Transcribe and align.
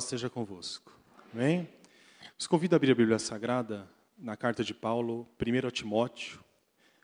Seja 0.00 0.30
convosco. 0.30 0.98
Amém? 1.34 1.68
Os 2.38 2.46
convido 2.46 2.74
a 2.74 2.76
abrir 2.76 2.92
a 2.92 2.94
Bíblia 2.94 3.18
Sagrada 3.18 3.86
na 4.16 4.34
carta 4.34 4.64
de 4.64 4.72
Paulo, 4.72 5.28
1 5.38 5.70
Timóteo, 5.70 6.42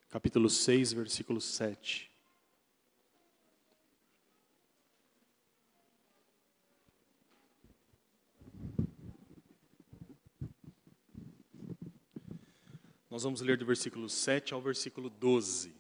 capítulo 0.08 0.48
6, 0.48 0.94
versículo 0.94 1.38
7. 1.38 2.10
Nós 13.10 13.22
vamos 13.22 13.42
ler 13.42 13.58
do 13.58 13.66
versículo 13.66 14.08
7 14.08 14.54
ao 14.54 14.62
versículo 14.62 15.10
12. 15.10 15.74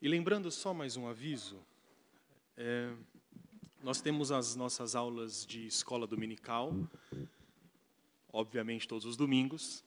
E 0.00 0.08
lembrando 0.08 0.50
só 0.50 0.72
mais 0.72 0.96
um 0.96 1.06
aviso, 1.06 1.62
é, 2.56 2.94
nós 3.82 4.00
temos 4.00 4.30
as 4.30 4.54
nossas 4.54 4.94
aulas 4.94 5.44
de 5.44 5.66
escola 5.66 6.06
dominical, 6.06 6.72
obviamente 8.32 8.86
todos 8.86 9.04
os 9.04 9.16
domingos, 9.16 9.82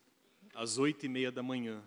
às 0.54 0.78
oito 0.78 1.06
e 1.06 1.10
meia 1.10 1.32
da 1.32 1.42
manhã. 1.42 1.82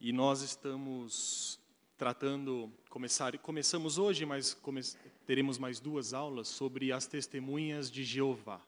E 0.00 0.12
nós 0.12 0.40
estamos 0.40 1.58
tratando, 1.96 2.72
começar, 2.88 3.36
começamos 3.38 3.98
hoje, 3.98 4.24
mas 4.24 4.54
come, 4.54 4.80
teremos 5.26 5.58
mais 5.58 5.80
duas 5.80 6.14
aulas 6.14 6.46
sobre 6.46 6.92
as 6.92 7.08
testemunhas 7.08 7.90
de 7.90 8.04
Jeová. 8.04 8.60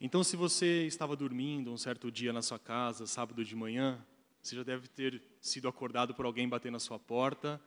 Então, 0.00 0.24
se 0.24 0.36
você 0.36 0.86
estava 0.86 1.14
dormindo 1.14 1.70
um 1.70 1.76
certo 1.76 2.10
dia 2.10 2.32
na 2.32 2.40
sua 2.40 2.58
casa, 2.58 3.06
sábado 3.06 3.44
de 3.44 3.54
manhã, 3.54 4.02
você 4.42 4.56
já 4.56 4.62
deve 4.62 4.88
ter 4.88 5.22
sido 5.38 5.68
acordado 5.68 6.14
por 6.14 6.24
alguém 6.24 6.48
bater 6.48 6.72
na 6.72 6.78
sua 6.78 6.98
porta 6.98 7.60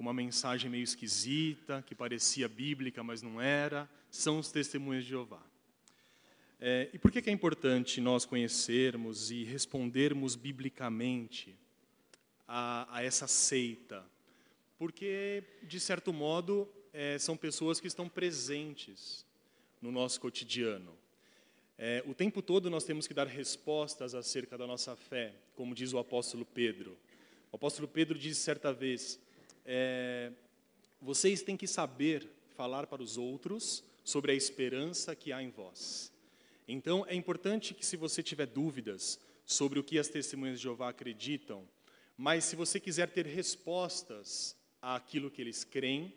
com 0.00 0.04
uma 0.04 0.14
mensagem 0.14 0.70
meio 0.70 0.82
esquisita, 0.82 1.84
que 1.86 1.94
parecia 1.94 2.48
bíblica, 2.48 3.04
mas 3.04 3.20
não 3.20 3.38
era, 3.38 3.86
são 4.10 4.38
os 4.38 4.50
testemunhos 4.50 5.04
de 5.04 5.10
Jeová. 5.10 5.42
É, 6.58 6.88
e 6.94 6.98
por 6.98 7.12
que, 7.12 7.20
que 7.20 7.28
é 7.28 7.32
importante 7.34 8.00
nós 8.00 8.24
conhecermos 8.24 9.30
e 9.30 9.44
respondermos 9.44 10.36
biblicamente 10.36 11.54
a, 12.48 12.96
a 12.96 13.04
essa 13.04 13.26
seita? 13.26 14.02
Porque, 14.78 15.44
de 15.64 15.78
certo 15.78 16.14
modo, 16.14 16.66
é, 16.94 17.18
são 17.18 17.36
pessoas 17.36 17.78
que 17.78 17.86
estão 17.86 18.08
presentes 18.08 19.26
no 19.82 19.92
nosso 19.92 20.18
cotidiano. 20.18 20.96
É, 21.76 22.02
o 22.06 22.14
tempo 22.14 22.40
todo 22.40 22.70
nós 22.70 22.84
temos 22.84 23.06
que 23.06 23.12
dar 23.12 23.26
respostas 23.26 24.14
acerca 24.14 24.56
da 24.56 24.66
nossa 24.66 24.96
fé, 24.96 25.34
como 25.54 25.74
diz 25.74 25.92
o 25.92 25.98
apóstolo 25.98 26.46
Pedro. 26.46 26.96
O 27.52 27.56
apóstolo 27.56 27.86
Pedro 27.86 28.18
diz 28.18 28.38
certa 28.38 28.72
vez: 28.72 29.20
é, 29.64 30.32
vocês 31.00 31.42
têm 31.42 31.56
que 31.56 31.66
saber 31.66 32.28
falar 32.56 32.86
para 32.86 33.02
os 33.02 33.16
outros 33.16 33.82
sobre 34.04 34.32
a 34.32 34.34
esperança 34.34 35.14
que 35.14 35.32
há 35.32 35.42
em 35.42 35.50
vós. 35.50 36.12
Então, 36.66 37.04
é 37.08 37.14
importante 37.14 37.74
que, 37.74 37.84
se 37.84 37.96
você 37.96 38.22
tiver 38.22 38.46
dúvidas 38.46 39.18
sobre 39.44 39.78
o 39.78 39.84
que 39.84 39.98
as 39.98 40.08
testemunhas 40.08 40.58
de 40.58 40.64
Jeová 40.64 40.88
acreditam, 40.90 41.66
mas 42.16 42.44
se 42.44 42.54
você 42.54 42.78
quiser 42.78 43.08
ter 43.10 43.26
respostas 43.26 44.56
àquilo 44.80 45.30
que 45.30 45.40
eles 45.40 45.64
creem, 45.64 46.12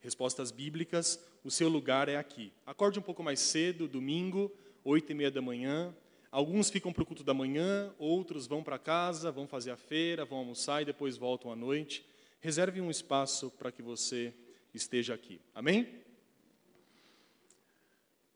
respostas 0.00 0.50
bíblicas, 0.50 1.18
o 1.44 1.50
seu 1.50 1.68
lugar 1.68 2.08
é 2.08 2.16
aqui. 2.16 2.52
Acorde 2.66 2.98
um 2.98 3.02
pouco 3.02 3.22
mais 3.22 3.40
cedo, 3.40 3.88
domingo, 3.88 4.52
oito 4.84 5.12
e 5.12 5.14
meia 5.14 5.30
da 5.30 5.40
manhã. 5.40 5.94
Alguns 6.30 6.68
ficam 6.68 6.92
para 6.92 7.02
o 7.02 7.06
culto 7.06 7.24
da 7.24 7.32
manhã, 7.32 7.94
outros 7.98 8.46
vão 8.46 8.62
para 8.62 8.78
casa, 8.78 9.30
vão 9.30 9.46
fazer 9.46 9.70
a 9.70 9.76
feira, 9.76 10.24
vão 10.24 10.38
almoçar 10.38 10.82
e 10.82 10.84
depois 10.84 11.16
voltam 11.16 11.50
à 11.50 11.56
noite. 11.56 12.04
Reserve 12.40 12.80
um 12.80 12.90
espaço 12.90 13.50
para 13.50 13.72
que 13.72 13.82
você 13.82 14.34
esteja 14.72 15.14
aqui. 15.14 15.40
Amém? 15.54 16.02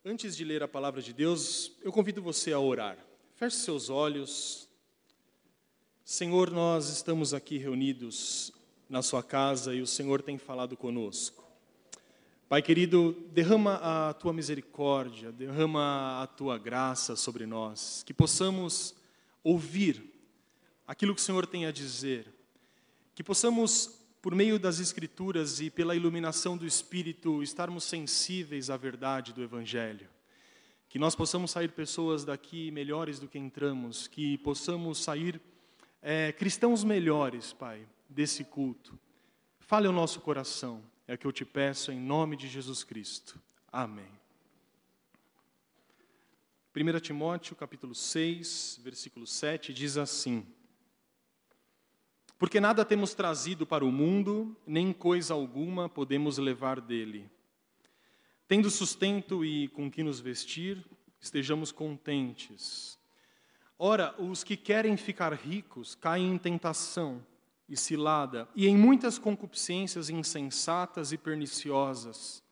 Antes 0.05 0.35
de 0.37 0.45
ler 0.45 0.63
a 0.63 0.69
palavra 0.69 1.03
de 1.03 1.13
Deus, 1.13 1.73
eu 1.83 1.93
convido 1.93 2.23
você 2.23 2.53
a 2.53 2.59
orar. 2.59 2.99
Feche 3.35 3.57
seus 3.57 3.91
olhos. 3.91 4.69
Senhor, 6.05 6.51
nós 6.51 6.89
estamos 6.89 7.35
aqui 7.35 7.59
reunidos 7.59 8.51
na 8.89 9.03
sua 9.03 9.23
casa 9.23 9.75
e 9.75 9.83
o 9.83 9.87
Senhor 9.87 10.23
tem 10.23 10.39
falado 10.39 10.77
conosco. 10.77 11.49
Pai 12.49 12.63
querido, 12.63 13.13
derrama 13.31 13.75
a 13.77 14.13
tua 14.15 14.33
misericórdia, 14.33 15.31
derrama 15.31 16.21
a 16.21 16.27
tua 16.27 16.59
graça 16.59 17.15
sobre 17.15 17.47
nós, 17.47 18.03
que 18.05 18.13
possamos 18.13 18.95
ouvir 19.45 20.03
aquilo 20.85 21.15
que 21.15 21.21
o 21.21 21.25
Senhor 21.25 21.47
tem 21.47 21.67
a 21.67 21.71
dizer 21.71 22.27
que 23.21 23.25
possamos, 23.25 24.01
por 24.23 24.35
meio 24.35 24.59
das 24.59 24.81
Escrituras 24.81 25.61
e 25.61 25.69
pela 25.69 25.95
iluminação 25.95 26.57
do 26.57 26.65
Espírito, 26.65 27.43
estarmos 27.43 27.85
sensíveis 27.85 28.71
à 28.71 28.79
verdade 28.79 29.35
do 29.35 29.43
Evangelho. 29.43 30.09
Que 30.89 30.99
nós 30.99 31.15
possamos 31.15 31.51
sair 31.51 31.71
pessoas 31.73 32.25
daqui 32.25 32.71
melhores 32.71 33.19
do 33.19 33.29
que 33.29 33.39
entramos, 33.39 34.07
que 34.07 34.39
possamos 34.39 35.05
sair 35.05 35.39
é, 36.01 36.33
cristãos 36.33 36.83
melhores, 36.83 37.53
Pai, 37.53 37.87
desse 38.09 38.43
culto. 38.43 38.99
Fale 39.59 39.87
ao 39.87 39.93
nosso 39.93 40.23
coração, 40.23 40.83
é 41.07 41.13
o 41.13 41.19
que 41.19 41.27
eu 41.27 41.33
te 41.33 41.45
peço 41.45 41.93
em 41.93 42.01
nome 42.01 42.39
de 42.39 42.49
Jesus 42.49 42.83
Cristo. 42.83 43.39
Amém. 43.71 44.09
1 46.75 47.01
Timóteo 47.01 47.55
capítulo 47.55 47.95
6, 47.95 48.81
versículo 48.83 49.27
7 49.27 49.75
diz 49.75 49.99
assim: 49.99 50.47
porque 52.41 52.59
nada 52.59 52.87
temos 52.87 53.13
trazido 53.13 53.67
para 53.67 53.85
o 53.85 53.93
mundo, 53.93 54.57
nem 54.67 54.95
coisa 54.95 55.35
alguma 55.35 55.91
podemos 55.91 56.39
levar 56.39 56.81
dele. 56.81 57.31
Tendo 58.49 58.71
sustento 58.71 59.45
e 59.45 59.69
com 59.69 59.91
que 59.91 60.03
nos 60.03 60.21
vestir, 60.21 60.83
estejamos 61.21 61.71
contentes. 61.71 62.99
Ora, 63.79 64.15
os 64.19 64.43
que 64.43 64.57
querem 64.57 64.97
ficar 64.97 65.35
ricos 65.35 65.95
caem 65.95 66.33
em 66.33 66.39
tentação 66.39 67.23
e 67.69 67.77
cilada, 67.77 68.49
e 68.57 68.67
em 68.67 68.75
muitas 68.75 69.19
concupiscências 69.19 70.09
insensatas 70.09 71.13
e 71.13 71.19
perniciosas, 71.19 72.43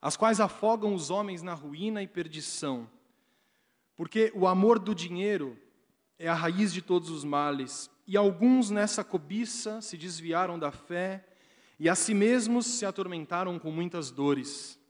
as 0.00 0.16
quais 0.16 0.40
afogam 0.40 0.94
os 0.94 1.10
homens 1.10 1.42
na 1.42 1.52
ruína 1.52 2.02
e 2.02 2.08
perdição. 2.08 2.88
Porque 3.94 4.32
o 4.34 4.46
amor 4.46 4.78
do 4.78 4.94
dinheiro 4.94 5.54
é 6.18 6.28
a 6.28 6.34
raiz 6.34 6.72
de 6.72 6.80
todos 6.80 7.10
os 7.10 7.24
males 7.24 7.90
e 8.08 8.16
alguns 8.16 8.70
nessa 8.70 9.04
cobiça 9.04 9.82
se 9.82 9.94
desviaram 9.94 10.58
da 10.58 10.72
fé 10.72 11.26
e 11.78 11.90
a 11.90 11.94
si 11.94 12.14
mesmos 12.14 12.64
se 12.64 12.86
atormentaram 12.86 13.58
com 13.58 13.70
muitas 13.70 14.10
dores. 14.10 14.80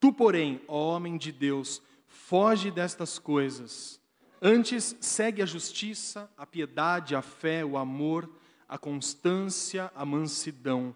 Tu, 0.00 0.12
porém, 0.12 0.60
ó 0.66 0.96
homem 0.96 1.16
de 1.16 1.30
Deus, 1.30 1.80
foge 2.08 2.72
destas 2.72 3.16
coisas. 3.16 4.00
Antes, 4.42 4.96
segue 5.00 5.40
a 5.40 5.46
justiça, 5.46 6.28
a 6.36 6.44
piedade, 6.44 7.14
a 7.14 7.22
fé, 7.22 7.64
o 7.64 7.76
amor, 7.76 8.28
a 8.68 8.76
constância, 8.76 9.92
a 9.94 10.04
mansidão. 10.04 10.94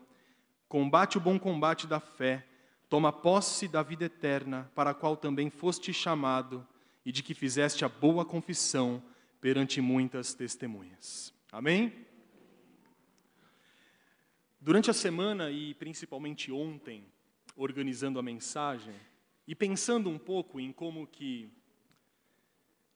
Combate 0.69 1.17
o 1.17 1.21
bom 1.21 1.39
combate 1.39 1.87
da 1.87 2.01
fé. 2.01 2.45
Toma 2.89 3.13
posse 3.13 3.69
da 3.69 3.85
vida 3.85 4.05
eterna, 4.05 4.69
para 4.75 4.91
a 4.91 4.95
qual 4.95 5.17
também 5.17 5.49
foste 5.49 5.93
chamado 5.93 6.67
e 7.07 7.13
de 7.13 7.23
que 7.23 7.35
fizeste 7.35 7.85
a 7.85 7.89
boa 7.89 8.25
confissão 8.25 9.01
perante 9.41 9.81
muitas 9.81 10.35
testemunhas. 10.35 11.33
Amém? 11.53 11.93
Durante 14.59 14.91
a 14.91 14.95
semana 14.95 15.51
e 15.51 15.75
principalmente 15.75 16.51
ontem, 16.51 17.05
organizando 17.55 18.19
a 18.19 18.23
mensagem 18.23 18.95
e 19.47 19.55
pensando 19.55 20.09
um 20.09 20.19
pouco 20.19 20.59
em 20.59 20.73
como 20.73 21.07
que, 21.07 21.53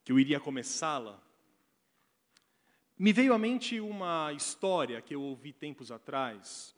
que 0.02 0.10
eu 0.10 0.18
iria 0.18 0.40
começá-la, 0.40 1.22
me 2.98 3.12
veio 3.12 3.34
à 3.34 3.38
mente 3.38 3.78
uma 3.78 4.32
história 4.32 5.02
que 5.02 5.14
eu 5.14 5.20
ouvi 5.20 5.52
tempos 5.52 5.92
atrás, 5.92 6.74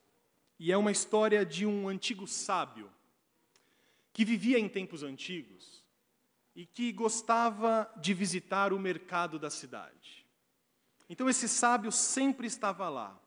e 0.58 0.72
é 0.72 0.76
uma 0.76 0.90
história 0.90 1.46
de 1.46 1.64
um 1.64 1.88
antigo 1.88 2.26
sábio 2.26 2.90
que 4.12 4.24
vivia 4.24 4.58
em 4.58 4.68
tempos 4.68 5.04
antigos 5.04 5.84
e 6.56 6.66
que 6.66 6.90
gostava 6.90 7.88
de 8.00 8.12
visitar 8.12 8.72
o 8.72 8.81
mercado 8.81 9.38
da 9.38 9.48
cidade. 9.48 10.18
Então 11.08 11.28
esse 11.28 11.49
sábio 11.49 11.90
sempre 11.90 12.46
estava 12.46 12.88
lá, 12.88 13.19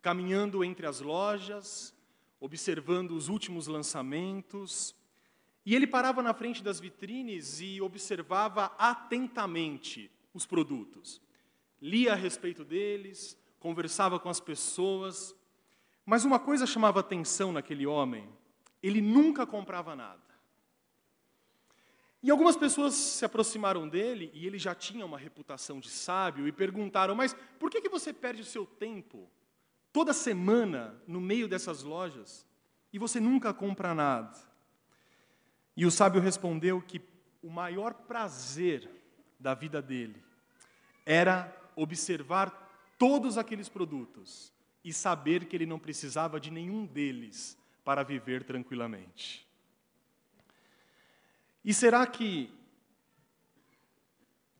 caminhando 0.00 0.64
entre 0.64 0.86
as 0.86 1.00
lojas, 1.00 1.94
observando 2.40 3.12
os 3.12 3.28
últimos 3.28 3.68
lançamentos, 3.68 4.94
e 5.64 5.74
ele 5.76 5.86
parava 5.86 6.22
na 6.22 6.34
frente 6.34 6.62
das 6.62 6.80
vitrines 6.80 7.60
e 7.60 7.80
observava 7.80 8.74
atentamente 8.76 10.10
os 10.34 10.44
produtos. 10.44 11.20
Lia 11.80 12.12
a 12.12 12.16
respeito 12.16 12.64
deles, 12.64 13.38
conversava 13.60 14.18
com 14.18 14.28
as 14.28 14.40
pessoas, 14.40 15.34
mas 16.04 16.24
uma 16.24 16.40
coisa 16.40 16.66
chamava 16.66 16.98
atenção 16.98 17.52
naquele 17.52 17.86
homem: 17.86 18.28
ele 18.82 19.00
nunca 19.00 19.46
comprava 19.46 19.94
nada. 19.94 20.31
E 22.22 22.30
algumas 22.30 22.56
pessoas 22.56 22.94
se 22.94 23.24
aproximaram 23.24 23.88
dele, 23.88 24.30
e 24.32 24.46
ele 24.46 24.58
já 24.58 24.74
tinha 24.74 25.04
uma 25.04 25.18
reputação 25.18 25.80
de 25.80 25.90
sábio, 25.90 26.46
e 26.46 26.52
perguntaram: 26.52 27.14
Mas 27.14 27.34
por 27.58 27.70
que, 27.70 27.80
que 27.80 27.88
você 27.88 28.12
perde 28.12 28.42
o 28.42 28.46
seu 28.46 28.64
tempo 28.64 29.28
toda 29.92 30.12
semana 30.12 31.02
no 31.06 31.20
meio 31.20 31.48
dessas 31.48 31.82
lojas 31.82 32.46
e 32.92 32.98
você 32.98 33.18
nunca 33.18 33.52
compra 33.52 33.94
nada? 33.94 34.38
E 35.76 35.84
o 35.84 35.90
sábio 35.90 36.20
respondeu 36.20 36.80
que 36.80 37.00
o 37.42 37.50
maior 37.50 37.92
prazer 37.94 38.88
da 39.40 39.54
vida 39.54 39.82
dele 39.82 40.22
era 41.04 41.52
observar 41.74 42.94
todos 42.96 43.36
aqueles 43.36 43.68
produtos 43.68 44.52
e 44.84 44.92
saber 44.92 45.46
que 45.46 45.56
ele 45.56 45.66
não 45.66 45.78
precisava 45.78 46.38
de 46.38 46.50
nenhum 46.52 46.86
deles 46.86 47.58
para 47.84 48.04
viver 48.04 48.44
tranquilamente. 48.44 49.46
E 51.64 51.72
será 51.72 52.06
que 52.06 52.52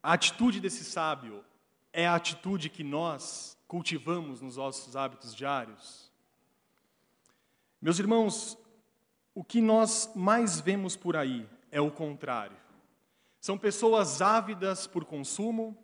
a 0.02 0.12
atitude 0.12 0.60
desse 0.60 0.84
sábio 0.84 1.44
é 1.92 2.06
a 2.06 2.14
atitude 2.14 2.70
que 2.70 2.84
nós 2.84 3.56
cultivamos 3.66 4.40
nos 4.40 4.56
nossos 4.56 4.94
hábitos 4.94 5.34
diários? 5.34 6.10
Meus 7.80 7.98
irmãos, 7.98 8.56
o 9.34 9.42
que 9.42 9.60
nós 9.60 10.12
mais 10.14 10.60
vemos 10.60 10.96
por 10.96 11.16
aí 11.16 11.48
é 11.70 11.80
o 11.80 11.90
contrário. 11.90 12.56
São 13.40 13.58
pessoas 13.58 14.22
ávidas 14.22 14.86
por 14.86 15.04
consumo, 15.04 15.76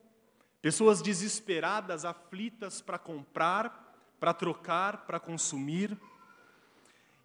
pessoas 0.63 1.03
desesperadas, 1.03 2.05
aflitas 2.05 2.81
para 2.81 2.99
comprar, 2.99 3.97
para 4.21 4.33
trocar, 4.33 4.99
para 4.99 5.19
consumir. 5.19 5.99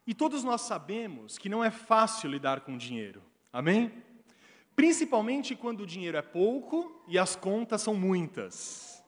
E 0.08 0.16
todos 0.16 0.44
nós 0.44 0.62
sabemos 0.62 1.38
que 1.38 1.50
não 1.50 1.64
é 1.64 1.70
fácil 1.70 2.32
lidar 2.32 2.62
com 2.62 2.76
dinheiro. 2.76 3.22
Amém? 3.54 3.94
Principalmente 4.76 5.56
quando 5.56 5.82
o 5.82 5.88
dinheiro 5.88 6.18
é 6.18 6.22
pouco 6.24 7.04
e 7.08 7.20
as 7.20 7.36
contas 7.36 7.84
são 7.84 7.94
muitas. 7.94 9.04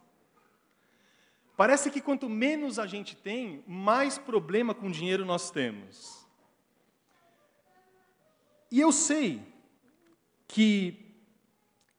Parece 1.57 1.89
que 1.89 1.99
quanto 1.99 2.29
menos 2.29 2.77
a 2.77 2.85
gente 2.85 3.15
tem, 3.15 3.63
mais 3.65 4.19
problema 4.19 4.75
com 4.75 4.91
dinheiro 4.91 5.25
nós 5.25 5.49
temos. 5.49 6.27
E 8.71 8.79
eu 8.79 8.91
sei 8.91 9.41
que 10.47 11.15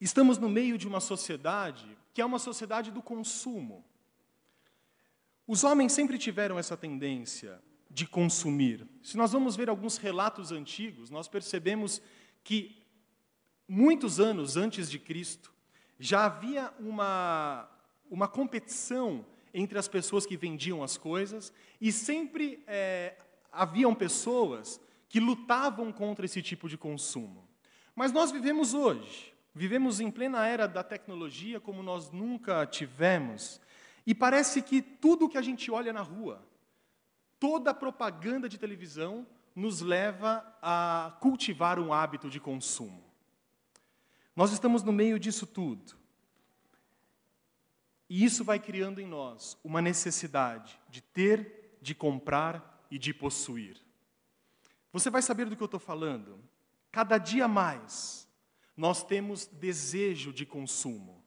estamos 0.00 0.38
no 0.38 0.48
meio 0.48 0.78
de 0.78 0.87
uma 0.87 1.00
sociedade 1.00 1.96
que 2.14 2.22
é 2.22 2.25
uma 2.25 2.38
sociedade 2.38 2.90
do 2.90 3.02
consumo. 3.02 3.84
Os 5.46 5.64
homens 5.64 5.93
sempre 5.93 6.16
tiveram 6.16 6.58
essa 6.58 6.76
tendência 6.76 7.60
de 7.90 8.06
consumir. 8.06 8.87
Se 9.02 9.16
nós 9.16 9.32
vamos 9.32 9.54
ver 9.54 9.69
alguns 9.69 9.98
relatos 9.98 10.50
antigos, 10.50 11.10
nós 11.10 11.28
percebemos 11.28 12.00
que 12.46 12.81
muitos 13.66 14.20
anos 14.20 14.56
antes 14.56 14.88
de 14.88 15.00
Cristo 15.00 15.52
já 15.98 16.26
havia 16.26 16.72
uma, 16.78 17.69
uma 18.08 18.28
competição 18.28 19.26
entre 19.52 19.76
as 19.76 19.88
pessoas 19.88 20.25
que 20.25 20.37
vendiam 20.37 20.81
as 20.81 20.96
coisas 20.96 21.52
e 21.81 21.90
sempre 21.90 22.62
é, 22.69 23.16
haviam 23.50 23.93
pessoas 23.93 24.81
que 25.08 25.19
lutavam 25.19 25.93
contra 25.93 26.25
esse 26.25 26.40
tipo 26.40 26.69
de 26.69 26.78
consumo. 26.78 27.48
Mas 27.96 28.12
nós 28.12 28.31
vivemos 28.31 28.75
hoje, 28.75 29.34
vivemos 29.52 29.98
em 29.98 30.08
plena 30.08 30.46
era 30.46 30.69
da 30.69 30.84
tecnologia 30.84 31.58
como 31.58 31.82
nós 31.82 32.12
nunca 32.12 32.64
tivemos, 32.64 33.60
e 34.06 34.14
parece 34.14 34.62
que 34.62 34.81
tudo 34.81 35.28
que 35.28 35.37
a 35.37 35.43
gente 35.43 35.69
olha 35.69 35.93
na 35.93 36.02
rua, 36.02 36.46
toda 37.40 37.72
a 37.72 37.75
propaganda 37.75 38.48
de 38.48 38.56
televisão, 38.56 39.26
nos 39.56 39.81
leva 39.81 40.44
a 40.61 41.17
cultivar 41.19 41.79
um 41.79 41.91
hábito 41.91 42.29
de 42.29 42.38
consumo. 42.38 43.03
Nós 44.37 44.53
estamos 44.53 44.82
no 44.82 44.93
meio 44.93 45.19
disso 45.19 45.47
tudo. 45.47 45.97
E 48.08 48.23
isso 48.23 48.44
vai 48.44 48.61
criando 48.61 49.00
em 49.00 49.06
nós 49.06 49.58
uma 49.64 49.81
necessidade 49.81 50.79
de 50.91 51.00
ter, 51.00 51.79
de 51.81 51.94
comprar 51.94 52.87
e 52.91 52.99
de 52.99 53.14
possuir. 53.14 53.82
Você 54.93 55.08
vai 55.08 55.23
saber 55.23 55.49
do 55.49 55.56
que 55.56 55.62
eu 55.62 55.67
estou 55.67 55.81
falando. 55.81 56.38
Cada 56.93 57.17
dia 57.17 57.49
mais, 57.49 58.29
nós 58.76 59.03
temos 59.03 59.47
desejo 59.47 60.35
de 60.35 60.44
consumo. 60.44 61.25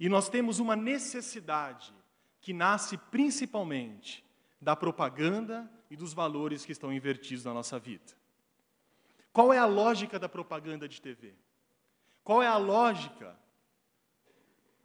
E 0.00 0.08
nós 0.08 0.30
temos 0.30 0.58
uma 0.58 0.74
necessidade 0.74 1.94
que 2.40 2.54
nasce 2.54 2.96
principalmente 2.96 4.25
da 4.60 4.74
propaganda 4.74 5.70
e 5.90 5.96
dos 5.96 6.12
valores 6.12 6.64
que 6.64 6.72
estão 6.72 6.92
invertidos 6.92 7.44
na 7.44 7.52
nossa 7.52 7.78
vida. 7.78 8.14
Qual 9.32 9.52
é 9.52 9.58
a 9.58 9.66
lógica 9.66 10.18
da 10.18 10.28
propaganda 10.28 10.88
de 10.88 11.00
TV? 11.00 11.34
Qual 12.24 12.42
é 12.42 12.46
a 12.46 12.56
lógica 12.56 13.38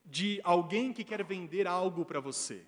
de 0.05 0.41
alguém 0.43 0.91
que 0.91 1.03
quer 1.03 1.23
vender 1.23 1.67
algo 1.67 2.05
para 2.05 2.19
você? 2.19 2.65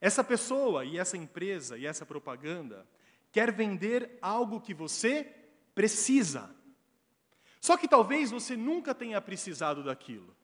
Essa 0.00 0.22
pessoa 0.22 0.84
e 0.84 0.98
essa 0.98 1.16
empresa 1.16 1.76
e 1.76 1.86
essa 1.86 2.06
propaganda 2.06 2.86
quer 3.32 3.52
vender 3.52 4.18
algo 4.22 4.60
que 4.60 4.72
você 4.72 5.30
precisa. 5.74 6.54
Só 7.60 7.76
que 7.76 7.88
talvez 7.88 8.30
você 8.30 8.56
nunca 8.56 8.94
tenha 8.94 9.20
precisado 9.20 9.82
daquilo. 9.82 10.36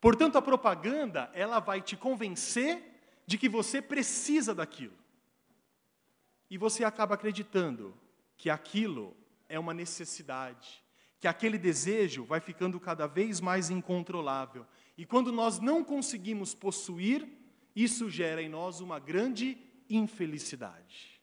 Portanto, 0.00 0.36
a 0.36 0.42
propaganda, 0.42 1.30
ela 1.32 1.58
vai 1.58 1.80
te 1.80 1.96
convencer 1.96 2.87
de 3.28 3.36
que 3.36 3.46
você 3.46 3.82
precisa 3.82 4.54
daquilo. 4.54 4.96
E 6.48 6.56
você 6.56 6.82
acaba 6.82 7.14
acreditando 7.14 7.94
que 8.38 8.48
aquilo 8.48 9.14
é 9.50 9.58
uma 9.58 9.74
necessidade, 9.74 10.82
que 11.20 11.28
aquele 11.28 11.58
desejo 11.58 12.24
vai 12.24 12.40
ficando 12.40 12.80
cada 12.80 13.06
vez 13.06 13.38
mais 13.38 13.68
incontrolável. 13.68 14.66
E 14.96 15.04
quando 15.04 15.30
nós 15.30 15.60
não 15.60 15.84
conseguimos 15.84 16.54
possuir, 16.54 17.28
isso 17.76 18.08
gera 18.08 18.40
em 18.40 18.48
nós 18.48 18.80
uma 18.80 18.98
grande 18.98 19.58
infelicidade. 19.90 21.20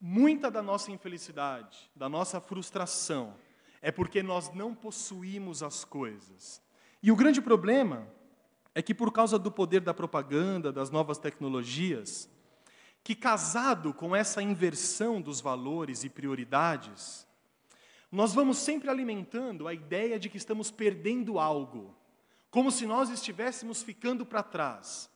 Muita 0.00 0.50
da 0.50 0.62
nossa 0.62 0.90
infelicidade, 0.90 1.90
da 1.94 2.08
nossa 2.08 2.40
frustração, 2.40 3.36
é 3.82 3.92
porque 3.92 4.22
nós 4.22 4.50
não 4.54 4.74
possuímos 4.74 5.62
as 5.62 5.84
coisas. 5.84 6.62
E 7.02 7.12
o 7.12 7.16
grande 7.16 7.42
problema 7.42 8.10
é 8.74 8.82
que, 8.82 8.94
por 8.94 9.12
causa 9.12 9.38
do 9.38 9.50
poder 9.50 9.80
da 9.80 9.92
propaganda, 9.92 10.72
das 10.72 10.90
novas 10.90 11.18
tecnologias, 11.18 12.28
que 13.02 13.14
casado 13.14 13.92
com 13.92 14.14
essa 14.14 14.42
inversão 14.42 15.20
dos 15.20 15.40
valores 15.40 16.04
e 16.04 16.08
prioridades, 16.08 17.26
nós 18.12 18.34
vamos 18.34 18.58
sempre 18.58 18.90
alimentando 18.90 19.66
a 19.66 19.74
ideia 19.74 20.18
de 20.18 20.28
que 20.28 20.36
estamos 20.36 20.70
perdendo 20.70 21.38
algo, 21.38 21.94
como 22.50 22.70
se 22.70 22.86
nós 22.86 23.10
estivéssemos 23.10 23.82
ficando 23.82 24.26
para 24.26 24.42
trás. 24.42 25.08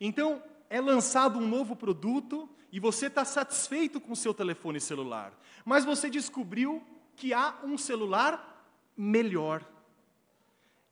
Então, 0.00 0.42
é 0.68 0.80
lançado 0.80 1.38
um 1.38 1.46
novo 1.46 1.74
produto 1.74 2.48
e 2.70 2.80
você 2.80 3.06
está 3.06 3.24
satisfeito 3.24 4.00
com 4.00 4.12
o 4.12 4.16
seu 4.16 4.32
telefone 4.32 4.80
celular, 4.80 5.38
mas 5.64 5.84
você 5.84 6.08
descobriu 6.08 6.82
que 7.16 7.34
há 7.34 7.58
um 7.62 7.76
celular 7.76 8.66
melhor. 8.96 9.66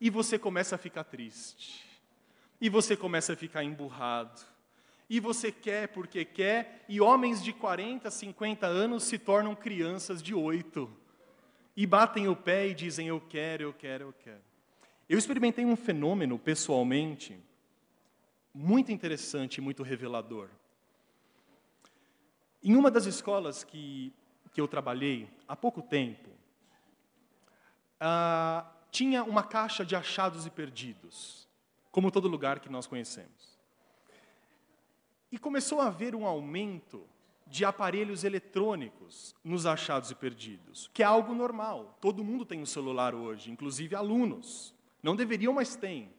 E 0.00 0.08
você 0.08 0.38
começa 0.38 0.74
a 0.74 0.78
ficar 0.78 1.04
triste. 1.04 1.89
E 2.60 2.68
você 2.68 2.96
começa 2.96 3.32
a 3.32 3.36
ficar 3.36 3.64
emburrado. 3.64 4.40
E 5.08 5.18
você 5.18 5.50
quer 5.50 5.88
porque 5.88 6.24
quer, 6.24 6.84
e 6.88 7.00
homens 7.00 7.42
de 7.42 7.52
40, 7.52 8.10
50 8.10 8.66
anos 8.66 9.02
se 9.04 9.18
tornam 9.18 9.54
crianças 9.54 10.22
de 10.22 10.34
8. 10.34 10.88
E 11.76 11.86
batem 11.86 12.28
o 12.28 12.36
pé 12.36 12.68
e 12.68 12.74
dizem: 12.74 13.08
Eu 13.08 13.20
quero, 13.20 13.62
eu 13.62 13.72
quero, 13.72 14.04
eu 14.04 14.12
quero. 14.12 14.42
Eu 15.08 15.18
experimentei 15.18 15.64
um 15.64 15.74
fenômeno 15.74 16.38
pessoalmente 16.38 17.36
muito 18.54 18.92
interessante 18.92 19.56
e 19.56 19.60
muito 19.60 19.82
revelador. 19.82 20.48
Em 22.62 22.76
uma 22.76 22.90
das 22.90 23.06
escolas 23.06 23.64
que, 23.64 24.12
que 24.52 24.60
eu 24.60 24.68
trabalhei 24.68 25.28
há 25.48 25.56
pouco 25.56 25.80
tempo, 25.80 26.28
ah, 27.98 28.70
tinha 28.90 29.24
uma 29.24 29.42
caixa 29.42 29.84
de 29.84 29.96
achados 29.96 30.46
e 30.46 30.50
perdidos, 30.50 31.48
como 31.90 32.10
todo 32.10 32.28
lugar 32.28 32.60
que 32.60 32.68
nós 32.68 32.86
conhecemos. 32.86 33.58
E 35.30 35.38
começou 35.38 35.80
a 35.80 35.86
haver 35.86 36.14
um 36.14 36.26
aumento 36.26 37.06
de 37.46 37.64
aparelhos 37.64 38.22
eletrônicos 38.22 39.34
nos 39.42 39.66
achados 39.66 40.10
e 40.10 40.14
perdidos, 40.14 40.88
que 40.94 41.02
é 41.02 41.06
algo 41.06 41.34
normal. 41.34 41.98
Todo 42.00 42.24
mundo 42.24 42.44
tem 42.44 42.60
um 42.60 42.66
celular 42.66 43.14
hoje, 43.14 43.50
inclusive 43.50 43.94
alunos. 43.96 44.74
Não 45.02 45.16
deveriam, 45.16 45.52
mas 45.52 45.74
têm. 45.74 46.12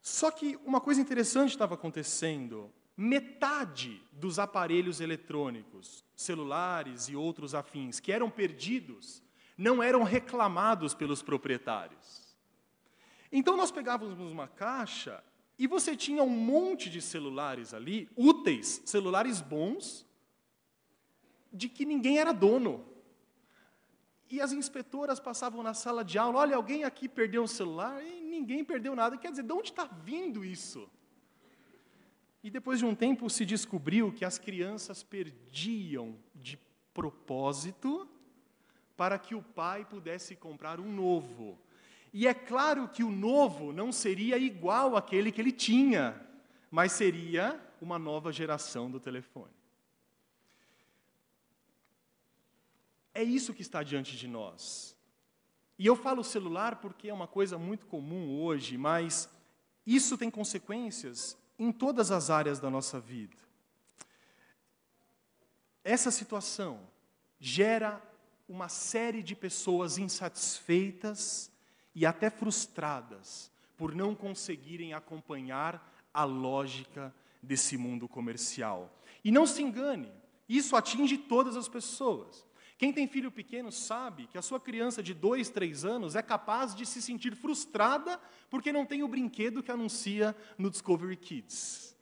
Só 0.00 0.30
que 0.30 0.58
uma 0.64 0.80
coisa 0.80 1.00
interessante 1.00 1.50
estava 1.50 1.74
acontecendo. 1.74 2.72
Metade 2.96 4.02
dos 4.10 4.38
aparelhos 4.38 5.00
eletrônicos, 5.00 6.04
celulares 6.16 7.08
e 7.08 7.14
outros 7.14 7.54
afins, 7.54 8.00
que 8.00 8.10
eram 8.10 8.30
perdidos, 8.30 9.22
não 9.56 9.82
eram 9.82 10.02
reclamados 10.02 10.94
pelos 10.94 11.22
proprietários. 11.22 12.27
Então 13.30 13.56
nós 13.56 13.70
pegávamos 13.70 14.18
uma 14.18 14.48
caixa 14.48 15.22
e 15.58 15.66
você 15.66 15.96
tinha 15.96 16.22
um 16.22 16.30
monte 16.30 16.88
de 16.88 17.02
celulares 17.02 17.74
ali, 17.74 18.08
úteis, 18.16 18.80
celulares 18.84 19.40
bons, 19.40 20.06
de 21.52 21.68
que 21.68 21.84
ninguém 21.84 22.18
era 22.18 22.32
dono. 22.32 22.86
E 24.30 24.40
as 24.40 24.52
inspetoras 24.52 25.18
passavam 25.18 25.62
na 25.62 25.74
sala 25.74 26.04
de 26.04 26.18
aula, 26.18 26.40
olha, 26.40 26.56
alguém 26.56 26.84
aqui 26.84 27.08
perdeu 27.08 27.42
um 27.42 27.46
celular 27.46 28.04
e 28.04 28.20
ninguém 28.20 28.64
perdeu 28.64 28.94
nada. 28.94 29.16
Quer 29.16 29.30
dizer, 29.30 29.42
de 29.42 29.52
onde 29.52 29.70
está 29.70 29.84
vindo 29.84 30.44
isso? 30.44 30.88
E 32.42 32.50
depois 32.50 32.78
de 32.78 32.84
um 32.84 32.94
tempo 32.94 33.28
se 33.28 33.44
descobriu 33.44 34.12
que 34.12 34.24
as 34.24 34.38
crianças 34.38 35.02
perdiam 35.02 36.16
de 36.34 36.58
propósito 36.94 38.08
para 38.96 39.18
que 39.18 39.34
o 39.34 39.42
pai 39.42 39.84
pudesse 39.84 40.36
comprar 40.36 40.78
um 40.78 40.92
novo. 40.92 41.58
E 42.12 42.26
é 42.26 42.34
claro 42.34 42.88
que 42.88 43.04
o 43.04 43.10
novo 43.10 43.72
não 43.72 43.92
seria 43.92 44.38
igual 44.38 44.96
àquele 44.96 45.30
que 45.30 45.40
ele 45.40 45.52
tinha, 45.52 46.20
mas 46.70 46.92
seria 46.92 47.60
uma 47.80 47.98
nova 47.98 48.32
geração 48.32 48.90
do 48.90 48.98
telefone. 48.98 49.52
É 53.14 53.22
isso 53.22 53.52
que 53.52 53.62
está 53.62 53.82
diante 53.82 54.16
de 54.16 54.28
nós. 54.28 54.96
E 55.78 55.86
eu 55.86 55.96
falo 55.96 56.24
celular 56.24 56.76
porque 56.76 57.08
é 57.08 57.14
uma 57.14 57.26
coisa 57.26 57.58
muito 57.58 57.86
comum 57.86 58.40
hoje, 58.40 58.76
mas 58.76 59.28
isso 59.86 60.18
tem 60.18 60.30
consequências 60.30 61.36
em 61.58 61.72
todas 61.72 62.10
as 62.10 62.30
áreas 62.30 62.58
da 62.60 62.70
nossa 62.70 63.00
vida. 63.00 63.36
Essa 65.84 66.10
situação 66.10 66.80
gera 67.40 68.02
uma 68.48 68.68
série 68.68 69.22
de 69.22 69.34
pessoas 69.34 69.98
insatisfeitas 69.98 71.50
e 71.98 72.06
até 72.06 72.30
frustradas 72.30 73.50
por 73.76 73.92
não 73.92 74.14
conseguirem 74.14 74.94
acompanhar 74.94 75.92
a 76.14 76.22
lógica 76.22 77.12
desse 77.42 77.76
mundo 77.76 78.06
comercial. 78.06 79.02
E 79.24 79.32
não 79.32 79.44
se 79.44 79.64
engane, 79.64 80.08
isso 80.48 80.76
atinge 80.76 81.18
todas 81.18 81.56
as 81.56 81.66
pessoas. 81.66 82.46
Quem 82.78 82.92
tem 82.92 83.08
filho 83.08 83.32
pequeno 83.32 83.72
sabe 83.72 84.28
que 84.28 84.38
a 84.38 84.42
sua 84.42 84.60
criança 84.60 85.02
de 85.02 85.12
dois, 85.12 85.50
três 85.50 85.84
anos 85.84 86.14
é 86.14 86.22
capaz 86.22 86.72
de 86.72 86.86
se 86.86 87.02
sentir 87.02 87.34
frustrada 87.34 88.20
porque 88.48 88.72
não 88.72 88.86
tem 88.86 89.02
o 89.02 89.08
brinquedo 89.08 89.60
que 89.60 89.72
anuncia 89.72 90.36
no 90.56 90.70
Discovery 90.70 91.16
Kids. 91.16 91.96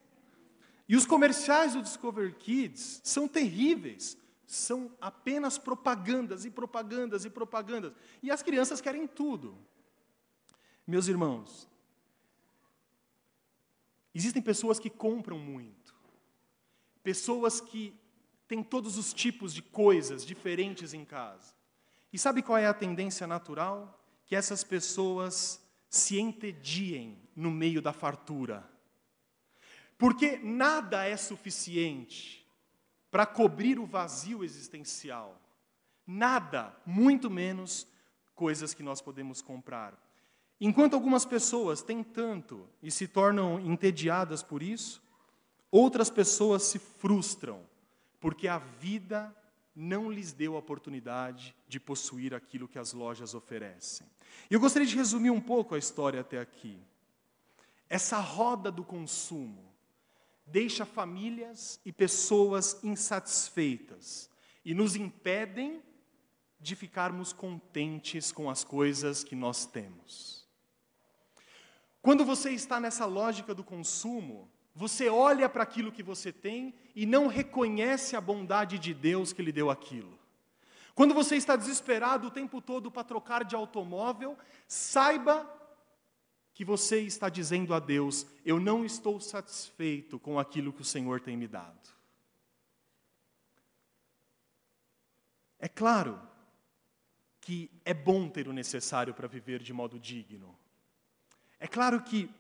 E 0.87 0.95
os 0.95 1.07
comerciais 1.07 1.73
do 1.73 1.81
Discovery 1.81 2.35
Kids 2.35 3.01
são 3.03 3.27
terríveis, 3.27 4.19
são 4.47 4.91
apenas 5.01 5.57
propagandas 5.57 6.45
e 6.45 6.51
propagandas 6.51 7.25
e 7.25 7.31
propagandas. 7.31 7.95
E 8.23 8.31
as 8.31 8.43
crianças 8.43 8.83
querem 8.83 9.07
tudo. 9.07 9.57
Meus 10.87 11.09
irmãos, 11.09 11.69
existem 14.15 14.41
pessoas 14.41 14.79
que 14.79 14.89
compram 14.89 15.39
muito, 15.39 15.95
pessoas 17.03 17.61
que 17.61 17.93
têm 18.47 18.63
todos 18.63 18.97
os 18.97 19.13
tipos 19.13 19.53
de 19.53 19.63
coisas 19.63 20.25
diferentes 20.25 20.95
em 20.95 21.05
casa. 21.05 21.55
E 22.13 22.19
sabe 22.19 22.43
qual 22.43 22.59
é 22.59 22.67
a 22.67 22.75
tendência 22.75 23.27
natural? 23.27 24.01
Que 24.25 24.37
essas 24.37 24.63
pessoas 24.63 25.61
se 25.89 26.19
entediem 26.21 27.19
no 27.35 27.51
meio 27.51 27.83
da 27.83 27.93
fartura. 27.93 28.69
Porque 29.99 30.37
nada 30.39 31.05
é 31.05 31.17
suficiente 31.17 32.47
para 33.11 33.27
cobrir 33.27 33.79
o 33.79 33.87
vazio 33.87 34.45
existencial. 34.45 35.41
Nada, 36.07 36.77
muito 36.85 37.31
menos 37.31 37.87
coisas 38.35 38.75
que 38.75 38.83
nós 38.83 39.01
podemos 39.01 39.41
comprar. 39.43 40.06
Enquanto 40.61 40.95
algumas 40.95 41.25
pessoas 41.25 41.83
têm 41.83 42.03
tanto 42.03 42.67
e 42.83 42.91
se 42.91 43.07
tornam 43.07 43.61
entediadas 43.61 44.43
por 44.43 44.63
isso, 44.63 45.03
outras 45.71 46.09
pessoas 46.09 46.63
se 46.63 46.79
frustram, 46.79 47.61
porque 48.19 48.49
a 48.49 48.59
vida 48.59 49.35
não 49.75 50.11
lhes 50.11 50.33
deu 50.33 50.57
a 50.57 50.59
oportunidade 50.59 51.55
de 51.69 51.79
possuir 51.79 52.35
aquilo 52.35 52.67
que 52.67 52.79
as 52.79 52.95
lojas 52.95 53.35
oferecem. 53.35 54.07
E 54.51 54.55
eu 54.55 54.61
gostaria 54.61 54.89
de 54.89 54.97
resumir 54.97 55.31
um 55.31 55.41
pouco 55.41 55.75
a 55.75 55.79
história 55.79 56.23
até 56.23 56.41
aqui. 56.41 56.81
Essa 57.89 58.19
roda 58.19 58.73
do 58.73 58.83
consumo 58.83 59.71
deixa 60.47 60.87
famílias 60.87 61.79
e 61.85 61.93
pessoas 61.93 62.83
insatisfeitas 62.83 64.31
e 64.65 64.73
nos 64.73 64.97
impedem 64.97 65.83
de 66.59 66.75
ficarmos 66.75 67.33
contentes 67.33 68.33
com 68.33 68.49
as 68.49 68.65
coisas 68.65 69.23
que 69.23 69.37
nós 69.37 69.67
temos. 69.67 70.46
Quando 72.07 72.25
você 72.25 72.51
está 72.53 72.79
nessa 72.79 73.05
lógica 73.05 73.53
do 73.53 73.65
consumo, 73.65 74.49
você 74.73 75.09
olha 75.09 75.49
para 75.49 75.65
aquilo 75.65 75.91
que 75.91 76.05
você 76.05 76.33
tem 76.33 76.73
e 76.95 77.05
não 77.05 77.27
reconhece 77.27 78.15
a 78.15 78.21
bondade 78.21 78.79
de 78.79 78.95
Deus 78.95 79.33
que 79.33 79.43
lhe 79.43 79.51
deu 79.51 79.71
aquilo. 79.71 80.17
Quando 80.95 81.13
você 81.13 81.35
está 81.35 81.57
desesperado 81.57 82.29
o 82.29 82.31
tempo 82.31 82.61
todo 82.61 82.93
para 82.93 83.03
trocar 83.03 83.43
de 83.43 83.57
automóvel, 83.57 84.39
saiba 84.69 85.53
que 86.55 86.65
você 86.65 87.01
está 87.01 87.29
dizendo 87.29 87.75
a 87.75 87.81
Deus: 87.81 88.25
Eu 88.45 88.61
não 88.61 88.85
estou 88.85 89.21
satisfeito 89.21 90.17
com 90.17 90.39
aquilo 90.39 90.73
que 90.73 90.83
o 90.83 90.85
Senhor 90.85 91.21
tem 91.21 91.37
me 91.37 91.49
dado. 91.49 91.91
É 95.59 95.67
claro 95.67 96.23
que 97.41 97.69
é 97.85 97.93
bom 97.93 98.29
ter 98.29 98.47
o 98.47 98.53
necessário 98.53 99.13
para 99.13 99.27
viver 99.27 99.61
de 99.61 99.73
modo 99.73 99.99
digno. 99.99 100.57
É 101.59 101.67
claro 101.67 102.03
que 102.03 102.31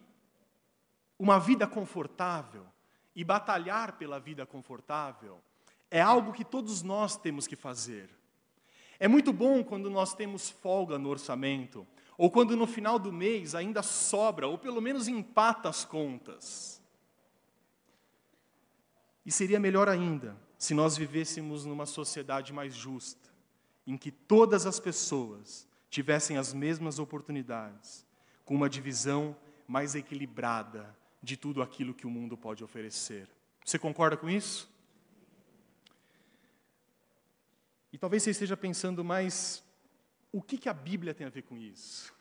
uma 1.18 1.38
vida 1.38 1.66
confortável 1.66 2.66
e 3.14 3.24
batalhar 3.24 3.92
pela 3.92 4.20
vida 4.20 4.44
confortável 4.44 5.40
é 5.90 6.00
algo 6.00 6.32
que 6.32 6.44
todos 6.44 6.82
nós 6.82 7.16
temos 7.16 7.46
que 7.46 7.56
fazer. 7.56 8.10
É 8.98 9.08
muito 9.08 9.32
bom 9.32 9.62
quando 9.62 9.90
nós 9.90 10.14
temos 10.14 10.50
folga 10.50 10.98
no 10.98 11.08
orçamento, 11.08 11.86
ou 12.16 12.30
quando 12.30 12.56
no 12.56 12.66
final 12.66 12.98
do 12.98 13.12
mês 13.12 13.54
ainda 13.54 13.82
sobra, 13.82 14.48
ou 14.48 14.56
pelo 14.56 14.80
menos 14.80 15.06
empata 15.06 15.68
as 15.68 15.84
contas. 15.84 16.80
E 19.24 19.30
seria 19.30 19.60
melhor 19.60 19.88
ainda 19.88 20.36
se 20.56 20.72
nós 20.72 20.96
vivêssemos 20.96 21.64
numa 21.64 21.84
sociedade 21.84 22.52
mais 22.52 22.74
justa, 22.74 23.28
em 23.86 23.96
que 23.96 24.10
todas 24.10 24.66
as 24.66 24.80
pessoas 24.80 25.68
tivessem 25.90 26.38
as 26.38 26.54
mesmas 26.54 26.98
oportunidades, 26.98 28.05
com 28.46 28.54
uma 28.54 28.70
divisão 28.70 29.36
mais 29.66 29.96
equilibrada 29.96 30.96
de 31.20 31.36
tudo 31.36 31.60
aquilo 31.60 31.92
que 31.92 32.06
o 32.06 32.10
mundo 32.10 32.36
pode 32.36 32.62
oferecer. 32.62 33.28
Você 33.64 33.78
concorda 33.78 34.16
com 34.16 34.30
isso? 34.30 34.72
E 37.92 37.98
talvez 37.98 38.22
você 38.22 38.30
esteja 38.30 38.56
pensando 38.56 39.04
mais 39.04 39.64
o 40.32 40.40
que, 40.40 40.56
que 40.56 40.68
a 40.68 40.72
Bíblia 40.72 41.12
tem 41.12 41.26
a 41.26 41.30
ver 41.30 41.42
com 41.42 41.58
isso? 41.58 42.14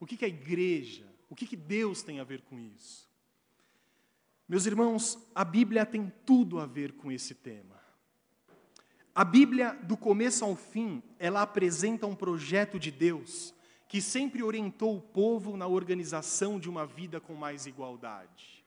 O 0.00 0.06
que, 0.06 0.16
que 0.16 0.24
a 0.24 0.28
igreja, 0.28 1.06
o 1.30 1.36
que, 1.36 1.46
que 1.46 1.56
Deus 1.56 2.02
tem 2.02 2.18
a 2.18 2.24
ver 2.24 2.42
com 2.42 2.58
isso? 2.58 3.08
Meus 4.48 4.66
irmãos, 4.66 5.18
a 5.34 5.44
Bíblia 5.44 5.86
tem 5.86 6.12
tudo 6.26 6.58
a 6.58 6.66
ver 6.66 6.94
com 6.94 7.12
esse 7.12 7.34
tema. 7.34 7.78
A 9.14 9.24
Bíblia, 9.24 9.74
do 9.84 9.96
começo 9.96 10.44
ao 10.44 10.56
fim, 10.56 11.02
ela 11.18 11.42
apresenta 11.42 12.06
um 12.06 12.14
projeto 12.16 12.78
de 12.78 12.90
Deus 12.90 13.54
que 13.88 14.02
sempre 14.02 14.42
orientou 14.42 14.96
o 14.96 15.00
povo 15.00 15.56
na 15.56 15.66
organização 15.66 16.60
de 16.60 16.68
uma 16.68 16.86
vida 16.86 17.20
com 17.20 17.34
mais 17.34 17.66
igualdade. 17.66 18.62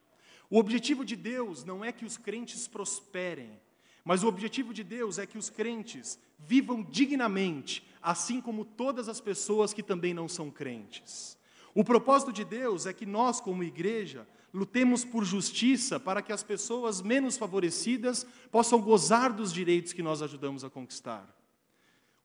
O 0.50 0.58
objetivo 0.58 1.04
de 1.04 1.14
Deus 1.14 1.64
não 1.64 1.84
é 1.84 1.92
que 1.92 2.04
os 2.04 2.18
crentes 2.18 2.66
prosperem, 2.66 3.58
mas 4.04 4.24
o 4.24 4.28
objetivo 4.28 4.74
de 4.74 4.82
Deus 4.82 5.18
é 5.18 5.24
que 5.24 5.38
os 5.38 5.48
crentes 5.48 6.18
vivam 6.38 6.82
dignamente, 6.82 7.86
assim 8.02 8.40
como 8.40 8.64
todas 8.64 9.08
as 9.08 9.20
pessoas 9.20 9.72
que 9.72 9.82
também 9.82 10.12
não 10.12 10.28
são 10.28 10.50
crentes. 10.50 11.38
O 11.72 11.84
propósito 11.84 12.32
de 12.32 12.44
Deus 12.44 12.84
é 12.84 12.92
que 12.92 13.06
nós, 13.06 13.40
como 13.40 13.62
igreja, 13.62 14.26
lutemos 14.52 15.04
por 15.04 15.24
justiça 15.24 15.98
para 15.98 16.20
que 16.20 16.32
as 16.32 16.42
pessoas 16.42 17.00
menos 17.00 17.38
favorecidas 17.38 18.26
possam 18.50 18.82
gozar 18.82 19.32
dos 19.32 19.52
direitos 19.52 19.92
que 19.92 20.02
nós 20.02 20.20
ajudamos 20.20 20.64
a 20.64 20.68
conquistar. 20.68 21.26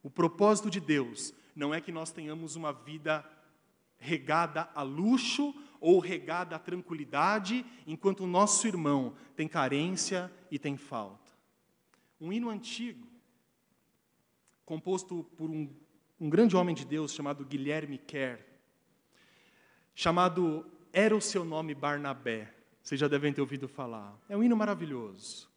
O 0.03 0.09
propósito 0.09 0.69
de 0.69 0.79
Deus 0.79 1.33
não 1.57 1.73
é 1.73 1.81
que 1.81 1.91
nós 1.91 2.11
tenhamos 2.11 2.55
uma 2.55 2.71
vida 2.71 3.25
regada 3.97 4.69
a 4.75 4.83
luxo 4.83 5.53
ou 5.79 5.99
regada 5.99 6.55
a 6.55 6.59
tranquilidade, 6.59 7.65
enquanto 7.85 8.21
o 8.21 8.27
nosso 8.27 8.67
irmão 8.67 9.15
tem 9.35 9.47
carência 9.47 10.31
e 10.51 10.59
tem 10.59 10.77
falta. 10.77 11.31
Um 12.21 12.31
hino 12.31 12.49
antigo, 12.49 13.07
composto 14.65 15.23
por 15.35 15.49
um, 15.49 15.69
um 16.19 16.29
grande 16.29 16.55
homem 16.55 16.75
de 16.75 16.85
Deus 16.85 17.11
chamado 17.11 17.43
Guilherme 17.43 17.97
Kerr, 17.97 18.39
chamado 19.95 20.65
Era 20.93 21.15
o 21.15 21.21
seu 21.21 21.43
nome 21.43 21.73
Barnabé. 21.73 22.53
Vocês 22.83 22.99
já 23.01 23.07
devem 23.07 23.33
ter 23.33 23.41
ouvido 23.41 23.67
falar. 23.67 24.15
É 24.29 24.37
um 24.37 24.43
hino 24.43 24.55
maravilhoso. 24.55 25.49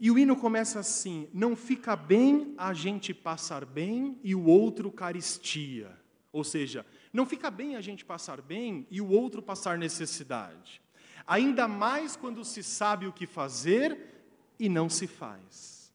E 0.00 0.10
o 0.10 0.18
hino 0.18 0.34
começa 0.34 0.80
assim: 0.80 1.28
Não 1.32 1.54
fica 1.54 1.94
bem 1.94 2.54
a 2.56 2.72
gente 2.72 3.12
passar 3.12 3.66
bem 3.66 4.18
e 4.24 4.34
o 4.34 4.46
outro 4.46 4.90
caristia. 4.90 5.94
Ou 6.32 6.42
seja, 6.42 6.86
não 7.12 7.26
fica 7.26 7.50
bem 7.50 7.76
a 7.76 7.82
gente 7.82 8.04
passar 8.04 8.40
bem 8.40 8.86
e 8.90 9.00
o 9.00 9.08
outro 9.10 9.42
passar 9.42 9.76
necessidade. 9.76 10.80
Ainda 11.26 11.68
mais 11.68 12.16
quando 12.16 12.44
se 12.44 12.62
sabe 12.62 13.06
o 13.06 13.12
que 13.12 13.26
fazer 13.26 14.24
e 14.58 14.68
não 14.68 14.88
se 14.88 15.06
faz. 15.06 15.92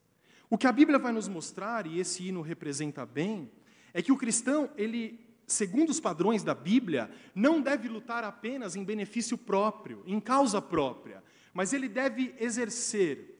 O 0.48 0.56
que 0.56 0.66
a 0.66 0.72
Bíblia 0.72 0.98
vai 0.98 1.10
nos 1.12 1.26
mostrar, 1.26 1.86
e 1.86 1.98
esse 1.98 2.28
hino 2.28 2.42
representa 2.42 3.04
bem, 3.04 3.50
é 3.92 4.00
que 4.00 4.12
o 4.12 4.16
cristão, 4.16 4.70
ele, 4.76 5.18
segundo 5.46 5.90
os 5.90 5.98
padrões 5.98 6.44
da 6.44 6.54
Bíblia, 6.54 7.10
não 7.34 7.60
deve 7.60 7.88
lutar 7.88 8.22
apenas 8.22 8.76
em 8.76 8.84
benefício 8.84 9.36
próprio, 9.36 10.04
em 10.06 10.20
causa 10.20 10.62
própria, 10.62 11.24
mas 11.52 11.72
ele 11.72 11.88
deve 11.88 12.34
exercer 12.38 13.35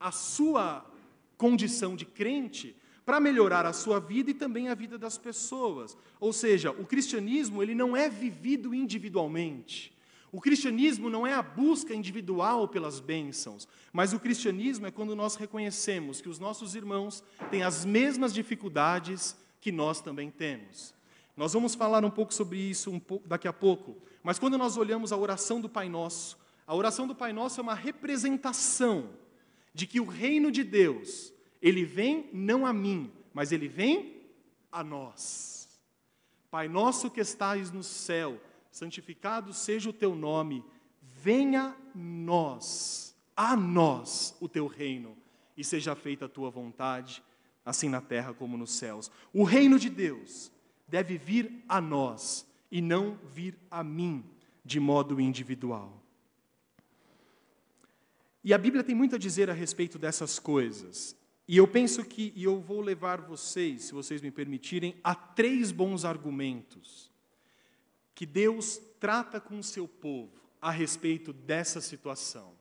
a 0.00 0.10
sua 0.10 0.84
condição 1.36 1.94
de 1.94 2.06
crente 2.06 2.74
para 3.04 3.20
melhorar 3.20 3.66
a 3.66 3.72
sua 3.72 4.00
vida 4.00 4.30
e 4.30 4.34
também 4.34 4.68
a 4.68 4.74
vida 4.74 4.96
das 4.96 5.18
pessoas. 5.18 5.96
Ou 6.18 6.32
seja, 6.32 6.70
o 6.70 6.86
cristianismo 6.86 7.62
ele 7.62 7.74
não 7.74 7.96
é 7.96 8.08
vivido 8.08 8.74
individualmente. 8.74 9.92
O 10.32 10.40
cristianismo 10.40 11.10
não 11.10 11.26
é 11.26 11.34
a 11.34 11.42
busca 11.42 11.92
individual 11.92 12.68
pelas 12.68 13.00
bênçãos, 13.00 13.66
mas 13.92 14.12
o 14.12 14.20
cristianismo 14.20 14.86
é 14.86 14.90
quando 14.90 15.16
nós 15.16 15.34
reconhecemos 15.34 16.20
que 16.20 16.28
os 16.28 16.38
nossos 16.38 16.76
irmãos 16.76 17.24
têm 17.50 17.64
as 17.64 17.84
mesmas 17.84 18.32
dificuldades 18.32 19.36
que 19.60 19.72
nós 19.72 20.00
também 20.00 20.30
temos. 20.30 20.94
Nós 21.36 21.52
vamos 21.52 21.74
falar 21.74 22.04
um 22.04 22.10
pouco 22.10 22.32
sobre 22.32 22.58
isso 22.58 22.92
um 22.92 23.00
pouco, 23.00 23.26
daqui 23.26 23.48
a 23.48 23.52
pouco, 23.52 23.96
mas 24.22 24.38
quando 24.38 24.56
nós 24.56 24.76
olhamos 24.76 25.10
a 25.10 25.16
oração 25.16 25.60
do 25.60 25.68
Pai 25.68 25.88
Nosso, 25.88 26.38
a 26.64 26.76
oração 26.76 27.08
do 27.08 27.14
Pai 27.14 27.32
Nosso 27.32 27.58
é 27.60 27.62
uma 27.62 27.74
representação 27.74 29.10
de 29.72 29.86
que 29.86 30.00
o 30.00 30.04
reino 30.04 30.50
de 30.50 30.64
Deus, 30.64 31.32
ele 31.60 31.84
vem 31.84 32.28
não 32.32 32.66
a 32.66 32.72
mim, 32.72 33.10
mas 33.32 33.52
ele 33.52 33.68
vem 33.68 34.20
a 34.70 34.82
nós. 34.82 35.68
Pai 36.50 36.68
nosso 36.68 37.10
que 37.10 37.20
estais 37.20 37.70
no 37.70 37.82
céu, 37.82 38.40
santificado 38.70 39.52
seja 39.52 39.90
o 39.90 39.92
teu 39.92 40.14
nome, 40.14 40.64
venha 41.00 41.76
nós, 41.94 43.16
a 43.36 43.56
nós 43.56 44.36
o 44.40 44.48
teu 44.48 44.66
reino, 44.66 45.16
e 45.56 45.62
seja 45.62 45.94
feita 45.94 46.24
a 46.24 46.28
tua 46.28 46.50
vontade, 46.50 47.22
assim 47.64 47.88
na 47.88 48.00
terra 48.00 48.34
como 48.34 48.56
nos 48.56 48.72
céus. 48.72 49.10
O 49.32 49.44
reino 49.44 49.78
de 49.78 49.88
Deus 49.88 50.50
deve 50.88 51.16
vir 51.16 51.62
a 51.68 51.80
nós 51.80 52.46
e 52.70 52.80
não 52.80 53.18
vir 53.32 53.56
a 53.70 53.84
mim 53.84 54.24
de 54.64 54.80
modo 54.80 55.20
individual. 55.20 55.99
E 58.42 58.54
a 58.54 58.58
Bíblia 58.58 58.82
tem 58.82 58.94
muito 58.94 59.16
a 59.16 59.18
dizer 59.18 59.50
a 59.50 59.54
respeito 59.54 59.98
dessas 59.98 60.38
coisas. 60.38 61.16
E 61.46 61.56
eu 61.56 61.66
penso 61.66 62.04
que, 62.04 62.32
e 62.36 62.44
eu 62.44 62.60
vou 62.60 62.80
levar 62.80 63.20
vocês, 63.20 63.84
se 63.84 63.92
vocês 63.92 64.22
me 64.22 64.30
permitirem, 64.30 64.94
a 65.02 65.14
três 65.14 65.72
bons 65.72 66.04
argumentos 66.04 67.10
que 68.14 68.24
Deus 68.24 68.80
trata 69.00 69.40
com 69.40 69.58
o 69.58 69.62
seu 69.62 69.88
povo 69.88 70.40
a 70.60 70.70
respeito 70.70 71.32
dessa 71.32 71.80
situação. 71.80 72.52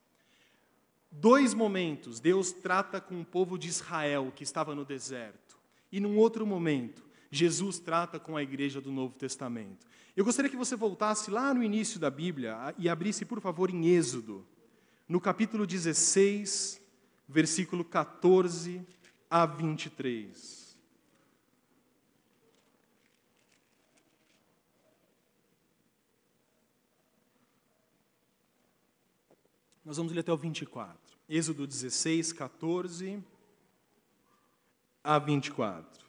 Dois 1.12 1.54
momentos, 1.54 2.20
Deus 2.20 2.52
trata 2.52 3.02
com 3.02 3.20
o 3.20 3.26
povo 3.26 3.58
de 3.58 3.68
Israel 3.68 4.32
que 4.36 4.44
estava 4.44 4.74
no 4.74 4.86
deserto. 4.86 5.60
E 5.92 6.00
num 6.00 6.18
outro 6.18 6.46
momento, 6.46 7.04
Jesus 7.32 7.78
trata 7.78 8.20
com 8.20 8.38
a 8.38 8.44
igreja 8.44 8.80
do 8.80 8.92
Novo 8.92 9.16
Testamento. 9.16 9.86
Eu 10.16 10.24
gostaria 10.24 10.50
que 10.50 10.58
você 10.58 10.76
voltasse 10.76 11.30
lá 11.30 11.54
no 11.54 11.64
início 11.64 12.00
da 12.00 12.10
Bíblia 12.10 12.74
e 12.78 12.88
abrisse, 12.88 13.26
por 13.26 13.42
favor, 13.42 13.70
em 13.70 13.88
Êxodo, 13.88 14.46
no 15.10 15.20
capítulo 15.20 15.66
16, 15.66 16.80
versículo 17.28 17.84
14 17.84 18.86
a 19.28 19.44
23. 19.44 20.78
Nós 29.84 29.98
vamos 29.98 30.14
ler 30.14 30.20
até 30.20 30.32
o 30.32 30.38
24. 30.38 30.96
Êxodo 31.28 31.66
16, 31.66 32.32
14 32.34 33.24
a 35.04 35.18
24. 35.18 36.06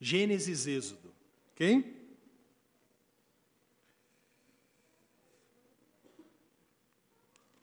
Gênesis, 0.00 0.66
Êxodo. 0.66 1.12
Ok? 1.52 1.95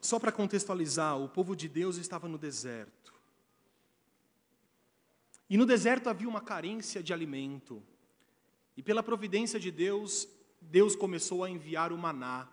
Só 0.04 0.20
para 0.20 0.34
contextualizar, 0.34 1.18
o 1.18 1.30
povo 1.30 1.56
de 1.56 1.70
Deus 1.70 1.96
estava 1.96 2.28
no 2.28 2.38
deserto. 2.38 3.14
E 5.50 5.56
no 5.56 5.66
deserto 5.66 6.10
havia 6.10 6.28
uma 6.28 6.42
carência 6.42 7.02
de 7.02 7.14
alimento. 7.14 7.82
E 8.76 8.84
pela 8.84 9.02
providência 9.02 9.58
de 9.58 9.72
Deus, 9.72 10.28
Deus 10.60 10.94
começou 10.94 11.42
a 11.42 11.50
enviar 11.50 11.94
o 11.94 11.98
maná. 11.98 12.50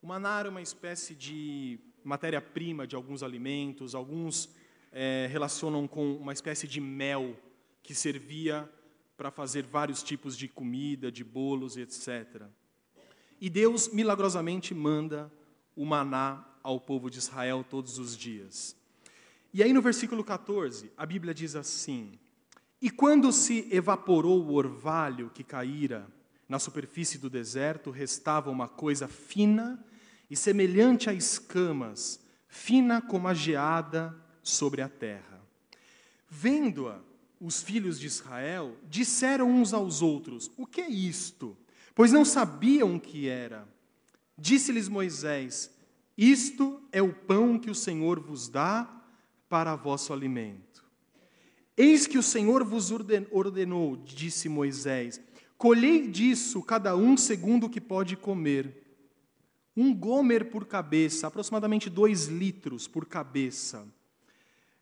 O 0.00 0.06
maná 0.06 0.38
era 0.38 0.48
uma 0.48 0.62
espécie 0.62 1.16
de 1.16 1.80
matéria-prima 2.04 2.86
de 2.86 2.94
alguns 2.94 3.24
alimentos, 3.24 3.92
alguns 3.92 4.48
é, 4.92 5.26
relacionam 5.32 5.88
com 5.88 6.14
uma 6.14 6.32
espécie 6.32 6.68
de 6.68 6.80
mel 6.80 7.36
que 7.82 7.92
servia 7.92 8.72
para 9.16 9.32
fazer 9.32 9.64
vários 9.64 10.00
tipos 10.00 10.38
de 10.38 10.46
comida, 10.46 11.10
de 11.10 11.24
bolos, 11.24 11.76
etc. 11.76 12.44
E 13.40 13.50
Deus 13.50 13.88
milagrosamente 13.88 14.72
manda 14.72 15.28
o 15.74 15.84
maná 15.84 16.44
ao 16.68 16.78
povo 16.78 17.08
de 17.10 17.18
Israel 17.18 17.64
todos 17.68 17.98
os 17.98 18.14
dias. 18.14 18.76
E 19.54 19.62
aí 19.62 19.72
no 19.72 19.80
versículo 19.80 20.22
14, 20.22 20.92
a 20.98 21.06
Bíblia 21.06 21.32
diz 21.32 21.56
assim: 21.56 22.12
E 22.80 22.90
quando 22.90 23.32
se 23.32 23.66
evaporou 23.70 24.44
o 24.44 24.52
orvalho 24.52 25.30
que 25.30 25.42
caíra 25.42 26.06
na 26.46 26.58
superfície 26.58 27.16
do 27.16 27.30
deserto, 27.30 27.90
restava 27.90 28.50
uma 28.50 28.68
coisa 28.68 29.08
fina 29.08 29.82
e 30.30 30.36
semelhante 30.36 31.08
a 31.08 31.14
escamas, 31.14 32.20
fina 32.46 33.00
como 33.00 33.28
a 33.28 33.34
geada 33.34 34.14
sobre 34.42 34.82
a 34.82 34.90
terra. 34.90 35.40
Vendo-a, 36.28 36.98
os 37.40 37.62
filhos 37.62 37.98
de 37.98 38.06
Israel 38.06 38.76
disseram 38.90 39.50
uns 39.50 39.72
aos 39.72 40.02
outros: 40.02 40.50
O 40.58 40.66
que 40.66 40.82
é 40.82 40.90
isto? 40.90 41.56
Pois 41.94 42.12
não 42.12 42.26
sabiam 42.26 42.94
o 42.96 43.00
que 43.00 43.26
era. 43.26 43.66
Disse-lhes 44.36 44.86
Moisés: 44.86 45.77
isto 46.18 46.82
é 46.90 47.00
o 47.00 47.14
pão 47.14 47.56
que 47.56 47.70
o 47.70 47.74
Senhor 47.76 48.18
vos 48.18 48.48
dá 48.48 48.90
para 49.48 49.76
vosso 49.76 50.12
alimento. 50.12 50.84
Eis 51.76 52.08
que 52.08 52.18
o 52.18 52.22
Senhor 52.24 52.64
vos 52.64 52.90
ordenou, 52.90 53.96
disse 53.96 54.48
Moisés: 54.48 55.20
colhei 55.56 56.08
disso 56.08 56.60
cada 56.60 56.96
um 56.96 57.16
segundo 57.16 57.66
o 57.66 57.70
que 57.70 57.80
pode 57.80 58.16
comer. 58.16 58.84
Um 59.76 59.94
gomer 59.94 60.50
por 60.50 60.66
cabeça, 60.66 61.28
aproximadamente 61.28 61.88
dois 61.88 62.26
litros 62.26 62.88
por 62.88 63.06
cabeça, 63.06 63.86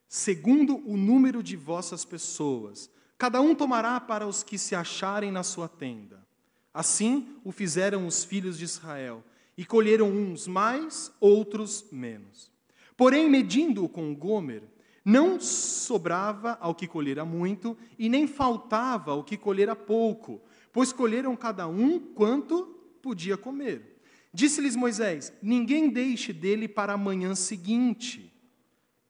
segundo 0.08 0.78
o 0.90 0.96
número 0.96 1.42
de 1.42 1.54
vossas 1.54 2.02
pessoas. 2.02 2.88
Cada 3.18 3.42
um 3.42 3.54
tomará 3.54 4.00
para 4.00 4.26
os 4.26 4.42
que 4.42 4.56
se 4.56 4.74
acharem 4.74 5.30
na 5.30 5.42
sua 5.42 5.68
tenda. 5.68 6.26
Assim 6.72 7.36
o 7.44 7.52
fizeram 7.52 8.06
os 8.06 8.24
filhos 8.24 8.56
de 8.56 8.64
Israel 8.64 9.22
e 9.56 9.64
colheram 9.64 10.10
uns 10.10 10.46
mais, 10.46 11.12
outros 11.20 11.86
menos. 11.90 12.50
Porém, 12.96 13.28
medindo-o 13.28 13.88
com 13.88 14.14
Gomer, 14.14 14.62
não 15.04 15.38
sobrava 15.38 16.58
ao 16.60 16.74
que 16.74 16.88
colhera 16.88 17.24
muito, 17.24 17.76
e 17.98 18.08
nem 18.08 18.26
faltava 18.26 19.12
ao 19.12 19.22
que 19.22 19.36
colhera 19.36 19.76
pouco, 19.76 20.42
pois 20.72 20.92
colheram 20.92 21.36
cada 21.36 21.68
um 21.68 21.98
quanto 21.98 22.66
podia 23.00 23.36
comer. 23.36 24.00
Disse-lhes 24.32 24.74
Moisés: 24.74 25.32
Ninguém 25.40 25.88
deixe 25.88 26.32
dele 26.32 26.66
para 26.66 26.94
a 26.94 26.98
manhã 26.98 27.34
seguinte. 27.34 28.32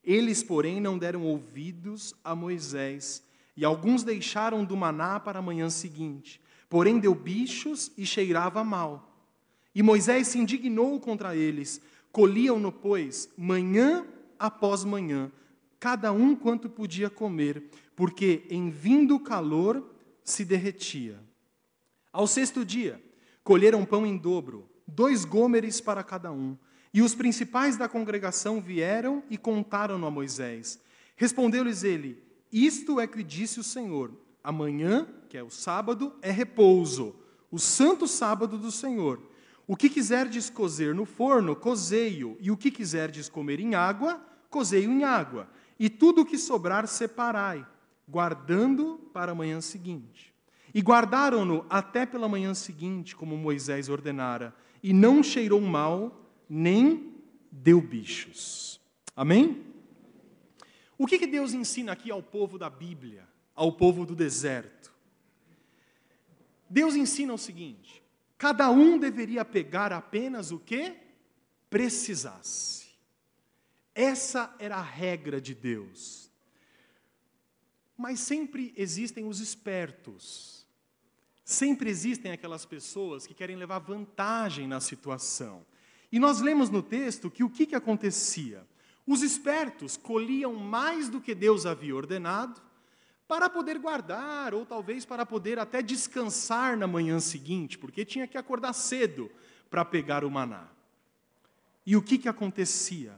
Eles, 0.05 0.43
porém, 0.43 0.81
não 0.81 0.99
deram 0.99 1.23
ouvidos 1.23 2.15
a 2.23 2.35
Moisés, 2.35 3.25
e 3.57 3.65
alguns 3.65 4.05
deixaram 4.05 4.65
do 4.65 4.77
maná 4.77 5.19
para 5.19 5.39
a 5.39 5.43
manhã 5.43 5.71
seguinte. 5.71 6.41
Porém, 6.69 6.99
deu 6.99 7.15
bichos 7.15 7.91
e 7.97 8.05
cheirava 8.05 8.63
mal. 8.63 9.15
E 9.77 9.83
Moisés 9.83 10.29
se 10.29 10.39
indignou 10.39 10.99
contra 10.99 11.37
eles. 11.37 11.83
Colhiam-no, 12.11 12.73
pois, 12.73 13.29
manhã 13.37 14.07
após 14.39 14.85
manhã, 14.85 15.31
cada 15.79 16.12
um 16.12 16.35
quanto 16.35 16.71
podia 16.71 17.11
comer, 17.11 17.65
porque 17.95 18.47
em 18.49 18.71
vindo 18.71 19.17
o 19.17 19.21
calor 19.21 19.85
se 20.25 20.47
derretia. 20.47 21.21
Ao 22.11 22.27
sexto 22.27 22.65
dia, 22.65 23.03
colheram 23.45 23.85
pão 23.85 24.07
em 24.07 24.17
dobro, 24.17 24.67
dois 24.87 25.27
gômeres 25.27 25.79
para 25.79 26.03
cada 26.03 26.33
um. 26.33 26.57
E 26.95 27.03
os 27.03 27.15
principais 27.15 27.77
da 27.77 27.87
congregação 27.87 28.62
vieram 28.62 29.23
e 29.29 29.37
contaram-no 29.37 30.07
a 30.07 30.11
Moisés. 30.11 30.81
Respondeu-lhes 31.17 31.85
ele: 31.85 32.23
Isto 32.51 32.99
é 32.99 33.07
que 33.07 33.23
disse 33.23 33.61
o 33.61 33.62
Senhor: 33.62 34.11
amanhã, 34.43 35.07
que 35.29 35.37
é 35.37 35.43
o 35.43 35.51
sábado, 35.51 36.15
é 36.23 36.31
repouso, 36.31 37.15
o 37.51 37.59
santo 37.59 38.09
sábado 38.09 38.57
do 38.57 38.73
Senhor. 38.73 39.36
O 39.66 39.76
que 39.76 39.90
quiserdes 39.90 40.48
cozer 40.48 40.94
no 40.94 41.05
forno, 41.05 41.57
cozei-o, 41.57 42.37
e 42.40 42.50
o 42.50 42.57
que 42.57 42.70
quiserdes 42.70 43.29
comer 43.29 43.59
em 43.59 43.74
água, 43.74 44.24
cozei-o 44.48 44.92
em 44.92 45.02
água. 45.02 45.48
E 45.79 45.90
tudo 45.90 46.22
o 46.22 46.26
que 46.26 46.38
sobrar, 46.38 46.87
separai, 46.87 47.66
guardando 48.09 49.11
para 49.12 49.33
a 49.33 49.35
manhã 49.35 49.61
seguinte. 49.61 50.33
E 50.72 50.81
guardaram-no 50.81 51.66
até 51.68 52.07
pela 52.07 52.29
manhã 52.29 52.55
seguinte, 52.55 53.16
como 53.16 53.37
Moisés 53.37 53.88
ordenara, 53.88 54.55
e 54.83 54.92
não 54.92 55.22
cheirou 55.22 55.61
mal, 55.61 56.24
nem 56.48 57.14
deu 57.50 57.81
bichos. 57.81 58.81
Amém? 59.16 59.64
O 60.96 61.07
que, 61.07 61.18
que 61.18 61.26
Deus 61.26 61.52
ensina 61.52 61.92
aqui 61.92 62.11
ao 62.11 62.22
povo 62.22 62.59
da 62.59 62.70
Bíblia, 62.70 63.26
ao 63.55 63.72
povo 63.72 64.07
do 64.07 64.14
deserto? 64.14 64.94
Deus 66.70 66.94
ensina 66.94 67.35
o 67.35 67.38
seguinte: 67.38 68.02
Cada 68.38 68.70
um 68.70 68.99
deveria 68.99 69.44
pegar 69.44 69.92
apenas 69.92 70.51
o 70.51 70.59
que 70.59 70.94
precisasse. 71.70 72.87
Essa 73.94 74.55
era 74.59 74.77
a 74.77 74.83
regra 74.83 75.40
de 75.40 75.55
Deus. 75.55 76.31
Mas 77.96 78.20
sempre 78.20 78.75
existem 78.77 79.27
os 79.27 79.40
espertos. 79.40 80.66
Sempre 81.44 81.88
existem 81.88 82.33
aquelas 82.33 82.66
pessoas 82.66 83.27
que 83.27 83.33
querem 83.33 83.57
levar 83.57 83.79
vantagem 83.79 84.66
na 84.66 84.81
situação. 84.81 85.64
E 86.12 86.18
nós 86.18 86.40
lemos 86.40 86.68
no 86.68 86.83
texto 86.83 87.31
que 87.31 87.42
o 87.42 87.49
que, 87.49 87.64
que 87.66 87.75
acontecia? 87.75 88.66
Os 89.07 89.22
espertos 89.22 89.96
colhiam 89.96 90.55
mais 90.55 91.09
do 91.09 91.20
que 91.20 91.35
Deus 91.35 91.64
havia 91.64 91.94
ordenado 91.94 92.61
para 93.29 93.51
poder 93.51 93.79
guardar, 93.79 94.55
ou 94.55 94.65
talvez 94.65 95.05
para 95.05 95.27
poder 95.27 95.59
até 95.59 95.83
descansar 95.83 96.77
na 96.77 96.87
manhã 96.87 97.19
seguinte, 97.19 97.77
porque 97.77 98.05
tinha 98.05 98.27
que 98.27 98.39
acordar 98.39 98.73
cedo 98.73 99.31
para 99.69 99.85
pegar 99.85 100.25
o 100.25 100.31
maná. 100.31 100.69
E 101.85 101.97
o 101.97 102.03
que, 102.03 102.19
que 102.19 102.29
acontecia? 102.29 103.17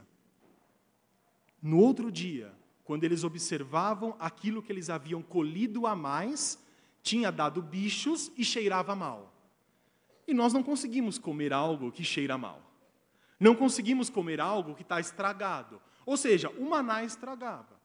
No 1.61 1.79
outro 1.79 2.11
dia, 2.11 2.53
quando 2.83 3.03
eles 3.03 3.23
observavam 3.23 4.15
aquilo 4.19 4.63
que 4.63 4.71
eles 4.71 4.89
haviam 4.89 5.21
colhido 5.21 5.85
a 5.85 5.95
mais, 5.95 6.57
tinha 7.03 7.31
dado 7.31 7.61
bichos 7.61 8.31
e 8.35 8.43
cheirava 8.43 8.95
mal. 8.95 9.33
E 10.27 10.33
nós 10.33 10.53
não 10.53 10.63
conseguimos 10.63 11.17
comer 11.17 11.53
algo 11.53 11.91
que 11.91 12.03
cheira 12.03 12.37
mal. 12.37 12.61
Não 13.39 13.55
conseguimos 13.55 14.09
comer 14.09 14.41
algo 14.41 14.75
que 14.75 14.81
está 14.81 14.99
estragado. 14.99 15.81
Ou 16.05 16.17
seja, 16.17 16.49
o 16.49 16.69
maná 16.69 17.03
estragava. 17.03 17.78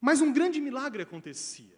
Mas 0.00 0.20
um 0.20 0.32
grande 0.32 0.60
milagre 0.60 1.02
acontecia. 1.02 1.76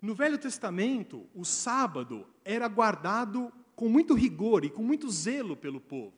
No 0.00 0.14
Velho 0.14 0.38
Testamento, 0.38 1.28
o 1.34 1.44
sábado 1.44 2.26
era 2.44 2.66
guardado 2.68 3.52
com 3.76 3.88
muito 3.88 4.14
rigor 4.14 4.64
e 4.64 4.70
com 4.70 4.82
muito 4.82 5.10
zelo 5.10 5.56
pelo 5.56 5.80
povo. 5.80 6.14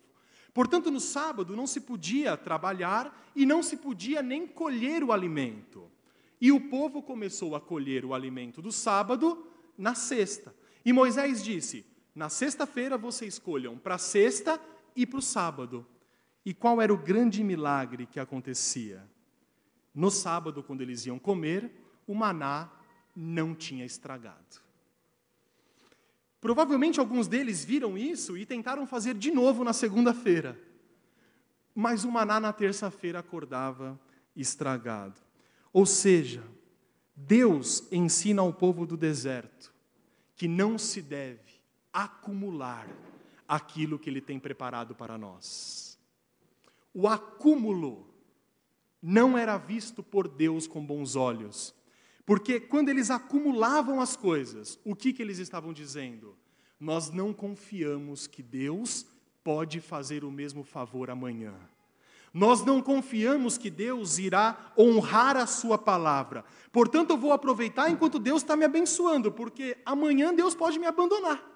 Portanto, 0.52 0.90
no 0.90 1.00
sábado 1.00 1.56
não 1.56 1.66
se 1.66 1.80
podia 1.80 2.36
trabalhar 2.36 3.30
e 3.34 3.44
não 3.44 3.62
se 3.62 3.76
podia 3.76 4.22
nem 4.22 4.46
colher 4.46 5.02
o 5.02 5.12
alimento. 5.12 5.90
E 6.40 6.52
o 6.52 6.60
povo 6.60 7.02
começou 7.02 7.56
a 7.56 7.60
colher 7.60 8.04
o 8.04 8.14
alimento 8.14 8.62
do 8.62 8.70
sábado 8.70 9.46
na 9.76 9.94
sexta. 9.94 10.54
E 10.84 10.92
Moisés 10.92 11.42
disse: 11.42 11.84
Na 12.14 12.28
sexta-feira 12.28 12.96
vocês 12.96 13.34
escolham 13.34 13.76
para 13.76 13.96
a 13.96 13.98
sexta 13.98 14.60
e 14.94 15.04
para 15.04 15.18
o 15.18 15.22
sábado. 15.22 15.86
E 16.44 16.54
qual 16.54 16.80
era 16.80 16.92
o 16.92 16.98
grande 16.98 17.42
milagre 17.42 18.06
que 18.06 18.20
acontecia? 18.20 19.02
No 19.94 20.10
sábado, 20.10 20.62
quando 20.62 20.80
eles 20.80 21.06
iam 21.06 21.18
comer, 21.18 21.70
o 22.06 22.14
maná 22.14 22.70
não 23.14 23.54
tinha 23.54 23.84
estragado. 23.84 24.62
Provavelmente 26.40 27.00
alguns 27.00 27.26
deles 27.26 27.64
viram 27.64 27.96
isso 27.96 28.36
e 28.36 28.44
tentaram 28.44 28.86
fazer 28.86 29.14
de 29.14 29.30
novo 29.30 29.64
na 29.64 29.72
segunda-feira. 29.72 30.60
Mas 31.74 32.04
o 32.04 32.10
maná 32.10 32.38
na 32.38 32.52
terça-feira 32.52 33.20
acordava 33.20 33.98
estragado. 34.36 35.20
Ou 35.72 35.86
seja, 35.86 36.44
Deus 37.16 37.90
ensina 37.90 38.42
ao 38.42 38.52
povo 38.52 38.86
do 38.86 38.96
deserto 38.96 39.72
que 40.36 40.46
não 40.48 40.76
se 40.76 41.00
deve 41.00 41.60
acumular 41.92 42.88
aquilo 43.46 43.98
que 43.98 44.10
Ele 44.10 44.20
tem 44.20 44.38
preparado 44.38 44.94
para 44.94 45.16
nós. 45.16 45.98
O 46.92 47.08
acúmulo 47.08 48.13
não 49.06 49.36
era 49.36 49.58
visto 49.58 50.02
por 50.02 50.26
Deus 50.26 50.66
com 50.66 50.82
bons 50.82 51.14
olhos. 51.14 51.74
Porque 52.24 52.58
quando 52.58 52.88
eles 52.88 53.10
acumulavam 53.10 54.00
as 54.00 54.16
coisas, 54.16 54.80
o 54.82 54.96
que, 54.96 55.12
que 55.12 55.20
eles 55.20 55.38
estavam 55.38 55.74
dizendo? 55.74 56.34
Nós 56.80 57.10
não 57.10 57.30
confiamos 57.30 58.26
que 58.26 58.42
Deus 58.42 59.04
pode 59.44 59.78
fazer 59.78 60.24
o 60.24 60.30
mesmo 60.30 60.64
favor 60.64 61.10
amanhã. 61.10 61.52
Nós 62.32 62.64
não 62.64 62.80
confiamos 62.80 63.58
que 63.58 63.68
Deus 63.68 64.16
irá 64.16 64.72
honrar 64.76 65.36
a 65.36 65.46
Sua 65.46 65.76
palavra. 65.76 66.42
Portanto, 66.72 67.10
eu 67.10 67.18
vou 67.18 67.32
aproveitar 67.32 67.90
enquanto 67.90 68.18
Deus 68.18 68.40
está 68.40 68.56
me 68.56 68.64
abençoando, 68.64 69.30
porque 69.30 69.76
amanhã 69.84 70.34
Deus 70.34 70.54
pode 70.54 70.78
me 70.78 70.86
abandonar. 70.86 71.46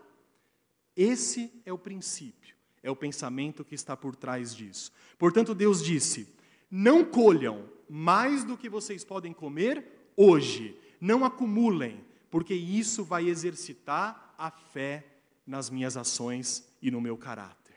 Esse 0.95 1.51
é 1.65 1.73
o 1.73 1.79
princípio, 1.79 2.55
é 2.83 2.91
o 2.91 2.97
pensamento 2.97 3.65
que 3.65 3.75
está 3.75 3.97
por 3.97 4.15
trás 4.15 4.55
disso. 4.55 4.93
Portanto, 5.17 5.55
Deus 5.55 5.83
disse: 5.83 6.37
não 6.71 7.05
colham 7.05 7.69
mais 7.89 8.45
do 8.45 8.57
que 8.57 8.69
vocês 8.69 9.05
podem 9.05 9.33
comer 9.33 10.11
hoje. 10.17 10.79
Não 11.01 11.25
acumulem, 11.25 12.05
porque 12.31 12.55
isso 12.55 13.05
vai 13.05 13.29
exercitar 13.29 14.35
a 14.37 14.51
fé 14.51 15.07
nas 15.47 15.71
minhas 15.71 15.97
ações 15.97 16.69
e 16.83 16.91
no 16.91 17.01
meu 17.01 17.17
caráter. 17.17 17.77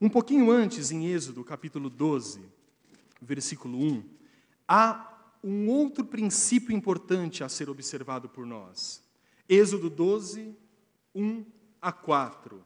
Um 0.00 0.08
pouquinho 0.08 0.50
antes, 0.50 0.90
em 0.90 1.06
Êxodo, 1.06 1.44
capítulo 1.44 1.88
12, 1.88 2.40
versículo 3.20 3.78
1, 3.78 4.04
há 4.68 5.12
um 5.42 5.68
outro 5.68 6.04
princípio 6.04 6.74
importante 6.74 7.44
a 7.44 7.48
ser 7.48 7.70
observado 7.70 8.28
por 8.28 8.44
nós. 8.44 9.02
Êxodo 9.48 9.88
12, 9.88 10.54
1 11.14 11.44
a 11.80 11.92
4. 11.92 12.65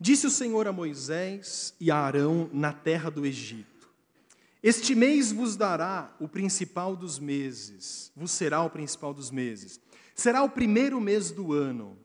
Disse 0.00 0.28
o 0.28 0.30
Senhor 0.30 0.68
a 0.68 0.72
Moisés 0.72 1.74
e 1.80 1.90
a 1.90 1.96
Arão 1.96 2.48
na 2.52 2.72
terra 2.72 3.10
do 3.10 3.26
Egito: 3.26 3.90
Este 4.62 4.94
mês 4.94 5.32
vos 5.32 5.56
dará 5.56 6.14
o 6.20 6.28
principal 6.28 6.94
dos 6.94 7.18
meses, 7.18 8.12
vos 8.14 8.30
será 8.30 8.62
o 8.62 8.70
principal 8.70 9.12
dos 9.12 9.32
meses. 9.32 9.80
Será 10.14 10.42
o 10.42 10.50
primeiro 10.50 11.00
mês 11.00 11.32
do 11.32 11.52
ano. 11.52 11.98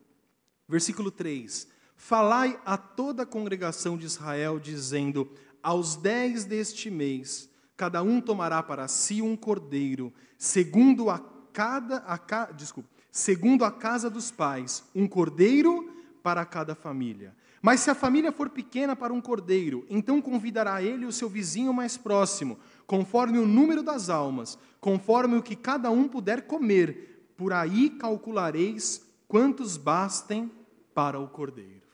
Versículo 0.68 1.12
3: 1.12 1.68
Falai 1.96 2.60
a 2.66 2.78
toda 2.78 3.24
a 3.24 3.28
congregação 3.28 3.96
de 3.96 4.08
Israel, 4.08 4.60
dizendo: 4.60 5.32
Aos 5.62 5.96
dez 5.96 6.46
deste 6.46 6.90
mês, 6.90 7.48
cada 7.78 8.02
um 8.02 8.20
tomará 8.20 8.64
para 8.64 8.88
si 8.88 9.22
um 9.22 9.36
cordeiro, 9.36 10.12
segundo 10.36 11.12
a 11.12 11.20
cada, 11.54 11.98
a, 12.08 12.52
desculpa, 12.52 12.90
segundo 13.12 13.64
a 13.64 13.72
casa 13.72 14.10
dos 14.10 14.32
pais, 14.32 14.84
um 14.96 15.08
cordeiro 15.08 15.94
para 16.24 16.44
cada 16.44 16.74
família. 16.74 17.36
Mas 17.66 17.80
se 17.80 17.90
a 17.90 17.96
família 17.96 18.30
for 18.30 18.50
pequena 18.50 18.94
para 18.94 19.14
um 19.14 19.22
cordeiro, 19.22 19.86
então 19.90 20.22
convidará 20.22 20.84
ele 20.84 21.06
o 21.06 21.14
seu 21.14 21.30
vizinho 21.30 21.74
mais 21.74 21.96
próximo, 21.96 22.60
conforme 22.86 23.40
o 23.40 23.48
número 23.48 23.82
das 23.82 24.10
almas, 24.10 24.60
conforme 24.82 25.38
o 25.38 25.42
que 25.42 25.56
cada 25.56 25.90
um 25.90 26.06
puder 26.06 26.42
comer. 26.42 27.32
Por 27.38 27.54
aí 27.54 27.90
calculareis 27.92 29.10
quantos 29.30 29.78
bastem 29.78 30.52
para 30.94 31.18
o 31.18 31.30
cordeiro. 31.30 31.88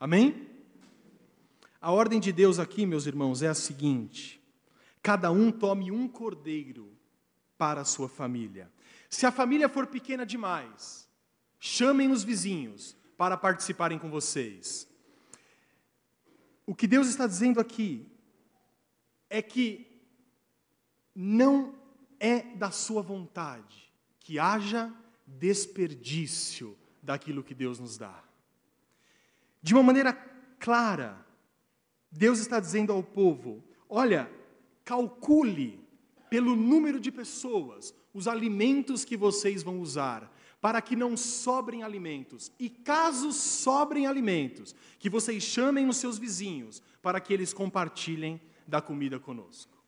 Amém? 0.00 0.48
A 1.78 1.92
ordem 1.92 2.18
de 2.18 2.32
Deus 2.32 2.58
aqui, 2.58 2.86
meus 2.86 3.04
irmãos, 3.04 3.42
é 3.42 3.48
a 3.48 3.54
seguinte: 3.54 4.42
cada 5.02 5.30
um 5.30 5.52
tome 5.52 5.92
um 5.92 6.08
cordeiro 6.08 6.90
para 7.58 7.82
a 7.82 7.84
sua 7.84 8.08
família. 8.08 8.72
Se 9.10 9.26
a 9.26 9.30
família 9.30 9.68
for 9.68 9.88
pequena 9.88 10.24
demais, 10.24 11.06
chamem 11.60 12.10
os 12.10 12.24
vizinhos, 12.24 12.96
para 13.16 13.36
participarem 13.36 13.98
com 13.98 14.10
vocês. 14.10 14.88
O 16.66 16.74
que 16.74 16.86
Deus 16.86 17.08
está 17.08 17.26
dizendo 17.26 17.60
aqui 17.60 18.06
é 19.30 19.40
que 19.40 19.86
não 21.14 21.74
é 22.18 22.40
da 22.56 22.70
sua 22.70 23.02
vontade 23.02 23.92
que 24.20 24.38
haja 24.38 24.92
desperdício 25.26 26.76
daquilo 27.02 27.42
que 27.42 27.54
Deus 27.54 27.78
nos 27.78 27.96
dá. 27.96 28.22
De 29.62 29.74
uma 29.74 29.82
maneira 29.82 30.12
clara, 30.58 31.24
Deus 32.10 32.38
está 32.38 32.60
dizendo 32.60 32.92
ao 32.92 33.02
povo: 33.02 33.64
olha, 33.88 34.30
calcule 34.84 35.80
pelo 36.28 36.56
número 36.56 36.98
de 36.98 37.10
pessoas 37.10 37.94
os 38.12 38.26
alimentos 38.26 39.04
que 39.04 39.16
vocês 39.16 39.62
vão 39.62 39.80
usar, 39.80 40.32
para 40.66 40.82
que 40.82 40.96
não 40.96 41.16
sobrem 41.16 41.84
alimentos. 41.84 42.50
E 42.58 42.68
caso 42.68 43.30
sobrem 43.30 44.08
alimentos, 44.08 44.74
que 44.98 45.08
vocês 45.08 45.44
chamem 45.44 45.88
os 45.88 45.96
seus 45.96 46.18
vizinhos 46.18 46.82
para 47.00 47.20
que 47.20 47.32
eles 47.32 47.52
compartilhem 47.52 48.40
da 48.66 48.82
comida 48.82 49.20
conosco. 49.20 49.80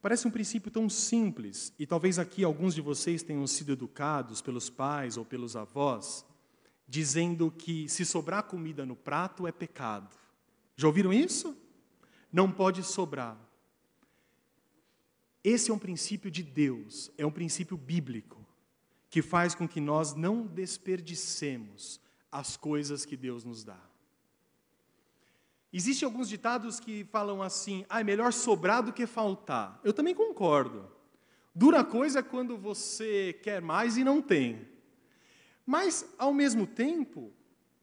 Parece 0.00 0.26
um 0.26 0.30
princípio 0.30 0.70
tão 0.70 0.88
simples, 0.88 1.74
e 1.78 1.86
talvez 1.86 2.18
aqui 2.18 2.42
alguns 2.42 2.74
de 2.74 2.80
vocês 2.80 3.22
tenham 3.22 3.46
sido 3.46 3.72
educados 3.72 4.40
pelos 4.40 4.70
pais 4.70 5.18
ou 5.18 5.24
pelos 5.26 5.54
avós, 5.54 6.24
dizendo 6.88 7.50
que 7.50 7.90
se 7.90 8.06
sobrar 8.06 8.44
comida 8.44 8.86
no 8.86 8.96
prato 8.96 9.46
é 9.46 9.52
pecado. 9.52 10.16
Já 10.76 10.86
ouviram 10.86 11.12
isso? 11.12 11.54
Não 12.32 12.50
pode 12.50 12.82
sobrar. 12.84 13.38
Esse 15.44 15.70
é 15.70 15.74
um 15.74 15.78
princípio 15.78 16.30
de 16.30 16.42
Deus, 16.42 17.10
é 17.18 17.26
um 17.26 17.30
princípio 17.30 17.76
bíblico, 17.76 18.46
que 19.10 19.20
faz 19.20 19.54
com 19.54 19.68
que 19.68 19.80
nós 19.80 20.14
não 20.14 20.46
desperdicemos 20.46 22.00
as 22.30 22.56
coisas 22.56 23.04
que 23.04 23.16
Deus 23.16 23.44
nos 23.44 23.64
dá. 23.64 23.80
Existem 25.72 26.06
alguns 26.06 26.28
ditados 26.28 26.78
que 26.78 27.04
falam 27.04 27.42
assim: 27.42 27.84
ah, 27.88 28.00
é 28.00 28.04
melhor 28.04 28.32
sobrar 28.32 28.82
do 28.82 28.92
que 28.92 29.06
faltar. 29.06 29.80
Eu 29.82 29.92
também 29.92 30.14
concordo. 30.14 30.90
Dura 31.54 31.84
coisa 31.84 32.20
é 32.20 32.22
quando 32.22 32.56
você 32.56 33.38
quer 33.42 33.60
mais 33.60 33.96
e 33.96 34.04
não 34.04 34.22
tem. 34.22 34.66
Mas, 35.66 36.06
ao 36.18 36.32
mesmo 36.32 36.66
tempo, 36.66 37.32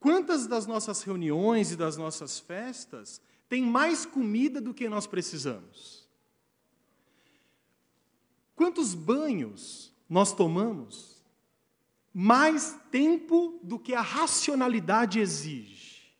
Quantas 0.00 0.46
das 0.46 0.66
nossas 0.66 1.02
reuniões 1.02 1.70
e 1.70 1.76
das 1.76 1.98
nossas 1.98 2.40
festas 2.40 3.20
têm 3.50 3.62
mais 3.62 4.06
comida 4.06 4.58
do 4.58 4.72
que 4.72 4.88
nós 4.88 5.06
precisamos? 5.06 5.99
Quantos 8.60 8.92
banhos 8.92 9.90
nós 10.06 10.34
tomamos? 10.34 11.24
Mais 12.12 12.78
tempo 12.90 13.58
do 13.62 13.78
que 13.78 13.94
a 13.94 14.02
racionalidade 14.02 15.18
exige. 15.18 16.14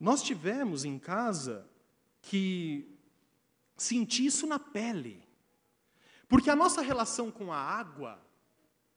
Nós 0.00 0.20
tivemos 0.20 0.84
em 0.84 0.98
casa 0.98 1.64
que 2.22 2.92
sentir 3.76 4.26
isso 4.26 4.48
na 4.48 4.58
pele. 4.58 5.22
Porque 6.28 6.50
a 6.50 6.56
nossa 6.56 6.82
relação 6.82 7.30
com 7.30 7.52
a 7.52 7.58
água 7.58 8.20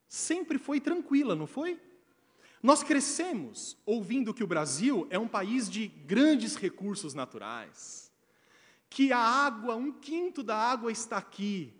sempre 0.08 0.58
foi 0.58 0.80
tranquila, 0.80 1.36
não 1.36 1.46
foi? 1.46 1.80
Nós 2.60 2.82
crescemos 2.82 3.76
ouvindo 3.86 4.34
que 4.34 4.42
o 4.42 4.48
Brasil 4.48 5.06
é 5.10 5.18
um 5.18 5.28
país 5.28 5.70
de 5.70 5.86
grandes 5.86 6.56
recursos 6.56 7.14
naturais, 7.14 8.03
que 8.94 9.10
a 9.12 9.18
água, 9.18 9.74
um 9.74 9.90
quinto 9.90 10.40
da 10.40 10.56
água 10.56 10.92
está 10.92 11.16
aqui. 11.16 11.74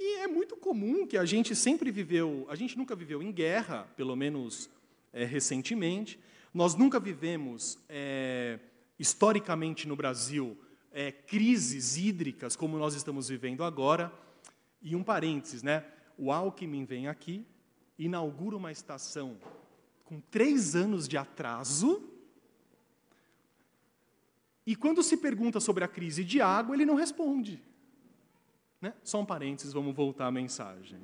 E 0.00 0.20
é 0.20 0.26
muito 0.26 0.56
comum 0.56 1.06
que 1.06 1.18
a 1.18 1.24
gente 1.26 1.54
sempre 1.54 1.90
viveu, 1.90 2.46
a 2.48 2.54
gente 2.54 2.78
nunca 2.78 2.96
viveu 2.96 3.22
em 3.22 3.30
guerra, 3.30 3.86
pelo 3.94 4.16
menos 4.16 4.70
é, 5.12 5.22
recentemente, 5.22 6.18
nós 6.54 6.74
nunca 6.74 6.98
vivemos, 6.98 7.78
é, 7.90 8.58
historicamente 8.98 9.86
no 9.86 9.94
Brasil, 9.94 10.56
é, 10.90 11.12
crises 11.12 11.98
hídricas 11.98 12.56
como 12.56 12.78
nós 12.78 12.94
estamos 12.94 13.28
vivendo 13.28 13.62
agora. 13.62 14.10
E 14.80 14.96
um 14.96 15.04
parênteses, 15.04 15.62
né? 15.62 15.84
O 16.16 16.32
Alckmin 16.32 16.86
vem 16.86 17.06
aqui, 17.06 17.44
inaugura 17.98 18.56
uma 18.56 18.72
estação 18.72 19.36
com 20.06 20.22
três 20.30 20.74
anos 20.74 21.06
de 21.06 21.18
atraso. 21.18 22.02
E 24.66 24.74
quando 24.74 25.02
se 25.02 25.16
pergunta 25.16 25.60
sobre 25.60 25.84
a 25.84 25.88
crise 25.88 26.24
de 26.24 26.40
água, 26.40 26.74
ele 26.74 26.84
não 26.84 26.96
responde. 26.96 27.62
Né? 28.80 28.92
Só 29.04 29.20
um 29.20 29.26
parênteses, 29.26 29.72
vamos 29.72 29.94
voltar 29.94 30.26
à 30.26 30.32
mensagem. 30.32 31.00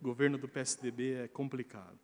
O 0.00 0.04
governo 0.04 0.38
do 0.38 0.48
PSDB 0.48 1.14
é 1.14 1.28
complicado. 1.28 1.98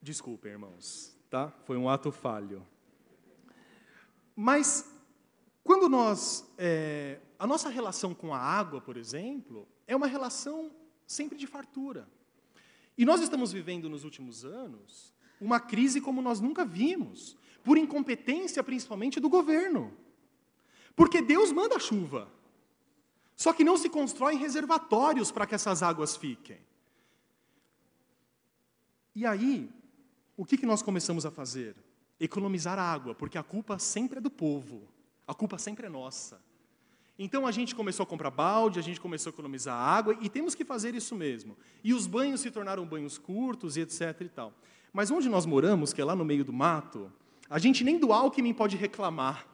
Desculpem, 0.00 0.52
irmãos, 0.52 1.16
tá? 1.30 1.50
Foi 1.64 1.76
um 1.76 1.88
ato 1.88 2.12
falho. 2.12 2.66
Mas, 4.36 4.92
quando 5.64 5.88
nós. 5.88 6.46
É, 6.58 7.20
a 7.38 7.46
nossa 7.46 7.68
relação 7.68 8.14
com 8.14 8.34
a 8.34 8.38
água, 8.38 8.80
por 8.80 8.96
exemplo, 8.96 9.66
é 9.86 9.96
uma 9.96 10.06
relação 10.06 10.70
sempre 11.06 11.36
de 11.36 11.46
fartura. 11.46 12.08
E 12.96 13.04
nós 13.04 13.20
estamos 13.20 13.52
vivendo 13.52 13.88
nos 13.88 14.04
últimos 14.04 14.44
anos 14.44 15.12
uma 15.40 15.58
crise 15.58 16.00
como 16.00 16.22
nós 16.22 16.40
nunca 16.40 16.64
vimos, 16.64 17.36
por 17.62 17.78
incompetência 17.78 18.62
principalmente 18.62 19.20
do 19.20 19.28
governo. 19.28 19.92
Porque 20.94 21.22
Deus 21.22 21.52
manda 21.52 21.78
chuva. 21.78 22.30
Só 23.36 23.52
que 23.52 23.64
não 23.64 23.76
se 23.76 23.88
constroem 23.88 24.38
reservatórios 24.38 25.32
para 25.32 25.46
que 25.46 25.54
essas 25.54 25.82
águas 25.82 26.16
fiquem. 26.16 26.58
E 29.14 29.26
aí, 29.26 29.70
o 30.36 30.44
que, 30.44 30.56
que 30.56 30.66
nós 30.66 30.82
começamos 30.82 31.26
a 31.26 31.30
fazer? 31.30 31.76
economizar 32.24 32.78
água, 32.78 33.14
porque 33.14 33.36
a 33.36 33.42
culpa 33.42 33.78
sempre 33.78 34.18
é 34.18 34.20
do 34.20 34.30
povo, 34.30 34.88
a 35.26 35.34
culpa 35.34 35.58
sempre 35.58 35.86
é 35.86 35.88
nossa. 35.88 36.40
Então 37.18 37.46
a 37.46 37.52
gente 37.52 37.74
começou 37.74 38.04
a 38.04 38.06
comprar 38.06 38.30
balde, 38.30 38.78
a 38.78 38.82
gente 38.82 39.00
começou 39.00 39.30
a 39.30 39.34
economizar 39.34 39.76
água 39.76 40.16
e 40.20 40.28
temos 40.28 40.54
que 40.54 40.64
fazer 40.64 40.94
isso 40.94 41.14
mesmo. 41.14 41.56
E 41.82 41.92
os 41.92 42.06
banhos 42.06 42.40
se 42.40 42.50
tornaram 42.50 42.86
banhos 42.86 43.18
curtos 43.18 43.76
e 43.76 43.80
etc 43.80 44.20
e 44.20 44.28
tal. 44.28 44.52
Mas 44.92 45.10
onde 45.10 45.28
nós 45.28 45.44
moramos, 45.44 45.92
que 45.92 46.00
é 46.00 46.04
lá 46.04 46.14
no 46.14 46.24
meio 46.24 46.44
do 46.44 46.52
mato, 46.52 47.12
a 47.52 47.58
gente 47.58 47.84
nem 47.84 47.98
do 47.98 48.14
Alckmin 48.14 48.54
pode 48.54 48.78
reclamar, 48.78 49.46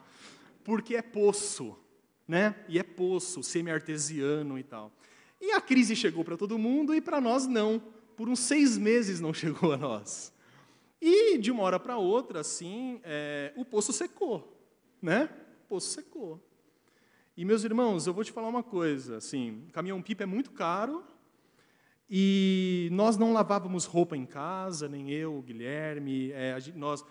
porque 0.62 0.94
é 0.94 1.02
poço, 1.02 1.76
né? 2.28 2.54
E 2.68 2.78
é 2.78 2.82
poço, 2.84 3.42
semi-artesiano 3.42 4.56
e 4.56 4.62
tal. 4.62 4.92
E 5.40 5.50
a 5.50 5.60
crise 5.60 5.96
chegou 5.96 6.24
para 6.24 6.36
todo 6.36 6.56
mundo 6.56 6.94
e 6.94 7.00
para 7.00 7.20
nós 7.20 7.48
não. 7.48 7.82
Por 8.16 8.28
uns 8.28 8.38
seis 8.38 8.78
meses 8.78 9.18
não 9.18 9.34
chegou 9.34 9.72
a 9.72 9.76
nós. 9.76 10.32
E 11.02 11.38
de 11.38 11.50
uma 11.50 11.64
hora 11.64 11.80
para 11.80 11.96
outra, 11.96 12.38
assim, 12.38 13.00
é, 13.02 13.52
o 13.56 13.64
poço 13.64 13.92
secou, 13.92 14.56
né? 15.02 15.28
O 15.64 15.68
poço 15.70 15.90
secou. 15.90 16.40
E 17.36 17.44
meus 17.44 17.64
irmãos, 17.64 18.06
eu 18.06 18.14
vou 18.14 18.22
te 18.22 18.30
falar 18.30 18.48
uma 18.48 18.62
coisa, 18.62 19.16
assim, 19.16 19.66
caminhão-pipa 19.72 20.22
é 20.22 20.26
muito 20.26 20.52
caro 20.52 21.04
e 22.08 22.88
nós 22.92 23.16
não 23.16 23.32
lavávamos 23.32 23.84
roupa 23.84 24.16
em 24.16 24.24
casa, 24.24 24.88
nem 24.88 25.10
eu, 25.10 25.36
o 25.36 25.42
Guilherme, 25.42 26.30
é, 26.30 26.56
nós 26.76 27.04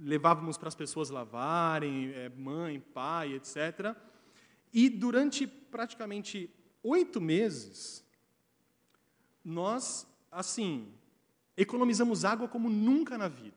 levávamos 0.00 0.56
para 0.56 0.68
as 0.68 0.74
pessoas 0.74 1.10
lavarem, 1.10 2.12
é, 2.12 2.28
mãe, 2.30 2.80
pai, 2.80 3.34
etc. 3.34 3.94
E 4.72 4.88
durante 4.88 5.46
praticamente 5.46 6.50
oito 6.82 7.20
meses, 7.20 8.04
nós, 9.44 10.06
assim, 10.30 10.92
economizamos 11.56 12.24
água 12.24 12.48
como 12.48 12.70
nunca 12.70 13.18
na 13.18 13.28
vida. 13.28 13.56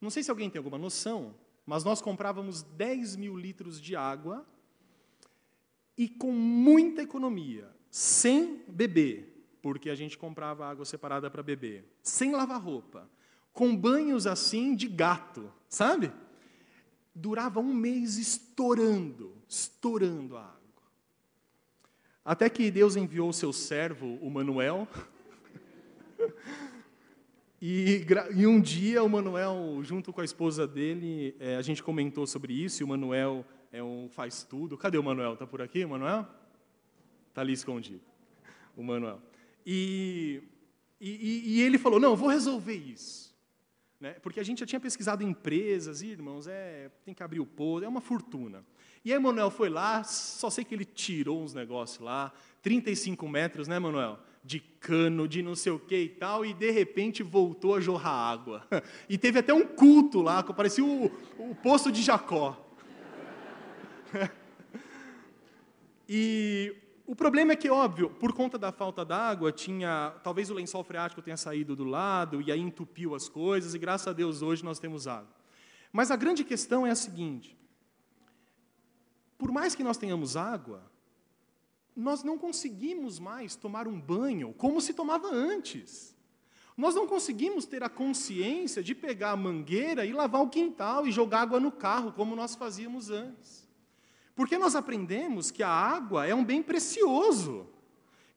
Não 0.00 0.10
sei 0.10 0.22
se 0.22 0.30
alguém 0.30 0.50
tem 0.50 0.58
alguma 0.58 0.78
noção, 0.78 1.34
mas 1.64 1.84
nós 1.84 2.00
comprávamos 2.00 2.62
10 2.62 3.16
mil 3.16 3.36
litros 3.36 3.80
de 3.80 3.94
água 3.94 4.46
e 5.96 6.08
com 6.08 6.32
muita 6.32 7.02
economia, 7.02 7.70
sem 7.90 8.64
beber, 8.66 9.56
porque 9.60 9.90
a 9.90 9.94
gente 9.94 10.18
comprava 10.18 10.66
água 10.66 10.84
separada 10.84 11.30
para 11.30 11.42
beber, 11.42 11.86
sem 12.02 12.32
lavar 12.32 12.60
roupa, 12.60 13.08
com 13.52 13.76
banhos 13.76 14.26
assim 14.26 14.74
de 14.74 14.88
gato, 14.88 15.52
sabe? 15.68 16.10
Durava 17.14 17.60
um 17.60 17.74
mês 17.74 18.16
estourando, 18.16 19.34
estourando 19.48 20.36
a 20.36 20.42
água. 20.42 20.62
Até 22.24 22.48
que 22.48 22.70
Deus 22.70 22.96
enviou 22.96 23.28
o 23.28 23.32
seu 23.32 23.52
servo, 23.52 24.18
o 24.22 24.30
Manuel, 24.30 24.88
e, 27.60 28.06
e, 28.34 28.46
um 28.46 28.60
dia 28.60 29.02
o 29.02 29.08
Manuel, 29.08 29.80
junto 29.82 30.12
com 30.12 30.20
a 30.20 30.24
esposa 30.24 30.66
dele, 30.66 31.36
é, 31.38 31.56
a 31.56 31.62
gente 31.62 31.82
comentou 31.82 32.26
sobre 32.26 32.52
isso, 32.52 32.82
e 32.82 32.84
o 32.84 32.88
Manuel 32.88 33.44
é 33.72 33.82
um 33.82 34.08
faz 34.08 34.44
tudo. 34.44 34.78
Cadê 34.78 34.98
o 34.98 35.02
Manuel? 35.02 35.34
Está 35.34 35.46
por 35.46 35.60
aqui, 35.60 35.84
o 35.84 35.88
Manuel? 35.88 36.26
Está 37.28 37.40
ali 37.40 37.52
escondido, 37.52 38.02
o 38.76 38.82
Manuel. 38.82 39.20
E, 39.66 40.42
e, 41.00 41.56
e, 41.56 41.62
ele 41.62 41.78
falou, 41.78 41.98
não, 41.98 42.14
vou 42.14 42.28
resolver 42.28 42.76
isso. 42.76 43.31
Né? 44.02 44.14
Porque 44.14 44.40
a 44.40 44.42
gente 44.42 44.58
já 44.58 44.66
tinha 44.66 44.80
pesquisado 44.80 45.22
empresas, 45.22 46.02
irmãos, 46.02 46.48
é, 46.48 46.90
tem 47.04 47.14
que 47.14 47.22
abrir 47.22 47.38
o 47.38 47.46
poço, 47.46 47.84
é 47.84 47.88
uma 47.88 48.00
fortuna. 48.00 48.64
E 49.04 49.12
aí 49.12 49.18
Manuel 49.20 49.48
foi 49.48 49.68
lá, 49.68 50.02
só 50.02 50.50
sei 50.50 50.64
que 50.64 50.74
ele 50.74 50.84
tirou 50.84 51.40
uns 51.40 51.54
negócios 51.54 52.00
lá, 52.00 52.32
35 52.62 53.28
metros, 53.28 53.68
né, 53.68 53.78
Manuel? 53.78 54.18
de 54.44 54.58
cano, 54.58 55.28
de 55.28 55.40
não 55.40 55.54
sei 55.54 55.70
o 55.70 55.78
que 55.78 55.96
e 55.96 56.08
tal, 56.08 56.44
e 56.44 56.52
de 56.52 56.68
repente 56.72 57.22
voltou 57.22 57.76
a 57.76 57.80
jorrar 57.80 58.10
água. 58.10 58.66
E 59.08 59.16
teve 59.16 59.38
até 59.38 59.54
um 59.54 59.64
culto 59.64 60.20
lá, 60.20 60.42
que 60.42 60.52
parecia 60.52 60.84
o, 60.84 61.04
o 61.38 61.54
poço 61.54 61.92
de 61.92 62.02
Jacó. 62.02 62.58
E 66.08 66.74
o 67.04 67.16
problema 67.16 67.52
é 67.52 67.56
que, 67.56 67.68
óbvio, 67.68 68.10
por 68.10 68.32
conta 68.32 68.56
da 68.56 68.70
falta 68.70 69.04
d'água, 69.04 69.50
tinha 69.50 70.14
talvez 70.22 70.50
o 70.50 70.54
lençol 70.54 70.84
freático 70.84 71.20
tenha 71.20 71.36
saído 71.36 71.74
do 71.74 71.84
lado 71.84 72.40
e 72.40 72.52
aí 72.52 72.60
entupiu 72.60 73.14
as 73.14 73.28
coisas, 73.28 73.74
e 73.74 73.78
graças 73.78 74.06
a 74.06 74.12
Deus 74.12 74.40
hoje 74.40 74.64
nós 74.64 74.78
temos 74.78 75.06
água. 75.06 75.34
Mas 75.92 76.10
a 76.10 76.16
grande 76.16 76.44
questão 76.44 76.86
é 76.86 76.90
a 76.90 76.94
seguinte: 76.94 77.58
por 79.36 79.50
mais 79.50 79.74
que 79.74 79.82
nós 79.82 79.96
tenhamos 79.96 80.36
água, 80.36 80.90
nós 81.94 82.22
não 82.22 82.38
conseguimos 82.38 83.18
mais 83.18 83.56
tomar 83.56 83.86
um 83.88 84.00
banho 84.00 84.54
como 84.54 84.80
se 84.80 84.94
tomava 84.94 85.28
antes. 85.28 86.16
Nós 86.76 86.94
não 86.94 87.06
conseguimos 87.06 87.66
ter 87.66 87.82
a 87.82 87.88
consciência 87.88 88.82
de 88.82 88.94
pegar 88.94 89.32
a 89.32 89.36
mangueira 89.36 90.06
e 90.06 90.12
lavar 90.12 90.40
o 90.40 90.48
quintal 90.48 91.06
e 91.06 91.12
jogar 91.12 91.42
água 91.42 91.60
no 91.60 91.70
carro 91.70 92.12
como 92.12 92.34
nós 92.34 92.54
fazíamos 92.54 93.10
antes. 93.10 93.61
Porque 94.34 94.56
nós 94.58 94.74
aprendemos 94.74 95.50
que 95.50 95.62
a 95.62 95.68
água 95.68 96.26
é 96.26 96.34
um 96.34 96.44
bem 96.44 96.62
precioso, 96.62 97.66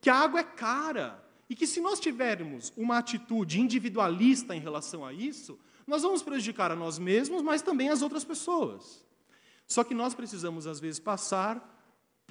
que 0.01 0.09
a 0.09 0.15
água 0.15 0.41
é 0.41 0.43
cara, 0.43 1.23
e 1.49 1.55
que 1.55 1.67
se 1.67 1.79
nós 1.79 1.99
tivermos 1.99 2.73
uma 2.75 2.97
atitude 2.97 3.61
individualista 3.61 4.55
em 4.55 4.59
relação 4.59 5.05
a 5.05 5.13
isso, 5.13 5.59
nós 5.85 6.01
vamos 6.01 6.23
prejudicar 6.23 6.71
a 6.71 6.75
nós 6.75 6.97
mesmos, 6.97 7.41
mas 7.41 7.61
também 7.61 7.89
as 7.89 8.01
outras 8.01 8.25
pessoas. 8.25 9.05
Só 9.67 9.83
que 9.83 9.93
nós 9.93 10.15
precisamos, 10.15 10.67
às 10.67 10.79
vezes, 10.79 10.99
passar 10.99 11.71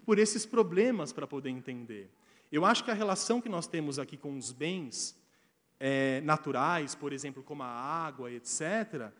por 0.04 0.18
esses 0.18 0.44
problemas 0.44 1.12
para 1.12 1.26
poder 1.26 1.50
entender. 1.50 2.10
Eu 2.50 2.64
acho 2.64 2.84
que 2.84 2.90
a 2.90 2.94
relação 2.94 3.40
que 3.40 3.48
nós 3.48 3.66
temos 3.66 3.98
aqui 3.98 4.16
com 4.16 4.36
os 4.36 4.52
bens 4.52 5.16
é, 5.78 6.20
naturais, 6.22 6.94
por 6.94 7.12
exemplo, 7.12 7.42
como 7.42 7.62
a 7.62 7.68
água, 7.68 8.30
etc., 8.30 9.10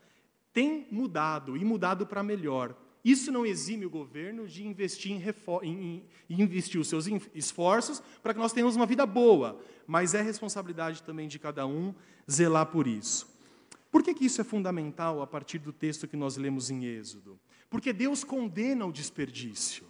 tem 0.53 0.87
mudado 0.91 1.57
e 1.57 1.65
mudado 1.65 2.07
para 2.07 2.23
melhor. 2.23 2.77
Isso 3.05 3.31
não 3.31 3.45
exime 3.45 3.85
o 3.85 3.91
governo 3.91 4.49
de 4.49 4.67
investir, 4.67 5.13
em 5.13 5.23
em, 5.63 6.05
em 6.31 6.41
investir 6.41 6.81
os 6.81 6.89
seus 6.89 7.07
esforços 7.35 8.03
para 8.23 8.33
que 8.33 8.41
nós 8.41 8.53
tenhamos 8.53 8.77
uma 8.77 8.87
vida 8.87 9.05
boa, 9.05 9.61
mas 9.87 10.15
é 10.15 10.23
responsabilidade 10.23 11.03
também 11.03 11.29
de 11.29 11.39
cada 11.39 11.67
um 11.67 11.95
zelar 12.31 12.67
por 12.67 12.87
isso. 12.87 13.29
Por 13.91 14.03
que, 14.03 14.15
que 14.15 14.25
isso 14.25 14.41
é 14.41 14.45
fundamental 14.45 15.21
a 15.21 15.27
partir 15.27 15.59
do 15.59 15.73
texto 15.73 16.09
que 16.09 16.17
nós 16.17 16.37
lemos 16.37 16.71
em 16.71 16.85
Êxodo? 16.85 17.39
Porque 17.69 17.93
Deus 17.93 18.25
condena 18.25 18.87
o 18.87 18.93
desperdício. 18.93 19.87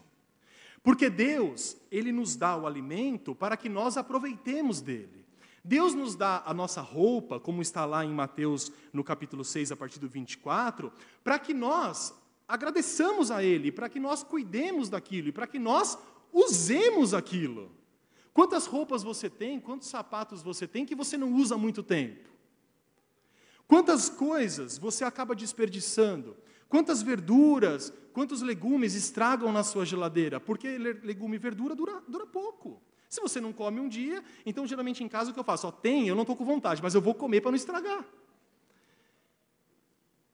Porque 0.82 1.08
Deus, 1.08 1.76
Ele 1.90 2.12
nos 2.12 2.36
dá 2.36 2.56
o 2.56 2.66
alimento 2.66 3.34
para 3.34 3.56
que 3.56 3.68
nós 3.68 3.96
aproveitemos 3.96 4.80
dele. 4.80 5.24
Deus 5.64 5.94
nos 5.94 6.14
dá 6.14 6.42
a 6.44 6.52
nossa 6.52 6.82
roupa, 6.82 7.40
como 7.40 7.62
está 7.62 7.86
lá 7.86 8.04
em 8.04 8.12
Mateus, 8.12 8.70
no 8.92 9.02
capítulo 9.02 9.42
6, 9.42 9.72
a 9.72 9.76
partir 9.76 9.98
do 9.98 10.08
24, 10.08 10.92
para 11.22 11.38
que 11.38 11.54
nós 11.54 12.12
agradeçamos 12.46 13.30
a 13.30 13.42
Ele, 13.42 13.72
para 13.72 13.88
que 13.88 13.98
nós 13.98 14.22
cuidemos 14.22 14.88
daquilo 14.88 15.28
e 15.28 15.32
para 15.32 15.46
que 15.46 15.58
nós 15.58 15.98
usemos 16.32 17.14
aquilo. 17.14 17.70
Quantas 18.32 18.66
roupas 18.66 19.02
você 19.02 19.30
tem, 19.30 19.60
quantos 19.60 19.88
sapatos 19.88 20.42
você 20.42 20.66
tem 20.66 20.84
que 20.84 20.94
você 20.94 21.16
não 21.16 21.32
usa 21.32 21.54
há 21.54 21.58
muito 21.58 21.82
tempo? 21.82 22.28
Quantas 23.66 24.10
coisas 24.10 24.76
você 24.76 25.04
acaba 25.04 25.34
desperdiçando? 25.34 26.36
Quantas 26.68 27.00
verduras, 27.02 27.92
quantos 28.12 28.42
legumes 28.42 28.94
estragam 28.94 29.52
na 29.52 29.62
sua 29.62 29.86
geladeira? 29.86 30.40
Porque 30.40 30.76
legume 30.76 31.36
e 31.36 31.38
verdura 31.38 31.74
dura, 31.74 32.02
dura 32.08 32.26
pouco. 32.26 32.82
Se 33.08 33.20
você 33.20 33.40
não 33.40 33.52
come 33.52 33.78
um 33.78 33.88
dia, 33.88 34.22
então 34.44 34.66
geralmente 34.66 35.04
em 35.04 35.08
casa 35.08 35.30
o 35.30 35.32
que 35.32 35.38
eu 35.38 35.44
faço? 35.44 35.68
Ó, 35.68 35.70
tem, 35.70 36.08
eu 36.08 36.16
não 36.16 36.22
estou 36.22 36.36
com 36.36 36.44
vontade, 36.44 36.82
mas 36.82 36.94
eu 36.94 37.00
vou 37.00 37.14
comer 37.14 37.40
para 37.40 37.52
não 37.52 37.56
estragar. 37.56 38.04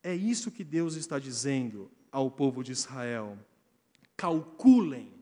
É 0.02 0.14
isso 0.14 0.50
que 0.50 0.64
Deus 0.64 0.94
está 0.94 1.18
dizendo 1.18 1.90
ao 2.10 2.30
povo 2.30 2.62
de 2.62 2.72
Israel: 2.72 3.38
calculem 4.16 5.12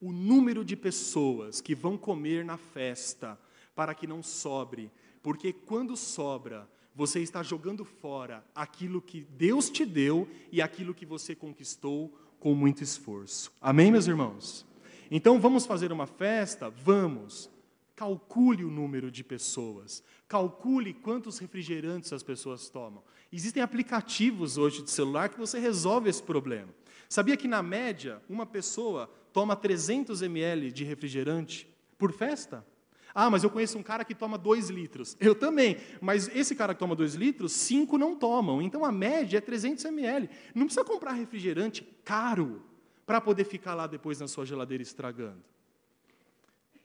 o 0.00 0.12
número 0.12 0.64
de 0.64 0.76
pessoas 0.76 1.60
que 1.60 1.74
vão 1.74 1.96
comer 1.96 2.44
na 2.44 2.56
festa, 2.56 3.38
para 3.74 3.94
que 3.94 4.06
não 4.06 4.22
sobre, 4.22 4.90
porque 5.22 5.52
quando 5.52 5.96
sobra, 5.96 6.68
você 6.94 7.20
está 7.20 7.42
jogando 7.42 7.84
fora 7.84 8.44
aquilo 8.54 9.02
que 9.02 9.20
Deus 9.20 9.68
te 9.68 9.84
deu 9.84 10.26
e 10.50 10.62
aquilo 10.62 10.94
que 10.94 11.04
você 11.04 11.34
conquistou 11.34 12.16
com 12.40 12.54
muito 12.54 12.82
esforço. 12.82 13.52
Amém, 13.60 13.92
meus 13.92 14.06
irmãos? 14.06 14.66
Então 15.10 15.38
vamos 15.38 15.66
fazer 15.66 15.92
uma 15.92 16.06
festa? 16.06 16.70
Vamos. 16.70 17.50
Calcule 17.94 18.64
o 18.64 18.70
número 18.70 19.10
de 19.10 19.22
pessoas. 19.22 20.02
Calcule 20.28 20.94
quantos 20.94 21.38
refrigerantes 21.38 22.12
as 22.12 22.22
pessoas 22.22 22.68
tomam. 22.68 23.02
Existem 23.36 23.62
aplicativos 23.62 24.56
hoje 24.56 24.82
de 24.82 24.90
celular 24.90 25.28
que 25.28 25.38
você 25.38 25.58
resolve 25.58 26.08
esse 26.08 26.22
problema. 26.22 26.74
Sabia 27.06 27.36
que, 27.36 27.46
na 27.46 27.62
média, 27.62 28.22
uma 28.30 28.46
pessoa 28.46 29.10
toma 29.30 29.54
300 29.54 30.22
ml 30.22 30.72
de 30.72 30.84
refrigerante 30.84 31.68
por 31.98 32.12
festa? 32.12 32.66
Ah, 33.14 33.28
mas 33.28 33.44
eu 33.44 33.50
conheço 33.50 33.76
um 33.76 33.82
cara 33.82 34.06
que 34.06 34.14
toma 34.14 34.38
2 34.38 34.70
litros. 34.70 35.18
Eu 35.20 35.34
também. 35.34 35.76
Mas 36.00 36.34
esse 36.34 36.54
cara 36.54 36.72
que 36.72 36.80
toma 36.80 36.96
2 36.96 37.14
litros, 37.14 37.52
5 37.52 37.98
não 37.98 38.16
tomam. 38.16 38.62
Então 38.62 38.86
a 38.86 38.90
média 38.90 39.36
é 39.36 39.40
300 39.42 39.84
ml. 39.84 40.30
Não 40.54 40.64
precisa 40.64 40.84
comprar 40.84 41.12
refrigerante 41.12 41.86
caro 42.06 42.62
para 43.04 43.20
poder 43.20 43.44
ficar 43.44 43.74
lá 43.74 43.86
depois 43.86 44.18
na 44.18 44.28
sua 44.28 44.46
geladeira 44.46 44.82
estragando. 44.82 45.44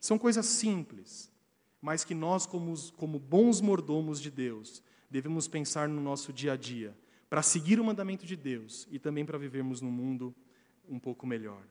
São 0.02 0.18
coisas 0.18 0.48
simples, 0.48 1.32
mas 1.82 2.04
que 2.04 2.14
nós, 2.14 2.46
como, 2.46 2.74
como 2.98 3.18
bons 3.18 3.62
mordomos 3.62 4.20
de 4.20 4.30
Deus, 4.30 4.84
devemos 5.12 5.48
pensar 5.48 5.88
no 5.88 6.02
nosso 6.02 6.34
dia 6.34 6.54
a 6.54 6.58
dia, 6.58 6.98
para 7.30 7.44
seguir 7.44 7.80
o 7.80 7.84
mandamento 7.84 8.26
de 8.26 8.36
Deus 8.36 8.88
e 8.90 8.98
também 8.98 9.26
para 9.26 9.38
vivermos 9.38 9.82
num 9.82 9.92
mundo 9.92 10.34
um 10.90 10.98
pouco 10.98 11.28
melhor. 11.28 11.62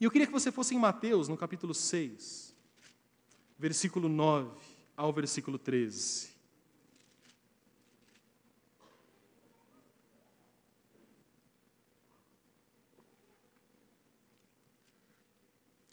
E 0.00 0.04
eu 0.04 0.10
queria 0.10 0.26
que 0.26 0.32
você 0.32 0.50
fosse 0.50 0.74
em 0.74 0.78
Mateus, 0.78 1.28
no 1.28 1.36
capítulo 1.36 1.72
6 1.72 2.48
versículo 3.58 4.08
9 4.08 4.56
ao 4.96 5.12
versículo 5.12 5.58
13. 5.58 6.38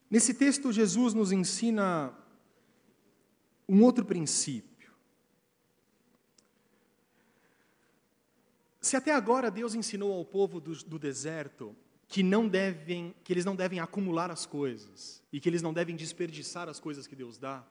Nesse 0.09 0.33
texto, 0.33 0.71
Jesus 0.71 1.13
nos 1.13 1.31
ensina 1.31 2.13
um 3.67 3.83
outro 3.83 4.05
princípio. 4.05 4.74
Se 8.85 8.95
até 8.95 9.11
agora 9.11 9.49
Deus 9.49 9.73
ensinou 9.73 10.13
ao 10.13 10.23
povo 10.23 10.61
do, 10.61 10.75
do 10.83 10.99
deserto 10.99 11.75
que 12.07 12.21
não 12.21 12.47
devem, 12.47 13.15
que 13.23 13.33
eles 13.33 13.43
não 13.43 13.55
devem 13.55 13.79
acumular 13.79 14.29
as 14.29 14.45
coisas 14.45 15.23
e 15.33 15.39
que 15.39 15.49
eles 15.49 15.63
não 15.63 15.73
devem 15.73 15.95
desperdiçar 15.95 16.69
as 16.69 16.79
coisas 16.79 17.07
que 17.07 17.15
Deus 17.15 17.39
dá. 17.39 17.65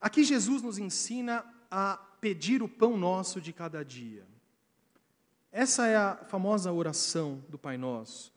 Aqui 0.00 0.24
Jesus 0.24 0.62
nos 0.62 0.78
ensina 0.78 1.44
a 1.70 1.98
pedir 2.18 2.62
o 2.62 2.68
pão 2.68 2.96
nosso 2.96 3.42
de 3.42 3.52
cada 3.52 3.84
dia. 3.84 4.26
Essa 5.52 5.86
é 5.86 5.96
a 5.96 6.16
famosa 6.16 6.72
oração 6.72 7.44
do 7.50 7.58
Pai 7.58 7.76
Nosso. 7.76 8.32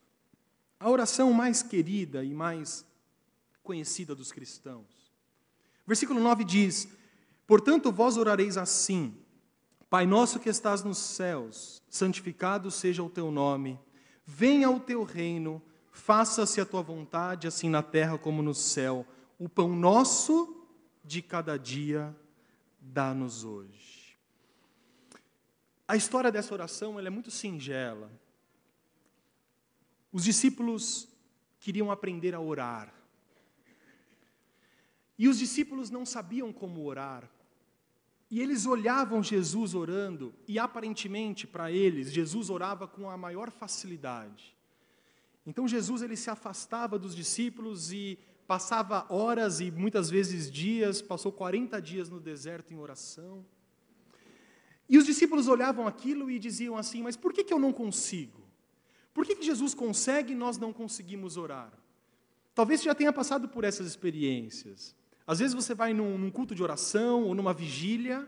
A 0.78 0.90
oração 0.90 1.32
mais 1.32 1.64
querida 1.64 2.26
e 2.26 2.34
mais 2.34 2.86
conhecida 3.64 4.14
dos 4.14 4.34
cristãos. 4.34 5.14
Versículo 5.88 6.20
9 6.20 6.44
diz: 6.44 6.90
Portanto, 7.48 7.90
vós 7.90 8.18
orareis 8.18 8.58
assim: 8.58 9.18
Pai 9.90 10.06
nosso 10.06 10.40
que 10.40 10.50
estás 10.50 10.84
nos 10.84 10.98
céus, 10.98 11.82
santificado 11.90 12.70
seja 12.70 13.02
o 13.02 13.10
teu 13.10 13.32
nome 13.32 13.80
Venha 14.30 14.70
o 14.70 14.78
teu 14.78 15.04
reino, 15.04 15.62
faça-se 15.90 16.60
a 16.60 16.66
tua 16.66 16.82
vontade, 16.82 17.48
assim 17.48 17.70
na 17.70 17.82
terra 17.82 18.18
como 18.18 18.44
no 18.44 18.54
céu. 18.54 19.08
O 19.40 19.48
pão 19.48 19.74
nosso 19.74 20.68
de 21.02 21.22
cada 21.22 21.58
dia 21.58 22.14
dá-nos 22.78 23.46
hoje. 23.46 24.18
A 25.88 25.96
história 25.96 26.30
dessa 26.30 26.54
oração 26.54 27.00
é 27.00 27.10
muito 27.10 27.32
singela. 27.32 28.12
Os 30.12 30.26
discípulos 30.26 31.08
queriam 31.58 31.90
aprender 31.90 32.36
a 32.36 32.42
orar. 32.42 32.94
E 35.18 35.30
os 35.30 35.40
discípulos 35.40 35.90
não 35.90 36.06
sabiam 36.06 36.52
como 36.52 36.84
orar. 36.84 37.32
E 38.30 38.42
eles 38.42 38.66
olhavam 38.66 39.24
Jesus 39.24 39.74
orando, 39.74 40.34
e 40.48 40.60
aparentemente 40.60 41.48
para 41.48 41.72
eles, 41.72 42.12
Jesus 42.12 42.50
orava 42.50 42.88
com 42.88 43.10
a 43.10 43.18
maior 43.18 43.50
facilidade. 43.50 44.56
Então 45.46 45.66
Jesus 45.66 46.02
ele 46.02 46.18
se 46.18 46.30
afastava 46.30 47.00
dos 47.00 47.16
discípulos 47.16 47.94
e 47.94 48.20
passava 48.46 49.06
horas 49.10 49.62
e 49.62 49.72
muitas 49.72 50.10
vezes 50.10 50.52
dias, 50.52 51.02
passou 51.02 51.32
40 51.32 51.82
dias 51.82 52.10
no 52.10 52.20
deserto 52.20 52.74
em 52.74 52.78
oração. 52.78 53.46
E 54.90 54.98
os 54.98 55.06
discípulos 55.06 55.48
olhavam 55.48 55.88
aquilo 55.88 56.30
e 56.30 56.38
diziam 56.38 56.78
assim: 56.78 57.02
Mas 57.02 57.16
por 57.16 57.32
que, 57.32 57.46
que 57.46 57.54
eu 57.54 57.60
não 57.60 57.72
consigo? 57.72 58.42
Por 59.14 59.26
que, 59.26 59.36
que 59.36 59.46
Jesus 59.46 59.74
consegue 59.74 60.34
e 60.34 60.36
nós 60.36 60.58
não 60.58 60.72
conseguimos 60.72 61.38
orar? 61.38 61.72
Talvez 62.54 62.82
você 62.82 62.86
já 62.86 62.96
tenha 62.96 63.12
passado 63.12 63.48
por 63.50 63.64
essas 63.64 63.88
experiências. 63.88 64.96
Às 65.28 65.40
vezes 65.40 65.54
você 65.54 65.76
vai 65.76 65.94
num, 65.94 66.18
num 66.18 66.32
culto 66.32 66.56
de 66.56 66.64
oração 66.64 67.24
ou 67.24 67.36
numa 67.36 67.54
vigília, 67.54 68.26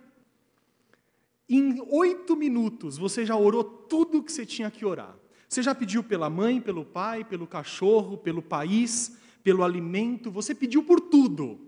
em 1.47 1.81
oito 1.89 2.35
minutos 2.35 2.97
você 2.97 3.25
já 3.25 3.37
orou 3.37 3.63
tudo 3.63 4.21
que 4.21 4.31
você 4.31 4.45
tinha 4.45 4.69
que 4.69 4.85
orar. 4.85 5.15
Você 5.47 5.63
já 5.63 5.73
pediu 5.73 6.03
pela 6.03 6.29
mãe, 6.29 6.59
pelo 6.59 6.85
pai, 6.85 7.23
pelo 7.23 7.47
cachorro, 7.47 8.17
pelo 8.17 8.41
país, 8.41 9.17
pelo 9.41 9.63
alimento, 9.63 10.29
você 10.29 10.53
pediu 10.53 10.83
por 10.83 10.99
tudo. 10.99 11.59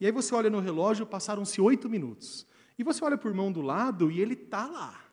E 0.00 0.06
aí 0.06 0.12
você 0.12 0.34
olha 0.34 0.48
no 0.48 0.60
relógio, 0.60 1.04
passaram-se 1.04 1.60
oito 1.60 1.90
minutos. 1.90 2.46
E 2.78 2.84
você 2.84 3.04
olha 3.04 3.18
para 3.18 3.28
o 3.28 3.30
irmão 3.30 3.50
do 3.50 3.60
lado 3.60 4.10
e 4.10 4.20
ele 4.20 4.34
está 4.34 4.66
lá. 4.66 5.04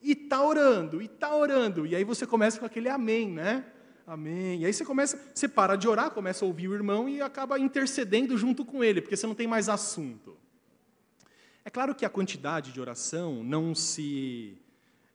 E 0.00 0.12
está 0.12 0.42
orando, 0.42 1.02
e 1.02 1.04
está 1.04 1.34
orando. 1.34 1.86
E 1.86 1.94
aí 1.94 2.04
você 2.04 2.26
começa 2.26 2.58
com 2.58 2.66
aquele 2.66 2.88
amém, 2.88 3.30
né? 3.30 3.66
Amém. 4.06 4.60
E 4.60 4.66
aí 4.66 4.72
você 4.72 4.84
começa, 4.84 5.18
você 5.34 5.48
para 5.48 5.76
de 5.76 5.88
orar, 5.88 6.10
começa 6.10 6.44
a 6.44 6.48
ouvir 6.48 6.68
o 6.68 6.74
irmão 6.74 7.08
e 7.08 7.22
acaba 7.22 7.58
intercedendo 7.58 8.36
junto 8.36 8.64
com 8.64 8.84
ele, 8.84 9.00
porque 9.00 9.16
você 9.16 9.26
não 9.26 9.34
tem 9.34 9.46
mais 9.46 9.68
assunto. 9.68 10.36
É 11.64 11.70
claro 11.70 11.94
que 11.94 12.04
a 12.04 12.10
quantidade 12.10 12.70
de 12.70 12.80
oração 12.80 13.42
não 13.42 13.74
se 13.74 14.58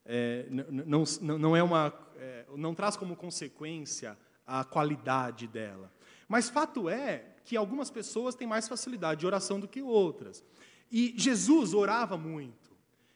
é, 0.04 0.48
não, 0.50 1.04
não, 1.22 1.38
não 1.38 1.56
é 1.56 1.62
uma 1.62 1.94
é, 2.18 2.46
não 2.58 2.74
traz 2.74 2.98
como 2.98 3.16
consequência 3.16 4.18
a 4.46 4.64
qualidade 4.64 5.48
dela. 5.48 5.92
Mas 6.28 6.50
fato 6.50 6.90
é 6.90 7.26
que 7.46 7.56
algumas 7.56 7.92
pessoas 7.92 8.34
têm 8.34 8.48
mais 8.48 8.68
facilidade 8.68 9.20
de 9.20 9.28
oração 9.28 9.60
do 9.60 9.68
que 9.68 9.84
outras. 9.84 10.44
E 10.92 11.14
Jesus 11.16 11.76
orava 11.76 12.18
muito. 12.18 12.72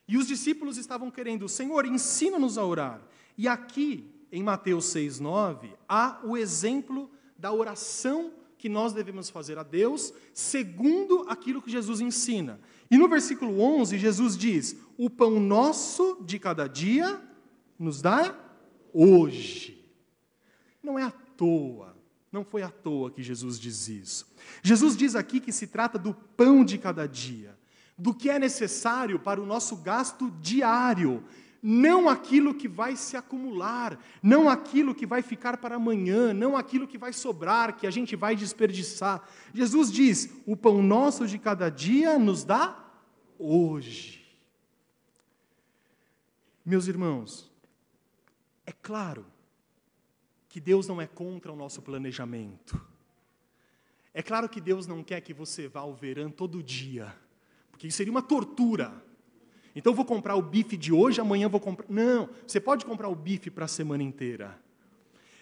E 0.07 0.17
os 0.17 0.28
discípulos 0.28 0.78
estavam 0.78 1.09
querendo, 1.09 1.49
Senhor, 1.49 1.86
ensina-nos 1.86 2.59
a 2.59 2.63
orar. 2.63 3.01
E 3.36 3.47
aqui 3.47 4.12
em 4.34 4.41
Mateus 4.41 4.86
6,9, 4.86 5.69
há 5.88 6.19
o 6.23 6.36
exemplo 6.36 7.09
da 7.38 7.53
oração 7.53 8.34
que 8.57 8.67
nós 8.67 8.91
devemos 8.91 9.29
fazer 9.29 9.59
a 9.59 9.63
Deus, 9.63 10.11
segundo 10.34 11.23
aquilo 11.29 11.61
que 11.61 11.69
Jesus 11.69 12.01
ensina. 12.01 12.59
E 12.89 12.97
no 12.97 13.07
versículo 13.07 13.61
11, 13.61 13.95
Jesus 13.99 14.36
diz: 14.36 14.75
O 14.97 15.07
pão 15.07 15.39
nosso 15.39 16.17
de 16.25 16.39
cada 16.39 16.65
dia 16.65 17.21
nos 17.77 18.01
dá 18.01 18.36
hoje. 18.91 19.86
Não 20.81 20.97
é 20.97 21.03
à 21.03 21.11
toa, 21.11 21.95
não 22.31 22.43
foi 22.43 22.63
à 22.63 22.69
toa 22.69 23.11
que 23.11 23.21
Jesus 23.21 23.59
diz 23.59 23.88
isso. 23.88 24.34
Jesus 24.63 24.97
diz 24.97 25.15
aqui 25.15 25.39
que 25.39 25.51
se 25.51 25.67
trata 25.67 25.99
do 25.99 26.11
pão 26.11 26.65
de 26.65 26.79
cada 26.79 27.07
dia, 27.07 27.55
do 27.95 28.15
que 28.15 28.31
é 28.31 28.39
necessário 28.39 29.19
para 29.19 29.39
o 29.39 29.45
nosso 29.45 29.75
gasto 29.75 30.31
diário, 30.41 31.23
não 31.66 32.09
aquilo 32.09 32.53
que 32.53 32.68
vai 32.68 32.97
se 32.97 33.16
acumular, 33.16 33.97
não 34.22 34.49
aquilo 34.49 34.93
que 34.93 35.05
vai 35.05 35.22
ficar 35.22 35.55
para 35.55 35.78
amanhã, 35.78 36.34
não 36.34 36.57
aquilo 36.57 36.86
que 36.86 36.97
vai 36.97 37.14
sobrar, 37.14 37.78
que 37.78 37.88
a 37.88 37.91
gente 37.91 38.18
vai 38.18 38.36
desperdiçar. 38.36 39.26
Jesus 39.53 39.89
diz: 39.89 40.30
o 40.45 40.57
pão 40.57 40.84
nosso 40.84 41.26
de 41.26 41.39
cada 41.39 41.70
dia 41.70 42.20
nos 42.20 42.43
dá 42.43 42.78
hoje. 43.39 44.22
Meus 46.66 46.88
irmãos, 46.88 47.49
é 48.66 48.74
claro 48.74 49.26
que 50.49 50.59
Deus 50.59 50.86
não 50.86 51.01
é 51.01 51.07
contra 51.07 51.51
o 51.51 51.55
nosso 51.55 51.82
planejamento. 51.82 52.80
É 54.14 54.22
claro 54.22 54.49
que 54.49 54.59
Deus 54.59 54.86
não 54.86 55.01
quer 55.01 55.22
que 55.22 55.34
você 55.34 55.70
vá 55.70 55.80
ao 55.80 55.95
verão 55.95 56.30
todo 56.30 56.61
dia, 56.61 57.16
porque 57.72 57.88
isso 57.88 57.97
seria 57.97 58.11
uma 58.11 58.22
tortura. 58.22 58.93
Então 59.76 59.93
vou 59.93 60.05
comprar 60.05 60.36
o 60.36 60.41
bife 60.41 60.78
de 60.78 60.93
hoje, 60.93 61.19
amanhã 61.19 61.49
vou 61.49 61.59
comprar. 61.59 61.86
Não, 61.89 62.30
você 62.45 62.59
pode 62.59 62.86
comprar 62.86 63.09
o 63.09 63.15
bife 63.15 63.49
para 63.49 63.65
a 63.65 63.67
semana 63.67 64.03
inteira. 64.03 64.59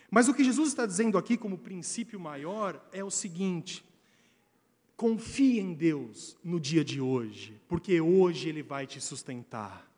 Mas 0.09 0.27
o 0.27 0.34
que 0.34 0.43
Jesus 0.43 0.69
está 0.69 0.86
dizendo 0.86 1.17
aqui 1.17 1.38
como 1.38 1.57
princípio 1.57 2.19
maior 2.19 2.82
é 2.91 3.03
o 3.03 3.09
seguinte: 3.09 3.84
confie 4.95 5.59
em 5.59 5.73
Deus 5.73 6.38
no 6.43 6.59
dia 6.59 6.84
de 6.84 7.01
hoje, 7.01 7.59
porque 7.67 7.99
hoje 7.99 8.49
Ele 8.49 8.61
vai 8.61 8.86
te 8.86 8.99
sustentar. 9.01 9.89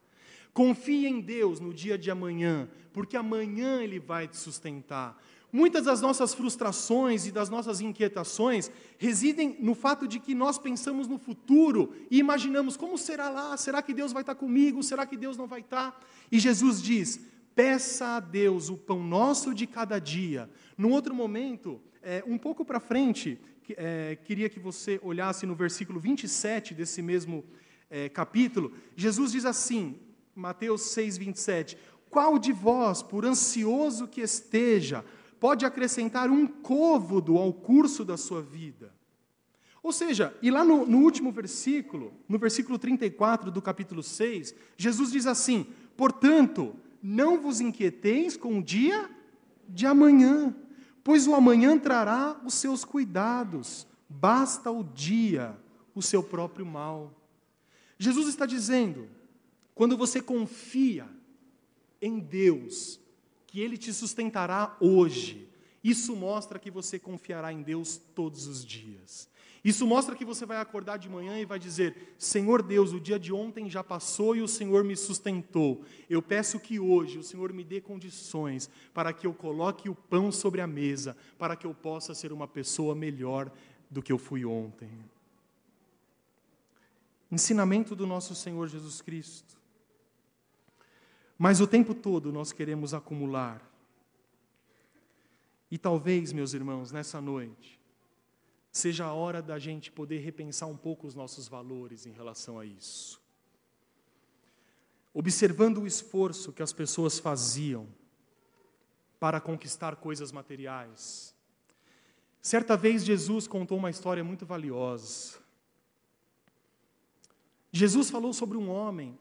Confie 0.54 1.08
em 1.08 1.20
Deus 1.20 1.60
no 1.60 1.74
dia 1.74 1.98
de 1.98 2.12
amanhã, 2.12 2.70
porque 2.94 3.18
amanhã 3.18 3.82
Ele 3.82 4.00
vai 4.00 4.28
te 4.28 4.38
sustentar. 4.38 5.20
Muitas 5.56 5.86
das 5.86 6.02
nossas 6.02 6.34
frustrações 6.34 7.28
e 7.28 7.32
das 7.32 7.48
nossas 7.48 7.80
inquietações 7.80 8.72
residem 8.98 9.56
no 9.60 9.76
fato 9.76 10.08
de 10.08 10.20
que 10.20 10.34
nós 10.34 10.58
pensamos 10.58 11.08
no 11.08 11.20
futuro 11.20 11.94
e 12.10 12.18
imaginamos 12.18 12.76
como 12.76 12.98
será 12.98 13.30
lá, 13.30 13.56
será 13.56 13.80
que 13.84 13.94
Deus 13.94 14.12
vai 14.12 14.24
estar 14.24 14.34
comigo, 14.34 14.82
será 14.82 15.06
que 15.06 15.16
Deus 15.16 15.38
não 15.38 15.46
vai 15.46 15.60
estar? 15.60 16.04
E 16.32 16.40
Jesus 16.40 16.82
diz: 16.82 17.20
peça 17.54 18.16
a 18.16 18.20
Deus 18.20 18.70
o 18.70 18.78
pão 18.78 19.04
nosso 19.04 19.54
de 19.54 19.68
cada 19.68 20.00
dia. 20.00 20.50
Num 20.76 20.90
outro 20.90 21.14
momento, 21.14 21.80
é, 22.02 22.24
um 22.26 22.40
pouco 22.40 22.66
para 22.66 22.80
frente, 22.80 23.40
é, 23.78 24.18
queria 24.24 24.50
que 24.50 24.60
você 24.60 25.00
olhasse 25.04 25.46
no 25.46 25.54
versículo 25.54 26.00
27 26.00 26.74
desse 26.74 27.00
mesmo 27.00 27.46
é, 27.92 28.10
capítulo, 28.10 28.74
Jesus 28.96 29.34
diz 29.34 29.46
assim, 29.46 30.00
Mateus 30.36 30.82
6, 30.82 31.16
27, 31.20 31.78
qual 32.10 32.40
de 32.40 32.52
vós, 32.52 33.04
por 33.04 33.24
ansioso 33.24 34.08
que 34.08 34.22
esteja, 34.22 35.06
pode 35.44 35.66
acrescentar 35.66 36.30
um 36.30 36.48
côvodo 36.48 37.38
ao 37.38 37.52
curso 37.52 38.06
da 38.06 38.16
sua 38.16 38.42
vida. 38.42 38.96
Ou 39.84 39.92
seja, 39.92 40.34
e 40.42 40.50
lá 40.50 40.64
no, 40.64 40.86
no, 40.86 41.00
último 41.00 41.34
versículo, 41.34 42.14
no 42.30 42.40
versículo 42.40 42.80
34 42.80 43.52
do 43.52 43.62
capítulo 43.62 44.02
6, 44.02 44.56
Jesus 44.78 45.12
diz 45.12 45.28
assim: 45.28 45.68
Portanto, 45.98 46.74
não 47.02 47.42
vos 47.42 47.60
inquieteis 47.60 48.38
com 48.38 48.60
o 48.60 48.64
dia 48.64 49.10
de 49.68 49.86
amanhã, 49.86 50.56
pois 51.04 51.28
o 51.28 51.36
amanhã 51.36 51.78
trará 51.78 52.40
os 52.46 52.54
seus 52.54 52.86
cuidados, 52.86 53.86
basta 54.08 54.72
o 54.72 54.82
dia 54.82 55.60
o 55.94 56.02
seu 56.02 56.24
próprio 56.24 56.66
mal. 56.66 57.14
Jesus 58.00 58.30
está 58.30 58.46
dizendo: 58.46 59.10
quando 59.76 59.98
você 59.98 60.22
confia 60.22 61.06
em 62.02 62.18
Deus, 62.18 63.03
que 63.54 63.62
Ele 63.62 63.78
te 63.78 63.94
sustentará 63.94 64.76
hoje. 64.80 65.48
Isso 65.84 66.16
mostra 66.16 66.58
que 66.58 66.72
você 66.72 66.98
confiará 66.98 67.54
em 67.54 67.62
Deus 67.62 68.02
todos 68.16 68.48
os 68.48 68.66
dias. 68.66 69.30
Isso 69.64 69.86
mostra 69.86 70.16
que 70.16 70.26
você 70.26 70.44
vai 70.44 70.58
acordar 70.58 70.98
de 70.98 71.08
manhã 71.08 71.38
e 71.38 71.46
vai 71.46 71.60
dizer: 71.60 72.16
Senhor 72.18 72.64
Deus, 72.64 72.94
o 72.94 73.00
dia 73.00 73.20
de 73.20 73.32
ontem 73.32 73.70
já 73.70 73.84
passou 73.84 74.36
e 74.36 74.42
o 74.42 74.48
Senhor 74.48 74.84
me 74.84 74.96
sustentou. 74.98 75.86
Eu 76.10 76.20
peço 76.20 76.60
que 76.60 76.80
hoje 76.80 77.20
o 77.20 77.24
Senhor 77.24 77.54
me 77.54 77.64
dê 77.64 77.80
condições 77.80 78.72
para 78.92 79.14
que 79.14 79.28
eu 79.28 79.36
coloque 79.36 79.88
o 79.88 79.94
pão 79.94 80.32
sobre 80.32 80.60
a 80.60 80.66
mesa, 80.66 81.16
para 81.38 81.56
que 81.56 81.68
eu 81.68 81.76
possa 81.76 82.16
ser 82.16 82.34
uma 82.34 82.48
pessoa 82.48 82.96
melhor 82.96 83.52
do 83.88 84.02
que 84.02 84.12
eu 84.12 84.18
fui 84.18 84.44
ontem. 84.44 84.90
Ensinamento 87.32 87.96
do 87.96 88.08
nosso 88.08 88.34
Senhor 88.34 88.68
Jesus 88.68 89.00
Cristo. 89.00 89.63
Mas 91.44 91.60
o 91.60 91.68
tempo 91.68 91.94
todo 91.94 92.32
nós 92.32 92.54
queremos 92.54 92.94
acumular. 92.94 93.62
E 95.70 95.78
talvez, 95.78 96.32
meus 96.32 96.54
irmãos, 96.54 96.90
nessa 96.94 97.20
noite, 97.20 97.78
seja 98.72 99.04
a 99.04 99.14
hora 99.14 99.42
da 99.42 99.60
gente 99.60 99.92
poder 99.92 100.20
repensar 100.20 100.68
um 100.68 100.78
pouco 100.78 101.06
os 101.06 101.14
nossos 101.14 101.50
valores 101.50 102.06
em 102.06 102.14
relação 102.14 102.58
a 102.58 102.66
isso. 102.66 103.22
Observando 105.14 105.80
o 105.80 105.86
esforço 105.86 106.54
que 106.54 106.64
as 106.64 106.72
pessoas 106.72 107.20
faziam 107.20 107.90
para 109.20 109.42
conquistar 109.42 109.98
coisas 109.98 110.32
materiais. 110.32 111.36
Certa 112.42 112.78
vez 112.78 113.04
Jesus 113.04 113.48
contou 113.48 113.78
uma 113.78 113.90
história 113.90 114.24
muito 114.24 114.46
valiosa. 114.46 115.40
Jesus 117.70 118.10
falou 118.10 118.32
sobre 118.32 118.58
um 118.58 118.70
homem 118.70 119.20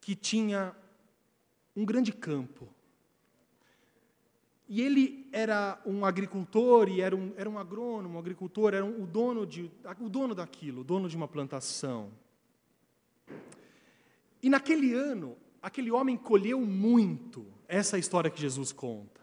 que 0.00 0.14
tinha 0.14 0.72
um 1.76 1.84
grande 1.84 2.12
campo. 2.12 2.68
E 4.68 4.80
ele 4.80 5.28
era 5.30 5.80
um 5.86 6.04
agricultor, 6.04 6.88
e 6.88 7.00
era 7.00 7.14
um, 7.14 7.32
era 7.36 7.48
um 7.48 7.58
agrônomo, 7.58 8.16
um 8.16 8.18
agricultor, 8.18 8.74
era 8.74 8.84
um, 8.84 9.02
o, 9.02 9.06
dono 9.06 9.46
de, 9.46 9.70
o 10.00 10.08
dono 10.08 10.34
daquilo, 10.34 10.80
o 10.80 10.84
dono 10.84 11.08
de 11.08 11.16
uma 11.16 11.28
plantação. 11.28 12.10
E 14.42 14.48
naquele 14.48 14.92
ano, 14.92 15.36
aquele 15.62 15.90
homem 15.90 16.16
colheu 16.16 16.60
muito, 16.60 17.46
essa 17.68 17.94
é 17.94 17.98
a 17.98 18.00
história 18.00 18.30
que 18.30 18.40
Jesus 18.40 18.72
conta. 18.72 19.16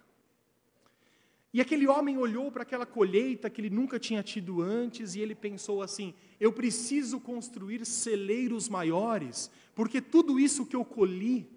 E 1.53 1.61
aquele 1.61 1.87
homem 1.87 2.17
olhou 2.17 2.51
para 2.51 2.63
aquela 2.63 2.85
colheita 2.85 3.49
que 3.49 3.61
ele 3.61 3.69
nunca 3.69 3.99
tinha 3.99 4.23
tido 4.23 4.61
antes 4.61 5.13
e 5.13 5.19
ele 5.19 5.35
pensou 5.35 5.83
assim: 5.83 6.13
eu 6.39 6.51
preciso 6.51 7.19
construir 7.19 7.85
celeiros 7.85 8.67
maiores, 8.67 9.51
porque 9.75 10.01
tudo 10.01 10.39
isso 10.39 10.65
que 10.65 10.75
eu 10.75 10.83
colhi 10.83 11.47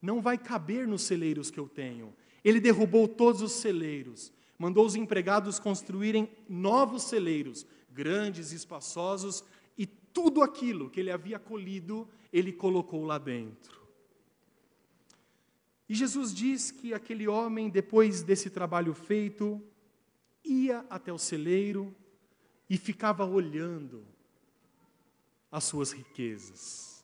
não 0.00 0.20
vai 0.20 0.38
caber 0.38 0.86
nos 0.86 1.02
celeiros 1.02 1.50
que 1.50 1.60
eu 1.60 1.68
tenho. 1.68 2.14
Ele 2.44 2.60
derrubou 2.60 3.06
todos 3.06 3.42
os 3.42 3.52
celeiros, 3.52 4.32
mandou 4.58 4.86
os 4.86 4.94
empregados 4.94 5.58
construírem 5.58 6.30
novos 6.48 7.04
celeiros, 7.04 7.66
grandes, 7.90 8.52
espaçosos, 8.52 9.44
e 9.76 9.86
tudo 9.86 10.42
aquilo 10.42 10.88
que 10.88 11.00
ele 11.00 11.10
havia 11.10 11.38
colhido, 11.38 12.08
ele 12.32 12.52
colocou 12.52 13.04
lá 13.04 13.18
dentro. 13.18 13.80
E 15.88 15.94
Jesus 15.94 16.32
diz 16.32 16.70
que 16.70 16.94
aquele 16.94 17.26
homem, 17.26 17.68
depois 17.68 18.22
desse 18.22 18.48
trabalho 18.48 18.94
feito, 18.94 19.60
ia 20.44 20.86
até 20.88 21.12
o 21.12 21.18
celeiro 21.18 21.94
e 22.68 22.78
ficava 22.78 23.24
olhando 23.24 24.06
as 25.50 25.64
suas 25.64 25.90
riquezas 25.90 26.99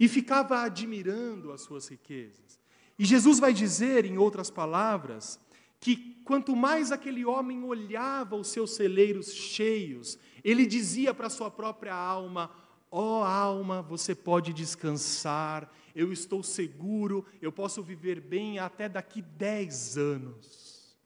e 0.00 0.08
ficava 0.08 0.62
admirando 0.62 1.52
as 1.52 1.60
suas 1.60 1.86
riquezas. 1.86 2.58
E 2.98 3.04
Jesus 3.04 3.38
vai 3.38 3.52
dizer, 3.52 4.06
em 4.06 4.16
outras 4.16 4.50
palavras, 4.50 5.38
que 5.78 6.22
quanto 6.24 6.56
mais 6.56 6.90
aquele 6.90 7.24
homem 7.24 7.62
olhava 7.62 8.34
os 8.34 8.48
seus 8.48 8.74
celeiros 8.74 9.32
cheios, 9.32 10.18
ele 10.42 10.64
dizia 10.64 11.12
para 11.12 11.28
sua 11.28 11.50
própria 11.50 11.94
alma: 11.94 12.50
Ó 12.90 13.20
oh, 13.20 13.24
alma, 13.24 13.82
você 13.82 14.14
pode 14.14 14.54
descansar, 14.54 15.70
eu 15.94 16.10
estou 16.10 16.42
seguro, 16.42 17.24
eu 17.40 17.52
posso 17.52 17.82
viver 17.82 18.20
bem 18.20 18.58
até 18.58 18.88
daqui 18.88 19.20
dez 19.20 19.98
anos. 19.98 20.98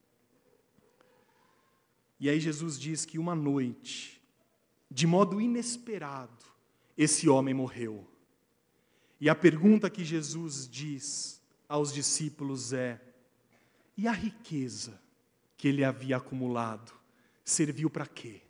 E 2.18 2.28
aí 2.28 2.38
Jesus 2.38 2.78
diz 2.78 3.05
que 3.05 3.18
uma 3.18 3.34
noite, 3.34 4.22
de 4.90 5.07
modo 5.07 5.40
inesperado, 5.40 6.45
esse 6.97 7.28
homem 7.28 7.53
morreu. 7.53 8.14
E 9.25 9.29
a 9.31 9.35
pergunta 9.35 9.89
que 9.89 10.05
Jesus 10.05 10.68
diz 10.70 11.41
aos 11.66 11.91
discípulos 11.95 12.75
é: 12.75 13.01
e 13.97 14.07
a 14.07 14.12
riqueza 14.12 15.01
que 15.57 15.66
ele 15.66 15.83
havia 15.83 16.18
acumulado 16.18 16.93
serviu 17.43 17.89
para 17.89 18.05
quê? 18.05 18.43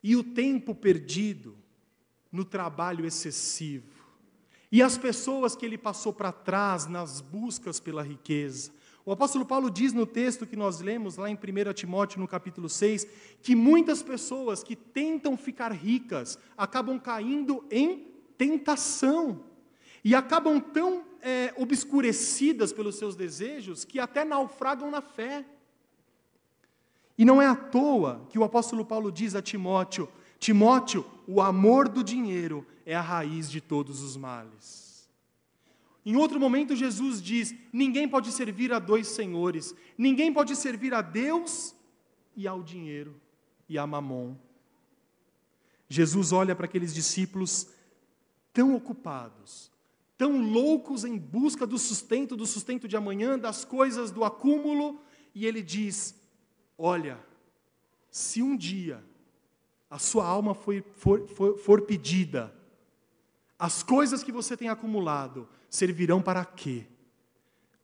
E 0.00 0.14
o 0.14 0.22
tempo 0.22 0.76
perdido 0.76 1.58
no 2.30 2.44
trabalho 2.44 3.04
excessivo, 3.04 4.06
e 4.70 4.80
as 4.80 4.96
pessoas 4.96 5.56
que 5.56 5.66
ele 5.66 5.76
passou 5.76 6.12
para 6.12 6.30
trás 6.30 6.86
nas 6.86 7.20
buscas 7.20 7.80
pela 7.80 8.04
riqueza. 8.04 8.70
O 9.04 9.10
apóstolo 9.10 9.44
Paulo 9.44 9.72
diz 9.72 9.92
no 9.92 10.06
texto 10.06 10.46
que 10.46 10.54
nós 10.54 10.78
lemos 10.78 11.16
lá 11.16 11.28
em 11.28 11.34
1 11.34 11.72
Timóteo, 11.74 12.20
no 12.20 12.28
capítulo 12.28 12.68
6, 12.68 13.08
que 13.42 13.56
muitas 13.56 14.04
pessoas 14.04 14.62
que 14.62 14.76
tentam 14.76 15.36
ficar 15.36 15.72
ricas 15.72 16.38
acabam 16.56 17.00
caindo 17.00 17.66
em 17.68 18.11
tentação. 18.42 19.44
E 20.04 20.16
acabam 20.16 20.58
tão 20.58 21.04
é, 21.20 21.54
obscurecidas 21.56 22.72
pelos 22.72 22.96
seus 22.96 23.14
desejos 23.14 23.84
que 23.84 24.00
até 24.00 24.24
naufragam 24.24 24.90
na 24.90 25.00
fé. 25.00 25.44
E 27.16 27.24
não 27.24 27.40
é 27.40 27.46
à 27.46 27.54
toa 27.54 28.26
que 28.28 28.38
o 28.38 28.42
apóstolo 28.42 28.84
Paulo 28.84 29.12
diz 29.12 29.36
a 29.36 29.42
Timóteo: 29.42 30.08
Timóteo, 30.40 31.06
o 31.26 31.40
amor 31.40 31.88
do 31.88 32.02
dinheiro 32.02 32.66
é 32.84 32.96
a 32.96 33.00
raiz 33.00 33.48
de 33.48 33.60
todos 33.60 34.02
os 34.02 34.16
males. 34.16 35.08
Em 36.04 36.16
outro 36.16 36.40
momento, 36.40 36.74
Jesus 36.74 37.22
diz: 37.22 37.54
ninguém 37.72 38.08
pode 38.08 38.32
servir 38.32 38.72
a 38.72 38.80
dois 38.80 39.06
senhores, 39.06 39.72
ninguém 39.96 40.32
pode 40.32 40.56
servir 40.56 40.92
a 40.94 41.00
Deus 41.00 41.76
e 42.34 42.48
ao 42.48 42.60
dinheiro 42.60 43.14
e 43.68 43.78
a 43.78 43.86
mamon. 43.86 44.34
Jesus 45.88 46.32
olha 46.32 46.56
para 46.56 46.64
aqueles 46.64 46.92
discípulos 46.92 47.68
tão 48.52 48.74
ocupados, 48.74 49.70
tão 50.16 50.40
loucos 50.40 51.04
em 51.04 51.16
busca 51.16 51.66
do 51.66 51.78
sustento, 51.78 52.36
do 52.36 52.46
sustento 52.46 52.86
de 52.86 52.96
amanhã, 52.96 53.38
das 53.38 53.64
coisas 53.64 54.10
do 54.10 54.24
acúmulo, 54.24 55.00
e 55.34 55.46
ele 55.46 55.62
diz: 55.62 56.14
Olha, 56.76 57.18
se 58.10 58.42
um 58.42 58.56
dia 58.56 59.02
a 59.88 59.98
sua 59.98 60.26
alma 60.26 60.54
for, 60.54 60.82
for, 60.94 61.26
for, 61.28 61.58
for 61.58 61.82
pedida, 61.82 62.54
as 63.58 63.82
coisas 63.82 64.22
que 64.22 64.32
você 64.32 64.56
tem 64.56 64.68
acumulado 64.68 65.48
servirão 65.70 66.20
para 66.20 66.44
quê? 66.44 66.86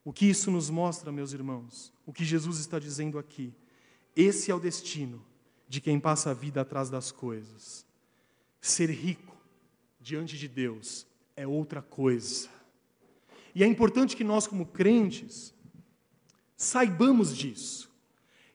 O 0.04 0.12
que 0.12 0.26
isso 0.26 0.50
nos 0.50 0.70
mostra, 0.70 1.12
meus 1.12 1.32
irmãos? 1.32 1.92
O 2.06 2.12
que 2.12 2.24
Jesus 2.24 2.58
está 2.58 2.78
dizendo 2.78 3.18
aqui? 3.18 3.54
Esse 4.16 4.50
é 4.50 4.54
o 4.54 4.58
destino 4.58 5.24
de 5.68 5.80
quem 5.80 6.00
passa 6.00 6.30
a 6.30 6.34
vida 6.34 6.62
atrás 6.62 6.88
das 6.90 7.12
coisas. 7.12 7.86
Ser 8.60 8.90
rico 8.90 9.37
diante 10.08 10.38
de 10.38 10.48
Deus 10.48 11.06
é 11.36 11.46
outra 11.46 11.82
coisa. 11.82 12.48
E 13.54 13.62
é 13.62 13.66
importante 13.66 14.16
que 14.16 14.24
nós, 14.24 14.46
como 14.46 14.64
crentes, 14.64 15.52
saibamos 16.56 17.36
disso. 17.36 17.90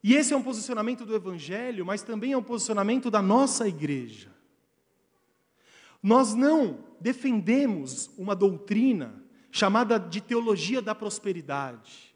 E 0.03 0.15
esse 0.15 0.33
é 0.33 0.37
um 0.37 0.41
posicionamento 0.41 1.05
do 1.05 1.15
Evangelho, 1.15 1.85
mas 1.85 2.01
também 2.01 2.31
é 2.31 2.37
um 2.37 2.43
posicionamento 2.43 3.11
da 3.11 3.21
nossa 3.21 3.67
igreja. 3.67 4.33
Nós 6.01 6.33
não 6.33 6.79
defendemos 6.99 8.09
uma 8.17 8.35
doutrina 8.35 9.23
chamada 9.51 9.99
de 9.99 10.21
teologia 10.21 10.81
da 10.81 10.95
prosperidade. 10.95 12.15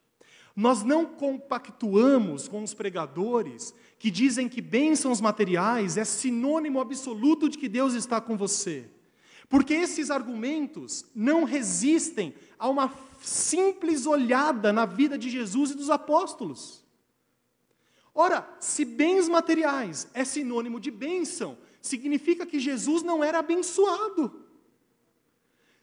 Nós 0.56 0.84
não 0.84 1.06
compactuamos 1.06 2.48
com 2.48 2.64
os 2.64 2.74
pregadores 2.74 3.72
que 4.00 4.10
dizem 4.10 4.50
que 4.50 4.62
bênçãos 4.62 5.22
materiais 5.22 5.96
é 5.96 6.04
sinônimo 6.04 6.82
absoluto 6.82 7.48
de 7.48 7.60
que 7.60 7.70
Deus 7.70 7.94
está 7.94 8.20
com 8.20 8.36
você. 8.36 8.97
Porque 9.50 9.74
esses 9.74 10.12
argumentos 10.12 11.06
não 11.16 11.44
resistem 11.44 12.36
a 12.60 12.68
uma 12.68 12.94
simples 13.22 14.06
olhada 14.06 14.74
na 14.74 14.86
vida 14.86 15.18
de 15.18 15.30
Jesus 15.30 15.72
e 15.72 15.76
dos 15.76 15.90
apóstolos. 15.90 16.84
Ora, 18.14 18.48
se 18.60 18.84
bens 18.84 19.30
materiais 19.30 20.08
é 20.14 20.26
sinônimo 20.26 20.80
de 20.80 20.90
bênção, 20.90 21.58
significa 21.82 22.46
que 22.46 22.60
Jesus 22.60 23.04
não 23.04 23.24
era 23.24 23.40
abençoado. 23.40 24.47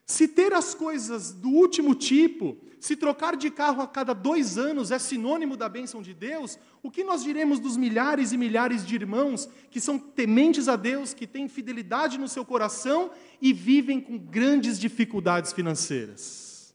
Se 0.07 0.29
ter 0.29 0.53
as 0.53 0.75
coisas 0.75 1.33
do 1.33 1.49
último 1.49 1.95
tipo, 1.95 2.59
se 2.79 2.95
trocar 2.95 3.35
de 3.35 3.51
carro 3.51 3.81
a 3.81 3.89
cada 3.89 4.13
dois 4.13 4.59
anos 4.59 4.91
é 4.91 4.99
sinônimo 4.99 5.57
da 5.57 5.71
bênção 5.71 6.03
de 6.03 6.13
Deus, 6.13 6.59
o 6.83 6.91
que 6.91 7.03
nós 7.03 7.25
diremos 7.25 7.59
dos 7.59 7.79
milhares 7.79 8.31
e 8.31 8.37
milhares 8.37 8.87
de 8.87 8.95
irmãos 8.95 9.49
que 9.71 9.81
são 9.81 9.99
tementes 9.99 10.69
a 10.69 10.77
Deus, 10.77 11.15
que 11.15 11.27
têm 11.27 11.49
fidelidade 11.49 12.19
no 12.19 12.29
seu 12.29 12.45
coração 12.45 13.11
e 13.41 13.55
vivem 13.55 13.99
com 13.99 14.19
grandes 14.19 14.79
dificuldades 14.79 15.55
financeiras? 15.55 16.75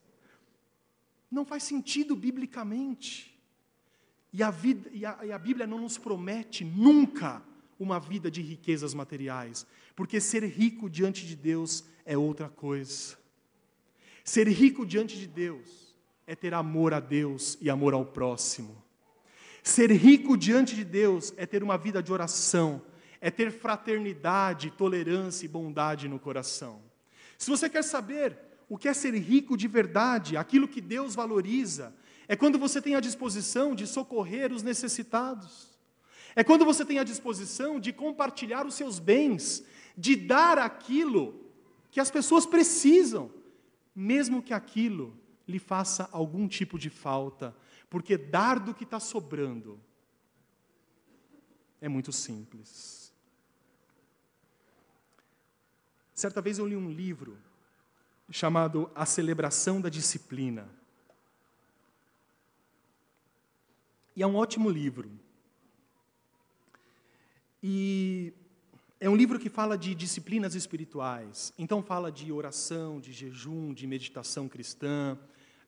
Não 1.30 1.46
faz 1.46 1.62
sentido 1.62 2.16
biblicamente. 2.16 3.40
E 4.34 4.42
a, 4.42 4.50
vida, 4.50 4.90
e, 4.92 5.06
a, 5.06 5.20
e 5.26 5.32
a 5.32 5.38
Bíblia 5.38 5.68
não 5.68 5.80
nos 5.80 6.00
promete 6.00 6.66
nunca 6.66 7.44
uma 7.80 8.00
vida 8.00 8.32
de 8.32 8.42
riquezas 8.42 8.96
materiais, 8.96 9.66
porque 9.96 10.20
ser 10.20 10.44
rico 10.44 10.90
diante 10.90 11.28
de 11.28 11.36
Deus 11.36 11.84
é 12.04 12.18
outra 12.18 12.50
coisa. 12.50 13.19
Ser 14.30 14.48
rico 14.48 14.86
diante 14.86 15.18
de 15.18 15.26
Deus 15.26 15.96
é 16.28 16.36
ter 16.36 16.54
amor 16.54 16.94
a 16.94 17.00
Deus 17.00 17.58
e 17.60 17.68
amor 17.68 17.96
ao 17.96 18.06
próximo. 18.06 18.78
Ser 19.64 19.92
rico 19.92 20.38
diante 20.38 20.76
de 20.76 20.84
Deus 20.84 21.34
é 21.36 21.48
ter 21.48 21.64
uma 21.64 21.80
vida 21.80 22.04
de 22.04 22.14
oração, 22.14 22.80
é 23.20 23.32
ter 23.32 23.52
fraternidade, 23.52 24.70
tolerância 24.70 25.46
e 25.46 25.50
bondade 25.50 26.08
no 26.08 26.20
coração. 26.20 26.80
Se 27.40 27.50
você 27.50 27.68
quer 27.68 27.84
saber 27.84 28.38
o 28.70 28.78
que 28.78 28.88
é 28.88 28.94
ser 28.94 29.16
rico 29.16 29.58
de 29.58 29.68
verdade, 29.68 30.38
aquilo 30.38 30.68
que 30.68 30.80
Deus 30.80 31.16
valoriza, 31.16 31.92
é 32.28 32.36
quando 32.36 32.60
você 32.60 32.80
tem 32.80 32.94
a 32.94 33.00
disposição 33.00 33.74
de 33.74 33.88
socorrer 33.88 34.54
os 34.54 34.62
necessitados. 34.62 35.76
É 36.36 36.44
quando 36.44 36.66
você 36.66 36.86
tem 36.86 37.00
a 37.00 37.04
disposição 37.04 37.80
de 37.80 37.92
compartilhar 37.92 38.68
os 38.68 38.76
seus 38.76 39.00
bens, 39.00 39.64
de 39.98 40.16
dar 40.16 40.60
aquilo 40.60 41.50
que 41.90 42.00
as 42.00 42.12
pessoas 42.12 42.46
precisam, 42.46 43.39
mesmo 44.00 44.42
que 44.42 44.54
aquilo 44.54 45.20
lhe 45.46 45.60
faça 45.60 46.08
algum 46.14 46.48
tipo 46.48 46.80
de 46.80 46.90
falta, 46.90 47.54
porque 47.90 48.18
dar 48.18 48.58
do 48.58 48.74
que 48.74 48.86
está 48.86 48.98
sobrando 48.98 49.78
é 51.82 51.90
muito 51.90 52.14
simples. 52.14 53.14
Certa 56.16 56.42
vez 56.42 56.60
eu 56.60 56.66
li 56.66 56.78
um 56.78 56.90
livro 56.90 57.38
chamado 58.32 58.90
A 58.96 59.06
Celebração 59.06 59.82
da 59.82 59.90
Disciplina. 59.90 60.70
E 64.16 64.24
é 64.24 64.28
um 64.28 64.36
ótimo 64.36 64.70
livro. 64.70 65.12
E 67.62 68.34
é 69.00 69.10
um 69.10 69.16
livro 69.16 69.40
que 69.40 69.50
fala 69.50 69.78
de 69.78 69.96
disciplinas 69.96 70.56
espirituais. 70.56 71.54
Então, 71.58 71.82
fala 71.82 72.12
de 72.12 72.32
oração, 72.32 73.00
de 73.00 73.14
jejum, 73.14 73.74
de 73.74 73.88
meditação 73.88 74.50
cristã. 74.50 75.18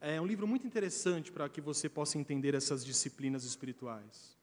É 0.01 0.19
um 0.19 0.25
livro 0.25 0.45
muito 0.45 0.67
interessante 0.67 1.31
para 1.31 1.47
que 1.47 1.61
você 1.61 1.87
possa 1.87 2.17
entender 2.17 2.53
essas 2.53 2.83
disciplinas 2.83 3.45
espirituais. 3.45 4.37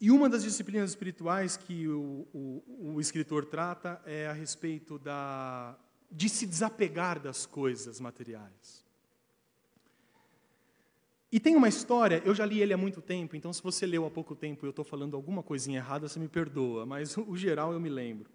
E 0.00 0.10
uma 0.10 0.28
das 0.28 0.44
disciplinas 0.44 0.90
espirituais 0.90 1.56
que 1.56 1.88
o, 1.88 2.26
o, 2.32 2.92
o 2.94 3.00
escritor 3.00 3.44
trata 3.44 4.00
é 4.06 4.28
a 4.28 4.32
respeito 4.32 4.98
da, 4.98 5.76
de 6.10 6.28
se 6.28 6.46
desapegar 6.46 7.20
das 7.20 7.44
coisas 7.44 7.98
materiais. 7.98 8.84
E 11.32 11.38
tem 11.38 11.54
uma 11.54 11.68
história, 11.68 12.20
eu 12.24 12.34
já 12.34 12.44
li 12.44 12.60
ele 12.60 12.72
há 12.72 12.76
muito 12.76 13.00
tempo, 13.00 13.36
então 13.36 13.52
se 13.52 13.62
você 13.62 13.86
leu 13.86 14.04
há 14.04 14.10
pouco 14.10 14.34
tempo 14.34 14.64
e 14.64 14.66
eu 14.66 14.70
estou 14.70 14.84
falando 14.84 15.14
alguma 15.14 15.44
coisinha 15.44 15.78
errada, 15.78 16.08
você 16.08 16.18
me 16.18 16.26
perdoa, 16.26 16.84
mas 16.84 17.16
o 17.16 17.36
geral 17.36 17.72
eu 17.72 17.78
me 17.78 17.88
lembro. 17.88 18.28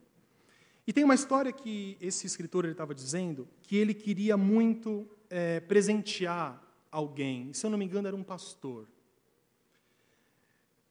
E 0.87 0.93
tem 0.93 1.03
uma 1.03 1.15
história 1.15 1.51
que 1.51 1.97
esse 1.99 2.25
escritor 2.25 2.63
estava 2.65 2.95
dizendo 2.95 3.47
que 3.63 3.75
ele 3.75 3.93
queria 3.93 4.37
muito 4.37 5.05
é, 5.29 5.59
presentear 5.59 6.61
alguém, 6.89 7.51
se 7.53 7.65
eu 7.65 7.69
não 7.69 7.77
me 7.77 7.83
engano 7.83 8.07
era 8.07 8.15
um 8.15 8.23
pastor. 8.23 8.87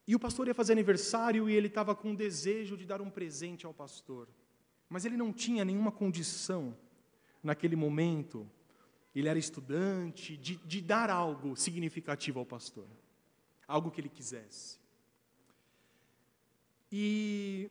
E 0.07 0.15
o 0.15 0.19
pastor 0.19 0.47
ia 0.47 0.55
fazer 0.55 0.73
aniversário 0.73 1.49
e 1.49 1.55
ele 1.55 1.69
estava 1.69 1.95
com 1.95 2.15
desejo 2.15 2.77
de 2.77 2.85
dar 2.85 3.01
um 3.01 3.09
presente 3.09 3.65
ao 3.65 3.73
pastor, 3.73 4.29
mas 4.91 5.07
ele 5.07 5.17
não 5.17 5.33
tinha 5.33 5.65
nenhuma 5.65 5.91
condição 5.91 6.77
naquele 7.43 7.77
momento 7.77 8.47
ele 9.15 9.29
era 9.29 9.39
estudante, 9.39 10.37
de, 10.37 10.57
de 10.57 10.81
dar 10.81 11.09
algo 11.09 11.57
significativo 11.57 12.41
ao 12.41 12.47
pastor, 12.47 12.89
algo 13.67 13.91
que 13.91 14.01
ele 14.01 14.09
quisesse. 14.09 14.79
E, 16.91 17.71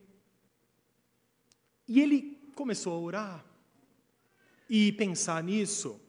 e 1.87 2.01
ele 2.01 2.51
começou 2.55 2.93
a 2.93 2.99
orar 2.99 3.45
e 4.69 4.91
pensar 4.93 5.43
nisso, 5.43 5.99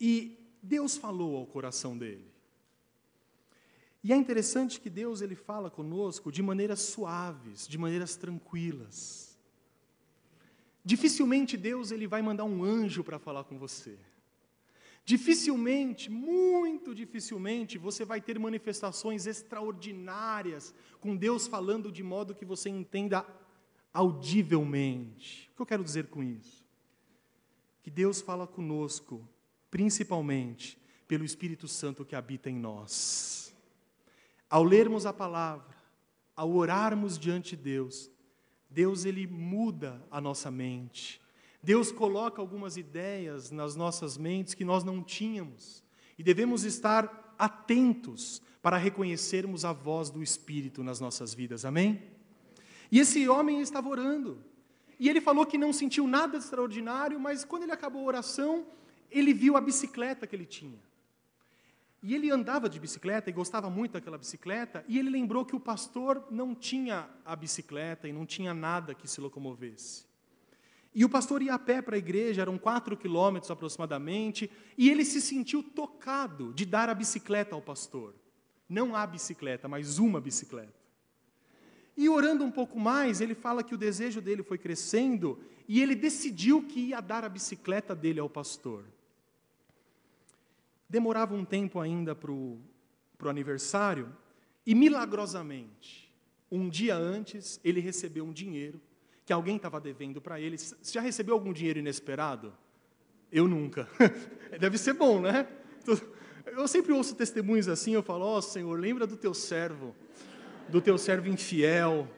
e 0.00 0.38
Deus 0.62 0.96
falou 0.96 1.36
ao 1.36 1.46
coração 1.46 1.96
dele. 1.96 2.28
E 4.02 4.12
é 4.12 4.16
interessante 4.16 4.80
que 4.80 4.88
Deus 4.88 5.20
ele 5.20 5.34
fala 5.34 5.70
conosco 5.70 6.32
de 6.32 6.42
maneiras 6.42 6.80
suaves, 6.80 7.66
de 7.66 7.76
maneiras 7.76 8.16
tranquilas. 8.16 9.38
Dificilmente 10.84 11.56
Deus 11.56 11.90
ele 11.90 12.06
vai 12.06 12.22
mandar 12.22 12.44
um 12.44 12.62
anjo 12.62 13.04
para 13.04 13.18
falar 13.18 13.44
com 13.44 13.58
você. 13.58 13.98
Dificilmente, 15.08 16.10
muito 16.10 16.94
dificilmente, 16.94 17.78
você 17.78 18.04
vai 18.04 18.20
ter 18.20 18.38
manifestações 18.38 19.26
extraordinárias 19.26 20.74
com 21.00 21.16
Deus 21.16 21.46
falando 21.46 21.90
de 21.90 22.02
modo 22.02 22.34
que 22.34 22.44
você 22.44 22.68
entenda 22.68 23.24
audivelmente. 23.90 25.48
O 25.50 25.56
que 25.56 25.62
eu 25.62 25.66
quero 25.66 25.82
dizer 25.82 26.08
com 26.08 26.22
isso? 26.22 26.62
Que 27.82 27.90
Deus 27.90 28.20
fala 28.20 28.46
conosco, 28.46 29.26
principalmente 29.70 30.78
pelo 31.06 31.24
Espírito 31.24 31.66
Santo 31.66 32.04
que 32.04 32.14
habita 32.14 32.50
em 32.50 32.58
nós. 32.58 33.56
Ao 34.50 34.62
lermos 34.62 35.06
a 35.06 35.12
palavra, 35.14 35.74
ao 36.36 36.52
orarmos 36.52 37.18
diante 37.18 37.56
de 37.56 37.62
Deus, 37.62 38.10
Deus 38.68 39.06
ele 39.06 39.26
muda 39.26 40.06
a 40.10 40.20
nossa 40.20 40.50
mente. 40.50 41.18
Deus 41.62 41.90
coloca 41.90 42.40
algumas 42.40 42.76
ideias 42.76 43.50
nas 43.50 43.74
nossas 43.74 44.16
mentes 44.16 44.54
que 44.54 44.64
nós 44.64 44.84
não 44.84 45.02
tínhamos 45.02 45.82
e 46.16 46.22
devemos 46.22 46.64
estar 46.64 47.34
atentos 47.38 48.42
para 48.60 48.76
reconhecermos 48.76 49.64
a 49.64 49.72
voz 49.72 50.10
do 50.10 50.22
Espírito 50.22 50.82
nas 50.82 51.00
nossas 51.00 51.32
vidas, 51.32 51.64
amém? 51.64 52.02
E 52.90 52.98
esse 52.98 53.28
homem 53.28 53.60
estava 53.60 53.88
orando, 53.88 54.42
e 54.98 55.08
ele 55.08 55.20
falou 55.20 55.46
que 55.46 55.56
não 55.56 55.72
sentiu 55.72 56.06
nada 56.08 56.38
extraordinário, 56.38 57.20
mas 57.20 57.44
quando 57.44 57.62
ele 57.64 57.72
acabou 57.72 58.02
a 58.02 58.06
oração, 58.06 58.66
ele 59.10 59.32
viu 59.32 59.56
a 59.56 59.60
bicicleta 59.60 60.26
que 60.26 60.34
ele 60.34 60.46
tinha. 60.46 60.78
E 62.02 62.14
ele 62.14 62.30
andava 62.30 62.68
de 62.68 62.80
bicicleta 62.80 63.28
e 63.28 63.32
gostava 63.32 63.68
muito 63.68 63.92
daquela 63.92 64.18
bicicleta, 64.18 64.84
e 64.88 64.98
ele 64.98 65.10
lembrou 65.10 65.44
que 65.44 65.54
o 65.54 65.60
pastor 65.60 66.26
não 66.30 66.54
tinha 66.54 67.08
a 67.24 67.36
bicicleta 67.36 68.08
e 68.08 68.12
não 68.12 68.26
tinha 68.26 68.54
nada 68.54 68.94
que 68.94 69.06
se 69.06 69.20
locomovesse. 69.20 70.07
E 70.94 71.04
o 71.04 71.08
pastor 71.08 71.42
ia 71.42 71.54
a 71.54 71.58
pé 71.58 71.82
para 71.82 71.96
a 71.96 71.98
igreja, 71.98 72.42
eram 72.42 72.58
quatro 72.58 72.96
quilômetros 72.96 73.50
aproximadamente, 73.50 74.50
e 74.76 74.90
ele 74.90 75.04
se 75.04 75.20
sentiu 75.20 75.62
tocado 75.62 76.52
de 76.52 76.64
dar 76.64 76.88
a 76.88 76.94
bicicleta 76.94 77.54
ao 77.54 77.62
pastor. 77.62 78.14
Não 78.68 78.94
a 78.96 79.06
bicicleta, 79.06 79.68
mas 79.68 79.98
uma 79.98 80.20
bicicleta. 80.20 80.78
E 81.96 82.08
orando 82.08 82.44
um 82.44 82.50
pouco 82.50 82.78
mais, 82.78 83.20
ele 83.20 83.34
fala 83.34 83.62
que 83.62 83.74
o 83.74 83.78
desejo 83.78 84.20
dele 84.20 84.42
foi 84.42 84.56
crescendo 84.56 85.38
e 85.66 85.82
ele 85.82 85.94
decidiu 85.94 86.62
que 86.62 86.80
ia 86.80 87.00
dar 87.00 87.24
a 87.24 87.28
bicicleta 87.28 87.94
dele 87.94 88.20
ao 88.20 88.30
pastor. 88.30 88.84
Demorava 90.88 91.34
um 91.34 91.44
tempo 91.44 91.80
ainda 91.80 92.14
para 92.14 92.32
o 92.32 92.60
aniversário, 93.24 94.14
e 94.64 94.74
milagrosamente, 94.74 96.14
um 96.50 96.68
dia 96.68 96.96
antes, 96.96 97.60
ele 97.62 97.80
recebeu 97.80 98.24
um 98.24 98.32
dinheiro 98.32 98.80
que 99.28 99.32
alguém 99.34 99.56
estava 99.56 99.78
devendo 99.78 100.22
para 100.22 100.40
ele. 100.40 100.56
Você 100.56 100.74
já 100.90 101.02
recebeu 101.02 101.34
algum 101.34 101.52
dinheiro 101.52 101.78
inesperado? 101.78 102.50
Eu 103.30 103.46
nunca. 103.46 103.86
Deve 104.58 104.78
ser 104.78 104.94
bom, 104.94 105.20
né? 105.20 105.46
Eu 106.46 106.66
sempre 106.66 106.94
ouço 106.94 107.14
testemunhos 107.14 107.68
assim, 107.68 107.92
eu 107.92 108.02
falo, 108.02 108.24
ó 108.24 108.38
oh, 108.38 108.40
Senhor, 108.40 108.80
lembra 108.80 109.06
do 109.06 109.18
teu 109.18 109.34
servo, 109.34 109.94
do 110.70 110.80
teu 110.80 110.96
servo 110.96 111.28
infiel. 111.28 112.08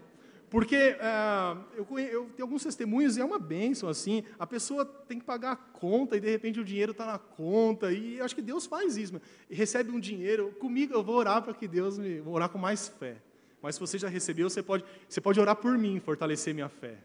Porque 0.49 0.77
uh, 0.77 1.65
eu, 1.75 1.99
eu, 1.99 2.27
tenho 2.27 2.43
alguns 2.43 2.63
testemunhos 2.63 3.17
e 3.17 3.21
é 3.21 3.25
uma 3.25 3.41
bênção, 3.41 3.89
assim, 3.89 4.23
a 4.39 4.47
pessoa 4.47 4.85
tem 4.85 5.19
que 5.19 5.25
pagar 5.25 5.51
a 5.51 5.57
conta 5.57 6.17
e 6.17 6.21
de 6.21 6.31
repente 6.31 6.61
o 6.61 6.65
dinheiro 6.65 6.93
está 6.93 7.07
na 7.07 7.19
conta, 7.19 7.93
e 7.93 8.19
eu 8.19 8.25
acho 8.25 8.37
que 8.37 8.43
Deus 8.43 8.67
faz 8.67 8.97
isso, 8.97 9.21
e 9.49 9.55
recebe 9.55 9.91
um 9.91 9.99
dinheiro, 9.99 10.53
comigo 10.61 10.95
eu 10.95 11.03
vou 11.03 11.17
orar 11.17 11.43
para 11.43 11.55
que 11.55 11.67
Deus 11.67 11.99
me, 11.99 12.21
vou 12.21 12.35
orar 12.35 12.49
com 12.49 12.59
mais 12.59 12.87
fé. 12.87 13.21
Mas 13.63 13.75
se 13.75 13.81
você 13.81 13.99
já 13.99 14.09
recebeu, 14.09 14.49
você 14.49 14.63
pode, 14.63 14.85
você 15.09 15.21
pode 15.21 15.39
orar 15.39 15.57
por 15.57 15.77
mim, 15.77 16.01
fortalecer 16.01 16.55
minha 16.55 16.69
fé. 16.69 16.99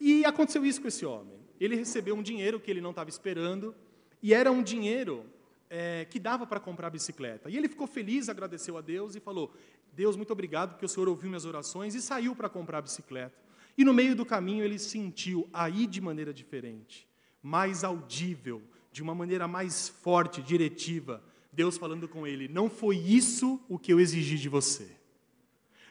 E 0.00 0.24
aconteceu 0.24 0.64
isso 0.64 0.80
com 0.80 0.88
esse 0.88 1.04
homem. 1.04 1.38
Ele 1.60 1.76
recebeu 1.76 2.14
um 2.14 2.22
dinheiro 2.22 2.58
que 2.58 2.70
ele 2.70 2.80
não 2.80 2.90
estava 2.90 3.08
esperando, 3.08 3.74
e 4.22 4.34
era 4.34 4.50
um 4.50 4.62
dinheiro 4.62 5.24
é, 5.70 6.04
que 6.06 6.18
dava 6.18 6.46
para 6.46 6.58
comprar 6.58 6.90
bicicleta. 6.90 7.48
E 7.48 7.56
ele 7.56 7.68
ficou 7.68 7.86
feliz, 7.86 8.28
agradeceu 8.28 8.76
a 8.76 8.80
Deus 8.80 9.14
e 9.14 9.20
falou: 9.20 9.54
Deus, 9.92 10.16
muito 10.16 10.32
obrigado, 10.32 10.70
porque 10.70 10.86
o 10.86 10.88
Senhor 10.88 11.08
ouviu 11.08 11.28
minhas 11.28 11.44
orações, 11.44 11.94
e 11.94 12.02
saiu 12.02 12.34
para 12.34 12.48
comprar 12.48 12.78
a 12.78 12.82
bicicleta. 12.82 13.36
E 13.76 13.84
no 13.84 13.94
meio 13.94 14.14
do 14.14 14.26
caminho 14.26 14.64
ele 14.64 14.78
sentiu 14.78 15.48
aí 15.52 15.86
de 15.86 16.00
maneira 16.00 16.32
diferente, 16.32 17.08
mais 17.42 17.84
audível, 17.84 18.62
de 18.90 19.02
uma 19.02 19.14
maneira 19.14 19.48
mais 19.48 19.88
forte, 19.88 20.42
diretiva, 20.42 21.22
Deus 21.52 21.76
falando 21.76 22.08
com 22.08 22.26
ele: 22.26 22.48
Não 22.48 22.68
foi 22.68 22.96
isso 22.96 23.60
o 23.68 23.78
que 23.78 23.92
eu 23.92 24.00
exigi 24.00 24.38
de 24.38 24.48
você. 24.48 25.01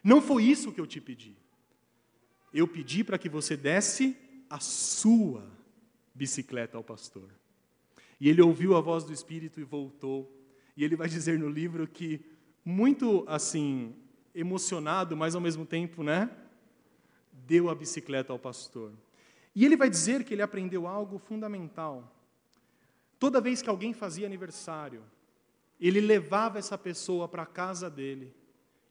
Não 0.02 0.20
foi 0.20 0.44
isso 0.44 0.72
que 0.72 0.80
eu 0.80 0.86
te 0.86 1.00
pedi. 1.00 1.36
Eu 2.52 2.66
pedi 2.66 3.04
para 3.04 3.18
que 3.18 3.28
você 3.28 3.56
desse 3.56 4.16
a 4.50 4.58
sua 4.58 5.48
bicicleta 6.14 6.76
ao 6.76 6.84
pastor. 6.84 7.30
E 8.20 8.28
ele 8.28 8.42
ouviu 8.42 8.76
a 8.76 8.80
voz 8.80 9.04
do 9.04 9.12
Espírito 9.12 9.60
e 9.60 9.64
voltou. 9.64 10.30
E 10.76 10.84
ele 10.84 10.96
vai 10.96 11.08
dizer 11.08 11.38
no 11.38 11.48
livro 11.48 11.86
que, 11.86 12.20
muito 12.64 13.24
assim, 13.28 13.94
emocionado, 14.34 15.16
mas 15.16 15.34
ao 15.34 15.40
mesmo 15.40 15.64
tempo, 15.64 16.02
né? 16.02 16.30
Deu 17.46 17.70
a 17.70 17.74
bicicleta 17.74 18.32
ao 18.32 18.38
pastor. 18.38 18.92
E 19.54 19.64
ele 19.64 19.76
vai 19.76 19.88
dizer 19.88 20.24
que 20.24 20.34
ele 20.34 20.42
aprendeu 20.42 20.86
algo 20.86 21.18
fundamental. 21.18 22.10
Toda 23.18 23.40
vez 23.40 23.62
que 23.62 23.70
alguém 23.70 23.92
fazia 23.92 24.26
aniversário, 24.26 25.02
ele 25.80 26.00
levava 26.00 26.58
essa 26.58 26.76
pessoa 26.76 27.28
para 27.28 27.42
a 27.42 27.46
casa 27.46 27.88
dele 27.88 28.34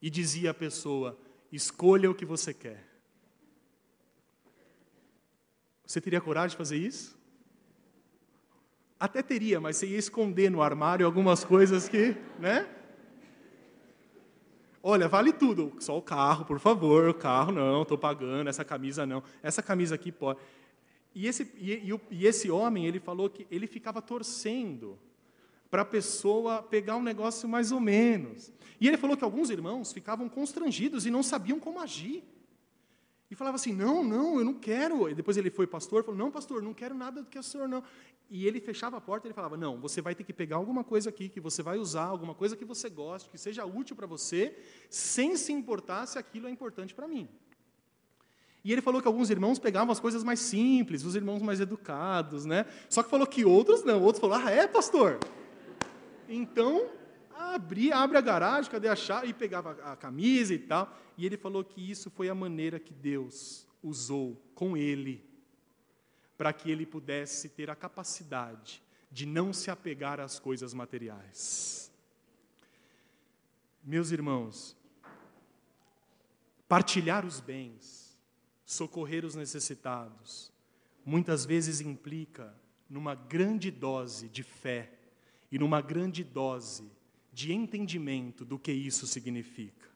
e 0.01 0.09
dizia 0.09 0.51
à 0.51 0.53
pessoa: 0.53 1.17
escolha 1.51 2.09
o 2.09 2.15
que 2.15 2.25
você 2.25 2.53
quer. 2.53 2.89
Você 5.85 5.99
teria 5.99 6.21
coragem 6.21 6.51
de 6.51 6.57
fazer 6.57 6.77
isso? 6.77 7.19
Até 8.99 9.21
teria, 9.21 9.59
mas 9.59 9.77
você 9.77 9.87
ia 9.87 9.97
esconder 9.97 10.49
no 10.49 10.61
armário 10.61 11.05
algumas 11.05 11.43
coisas 11.43 11.89
que, 11.89 12.15
né? 12.39 12.67
Olha, 14.83 15.07
vale 15.07 15.31
tudo, 15.31 15.73
só 15.79 15.97
o 15.97 16.01
carro, 16.01 16.45
por 16.45 16.59
favor, 16.59 17.09
o 17.09 17.13
carro 17.13 17.51
não, 17.51 17.83
estou 17.83 17.97
pagando, 17.97 18.47
essa 18.47 18.63
camisa 18.63 19.05
não, 19.05 19.21
essa 19.43 19.61
camisa 19.61 19.95
aqui 19.95 20.11
pode. 20.11 20.39
E 21.13 21.27
esse, 21.27 21.51
e, 21.57 21.73
e, 21.73 22.01
e 22.09 22.25
esse 22.25 22.49
homem, 22.49 22.85
ele 22.87 22.99
falou 22.99 23.29
que 23.29 23.45
ele 23.51 23.67
ficava 23.67 24.01
torcendo 24.01 24.97
para 25.71 25.83
a 25.83 25.85
pessoa 25.85 26.61
pegar 26.61 26.97
um 26.97 27.01
negócio 27.01 27.47
mais 27.47 27.71
ou 27.71 27.79
menos. 27.79 28.51
E 28.79 28.87
ele 28.87 28.97
falou 28.97 29.15
que 29.15 29.23
alguns 29.23 29.49
irmãos 29.49 29.93
ficavam 29.93 30.27
constrangidos 30.27 31.05
e 31.05 31.09
não 31.09 31.23
sabiam 31.23 31.59
como 31.59 31.79
agir. 31.79 32.23
E 33.31 33.35
falava 33.35 33.55
assim: 33.55 33.71
não, 33.71 34.03
não, 34.03 34.37
eu 34.37 34.43
não 34.43 34.53
quero. 34.53 35.09
E 35.09 35.15
depois 35.15 35.37
ele 35.37 35.49
foi 35.49 35.65
pastor, 35.65 36.03
falou: 36.03 36.17
não, 36.17 36.29
pastor, 36.29 36.61
não 36.61 36.73
quero 36.73 36.93
nada 36.93 37.21
do 37.21 37.29
que 37.29 37.39
o 37.39 37.43
senhor 37.43 37.69
não. 37.69 37.81
E 38.29 38.45
ele 38.45 38.59
fechava 38.59 38.97
a 38.97 39.01
porta 39.01 39.25
e 39.25 39.29
ele 39.29 39.33
falava: 39.33 39.55
não, 39.55 39.79
você 39.79 40.01
vai 40.01 40.13
ter 40.13 40.25
que 40.25 40.33
pegar 40.33 40.57
alguma 40.57 40.83
coisa 40.83 41.09
aqui 41.09 41.29
que 41.29 41.39
você 41.39 41.63
vai 41.63 41.77
usar, 41.77 42.03
alguma 42.03 42.35
coisa 42.35 42.57
que 42.57 42.65
você 42.65 42.89
goste, 42.89 43.29
que 43.29 43.37
seja 43.37 43.63
útil 43.63 43.95
para 43.95 44.05
você, 44.05 44.57
sem 44.89 45.37
se 45.37 45.53
importar 45.53 46.05
se 46.05 46.19
aquilo 46.19 46.47
é 46.47 46.51
importante 46.51 46.93
para 46.93 47.07
mim. 47.07 47.29
E 48.63 48.71
ele 48.71 48.81
falou 48.81 49.01
que 49.01 49.07
alguns 49.07 49.29
irmãos 49.29 49.57
pegavam 49.57 49.91
as 49.91 49.99
coisas 49.99 50.23
mais 50.23 50.39
simples, 50.39 51.03
os 51.03 51.15
irmãos 51.15 51.41
mais 51.41 51.59
educados, 51.59 52.45
né? 52.45 52.65
Só 52.89 53.01
que 53.01 53.09
falou 53.09 53.25
que 53.25 53.45
outros 53.45 53.83
não. 53.83 54.03
Outros 54.03 54.19
falaram: 54.19 54.47
ah, 54.47 54.51
é, 54.51 54.67
pastor? 54.67 55.19
Então, 56.33 56.89
abria, 57.35 57.97
abre 57.97 58.17
a 58.17 58.21
garagem, 58.21 58.71
cadê 58.71 58.87
a 58.87 58.95
chave? 58.95 59.27
E 59.27 59.33
pegava 59.33 59.71
a 59.83 59.97
camisa 59.97 60.53
e 60.53 60.59
tal. 60.59 60.97
E 61.17 61.25
ele 61.25 61.35
falou 61.35 61.61
que 61.61 61.91
isso 61.91 62.09
foi 62.09 62.29
a 62.29 62.35
maneira 62.35 62.79
que 62.79 62.93
Deus 62.93 63.67
usou 63.83 64.41
com 64.55 64.77
ele, 64.77 65.27
para 66.37 66.53
que 66.53 66.71
ele 66.71 66.85
pudesse 66.85 67.49
ter 67.49 67.69
a 67.69 67.75
capacidade 67.75 68.81
de 69.11 69.25
não 69.25 69.51
se 69.51 69.69
apegar 69.69 70.21
às 70.21 70.39
coisas 70.39 70.73
materiais. 70.73 71.91
Meus 73.83 74.11
irmãos, 74.11 74.77
partilhar 76.65 77.25
os 77.25 77.41
bens, 77.41 78.17
socorrer 78.65 79.25
os 79.25 79.35
necessitados, 79.35 80.49
muitas 81.03 81.43
vezes 81.43 81.81
implica 81.81 82.55
numa 82.89 83.15
grande 83.15 83.69
dose 83.69 84.29
de 84.29 84.43
fé 84.43 85.00
e 85.51 85.59
numa 85.59 85.81
grande 85.81 86.23
dose 86.23 86.91
de 87.33 87.53
entendimento 87.53 88.45
do 88.45 88.57
que 88.57 88.71
isso 88.71 89.05
significa. 89.05 89.89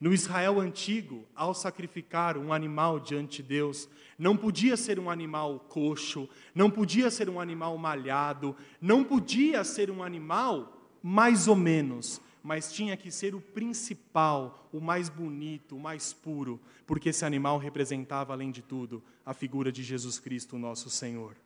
No 0.00 0.14
Israel 0.14 0.58
antigo, 0.58 1.26
ao 1.34 1.52
sacrificar 1.52 2.38
um 2.38 2.54
animal 2.54 2.98
diante 2.98 3.42
de 3.42 3.48
Deus, 3.48 3.86
não 4.18 4.34
podia 4.34 4.74
ser 4.74 4.98
um 4.98 5.10
animal 5.10 5.60
coxo, 5.68 6.26
não 6.54 6.70
podia 6.70 7.10
ser 7.10 7.28
um 7.28 7.38
animal 7.38 7.76
malhado, 7.76 8.56
não 8.80 9.04
podia 9.04 9.62
ser 9.62 9.90
um 9.90 10.02
animal 10.02 10.88
mais 11.02 11.48
ou 11.48 11.56
menos, 11.56 12.18
mas 12.42 12.72
tinha 12.72 12.96
que 12.96 13.10
ser 13.10 13.34
o 13.34 13.40
principal, 13.42 14.68
o 14.72 14.80
mais 14.80 15.10
bonito, 15.10 15.76
o 15.76 15.80
mais 15.80 16.14
puro, 16.14 16.58
porque 16.86 17.10
esse 17.10 17.24
animal 17.24 17.58
representava, 17.58 18.32
além 18.32 18.50
de 18.50 18.62
tudo, 18.62 19.02
a 19.24 19.34
figura 19.34 19.70
de 19.70 19.82
Jesus 19.82 20.18
Cristo, 20.18 20.58
nosso 20.58 20.88
Senhor. 20.88 21.36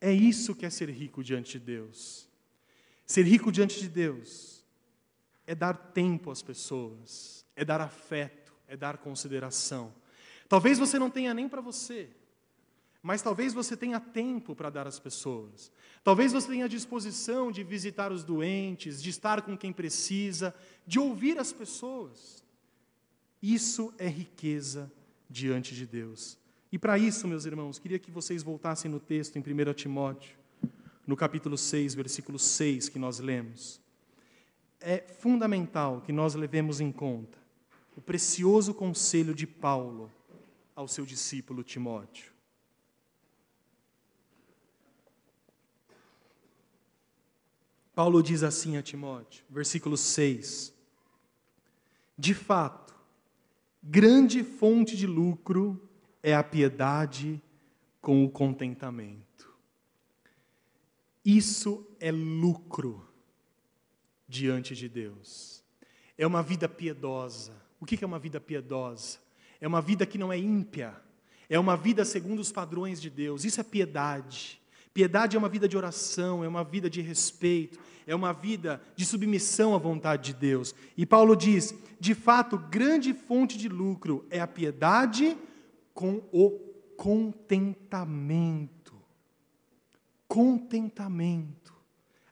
É 0.00 0.12
isso 0.12 0.54
que 0.54 0.66
é 0.66 0.70
ser 0.70 0.90
rico 0.90 1.22
diante 1.22 1.58
de 1.58 1.64
Deus. 1.64 2.28
Ser 3.06 3.22
rico 3.22 3.52
diante 3.52 3.80
de 3.80 3.88
Deus 3.88 4.64
é 5.46 5.54
dar 5.54 5.74
tempo 5.74 6.30
às 6.30 6.42
pessoas, 6.42 7.46
é 7.54 7.64
dar 7.64 7.80
afeto, 7.80 8.52
é 8.66 8.76
dar 8.76 8.98
consideração. 8.98 9.94
Talvez 10.48 10.78
você 10.78 10.98
não 10.98 11.08
tenha 11.08 11.32
nem 11.32 11.48
para 11.48 11.60
você, 11.60 12.08
mas 13.02 13.22
talvez 13.22 13.54
você 13.54 13.76
tenha 13.76 14.00
tempo 14.00 14.54
para 14.54 14.70
dar 14.70 14.86
às 14.86 14.98
pessoas. 14.98 15.70
Talvez 16.02 16.32
você 16.32 16.48
tenha 16.48 16.68
disposição 16.68 17.52
de 17.52 17.62
visitar 17.62 18.10
os 18.10 18.24
doentes, 18.24 19.00
de 19.00 19.10
estar 19.10 19.42
com 19.42 19.56
quem 19.56 19.72
precisa, 19.72 20.54
de 20.84 20.98
ouvir 20.98 21.38
as 21.38 21.52
pessoas. 21.52 22.44
Isso 23.40 23.94
é 23.98 24.08
riqueza 24.08 24.90
diante 25.30 25.74
de 25.74 25.86
Deus. 25.86 26.36
E 26.76 26.78
para 26.78 26.98
isso, 26.98 27.26
meus 27.26 27.46
irmãos, 27.46 27.78
queria 27.78 27.98
que 27.98 28.10
vocês 28.10 28.42
voltassem 28.42 28.90
no 28.90 29.00
texto 29.00 29.36
em 29.36 29.40
1 29.40 29.72
Timóteo, 29.72 30.36
no 31.06 31.16
capítulo 31.16 31.56
6, 31.56 31.94
versículo 31.94 32.38
6, 32.38 32.90
que 32.90 32.98
nós 32.98 33.18
lemos. 33.18 33.80
É 34.78 34.98
fundamental 34.98 36.02
que 36.02 36.12
nós 36.12 36.34
levemos 36.34 36.78
em 36.78 36.92
conta 36.92 37.38
o 37.96 38.00
precioso 38.02 38.74
conselho 38.74 39.34
de 39.34 39.46
Paulo 39.46 40.12
ao 40.74 40.86
seu 40.86 41.06
discípulo 41.06 41.64
Timóteo. 41.64 42.30
Paulo 47.94 48.22
diz 48.22 48.42
assim 48.42 48.76
a 48.76 48.82
Timóteo, 48.82 49.46
versículo 49.48 49.96
6: 49.96 50.74
De 52.18 52.34
fato, 52.34 52.94
grande 53.82 54.44
fonte 54.44 54.94
de 54.94 55.06
lucro 55.06 55.85
é 56.26 56.34
a 56.34 56.42
piedade 56.42 57.40
com 58.00 58.24
o 58.24 58.28
contentamento. 58.28 59.48
Isso 61.24 61.86
é 62.00 62.10
lucro 62.10 63.06
diante 64.26 64.74
de 64.74 64.88
Deus. 64.88 65.62
É 66.18 66.26
uma 66.26 66.42
vida 66.42 66.68
piedosa. 66.68 67.52
O 67.78 67.86
que 67.86 68.02
é 68.02 68.06
uma 68.06 68.18
vida 68.18 68.40
piedosa? 68.40 69.20
É 69.60 69.68
uma 69.68 69.80
vida 69.80 70.04
que 70.04 70.18
não 70.18 70.32
é 70.32 70.36
ímpia. 70.36 70.96
É 71.48 71.60
uma 71.60 71.76
vida 71.76 72.04
segundo 72.04 72.40
os 72.40 72.50
padrões 72.50 73.00
de 73.00 73.08
Deus. 73.08 73.44
Isso 73.44 73.60
é 73.60 73.64
piedade. 73.64 74.60
Piedade 74.92 75.36
é 75.36 75.38
uma 75.38 75.48
vida 75.48 75.68
de 75.68 75.76
oração, 75.76 76.42
é 76.42 76.48
uma 76.48 76.64
vida 76.64 76.90
de 76.90 77.00
respeito, 77.00 77.78
é 78.04 78.16
uma 78.16 78.32
vida 78.32 78.82
de 78.96 79.06
submissão 79.06 79.76
à 79.76 79.78
vontade 79.78 80.32
de 80.32 80.40
Deus. 80.40 80.74
E 80.96 81.06
Paulo 81.06 81.36
diz: 81.36 81.72
de 82.00 82.16
fato, 82.16 82.58
grande 82.58 83.14
fonte 83.14 83.56
de 83.56 83.68
lucro 83.68 84.26
é 84.28 84.40
a 84.40 84.46
piedade 84.48 85.38
com 85.96 86.22
o 86.30 86.50
contentamento. 86.94 88.94
Contentamento. 90.28 91.74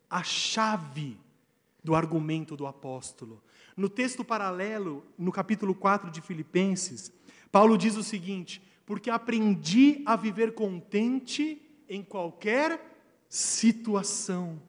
A 0.09 0.23
chave 0.23 1.19
do 1.83 1.93
argumento 1.95 2.57
do 2.57 2.67
apóstolo. 2.67 3.43
No 3.75 3.89
texto 3.89 4.23
paralelo, 4.23 5.03
no 5.19 5.33
capítulo 5.33 5.75
4 5.75 6.11
de 6.11 6.21
Filipenses, 6.21 7.11
Paulo 7.51 7.79
diz 7.79 7.97
o 7.97 8.05
seguinte: 8.05 8.61
Porque 8.85 9.09
aprendi 9.09 10.03
a 10.05 10.15
viver 10.15 10.53
contente 10.53 11.63
em 11.89 12.03
qualquer 12.03 12.79
situação. 13.31 14.61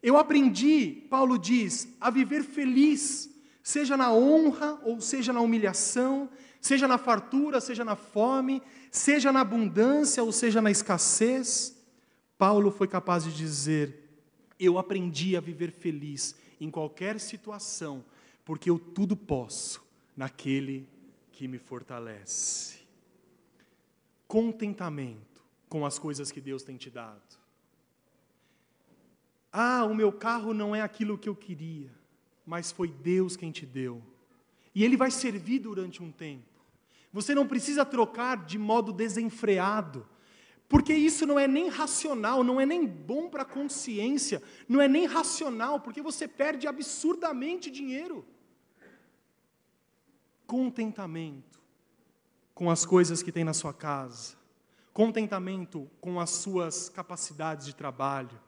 Eu 0.00 0.16
aprendi, 0.16 1.04
Paulo 1.10 1.36
diz, 1.36 1.88
a 2.00 2.08
viver 2.08 2.44
feliz, 2.44 3.28
seja 3.62 3.96
na 3.96 4.12
honra 4.12 4.78
ou 4.84 5.00
seja 5.00 5.32
na 5.32 5.40
humilhação, 5.40 6.30
seja 6.66 6.88
na 6.88 6.98
fartura, 6.98 7.60
seja 7.60 7.84
na 7.84 7.94
fome, 7.94 8.60
seja 8.90 9.32
na 9.32 9.40
abundância 9.40 10.22
ou 10.22 10.32
seja 10.32 10.60
na 10.60 10.70
escassez. 10.70 11.76
Paulo 12.36 12.70
foi 12.70 12.88
capaz 12.88 13.24
de 13.24 13.32
dizer: 13.32 14.20
Eu 14.58 14.78
aprendi 14.78 15.36
a 15.36 15.40
viver 15.40 15.70
feliz 15.70 16.34
em 16.60 16.70
qualquer 16.70 17.20
situação, 17.20 18.04
porque 18.44 18.68
eu 18.68 18.78
tudo 18.78 19.16
posso 19.16 19.86
naquele 20.16 20.88
que 21.30 21.46
me 21.46 21.58
fortalece. 21.58 22.80
Contentamento 24.26 25.44
com 25.68 25.86
as 25.86 25.98
coisas 25.98 26.32
que 26.32 26.40
Deus 26.40 26.64
tem 26.64 26.76
te 26.76 26.90
dado. 26.90 27.20
Ah, 29.52 29.84
o 29.84 29.94
meu 29.94 30.12
carro 30.12 30.52
não 30.52 30.74
é 30.74 30.82
aquilo 30.82 31.16
que 31.16 31.28
eu 31.28 31.36
queria, 31.36 31.90
mas 32.44 32.72
foi 32.72 32.88
Deus 32.88 33.36
quem 33.36 33.52
te 33.52 33.64
deu. 33.64 34.02
E 34.74 34.84
ele 34.84 34.96
vai 34.96 35.10
servir 35.10 35.60
durante 35.60 36.02
um 36.02 36.10
tempo. 36.10 36.55
Você 37.16 37.34
não 37.34 37.48
precisa 37.48 37.82
trocar 37.82 38.44
de 38.44 38.58
modo 38.58 38.92
desenfreado, 38.92 40.06
porque 40.68 40.92
isso 40.92 41.24
não 41.24 41.38
é 41.38 41.48
nem 41.48 41.70
racional, 41.70 42.44
não 42.44 42.60
é 42.60 42.66
nem 42.66 42.86
bom 42.86 43.30
para 43.30 43.40
a 43.40 43.46
consciência, 43.46 44.42
não 44.68 44.82
é 44.82 44.86
nem 44.86 45.06
racional, 45.06 45.80
porque 45.80 46.02
você 46.02 46.28
perde 46.28 46.66
absurdamente 46.66 47.70
dinheiro. 47.70 48.22
Contentamento 50.46 51.58
com 52.54 52.70
as 52.70 52.84
coisas 52.84 53.22
que 53.22 53.32
tem 53.32 53.44
na 53.44 53.54
sua 53.54 53.72
casa, 53.72 54.36
contentamento 54.92 55.90
com 56.02 56.20
as 56.20 56.28
suas 56.28 56.90
capacidades 56.90 57.64
de 57.64 57.74
trabalho. 57.74 58.38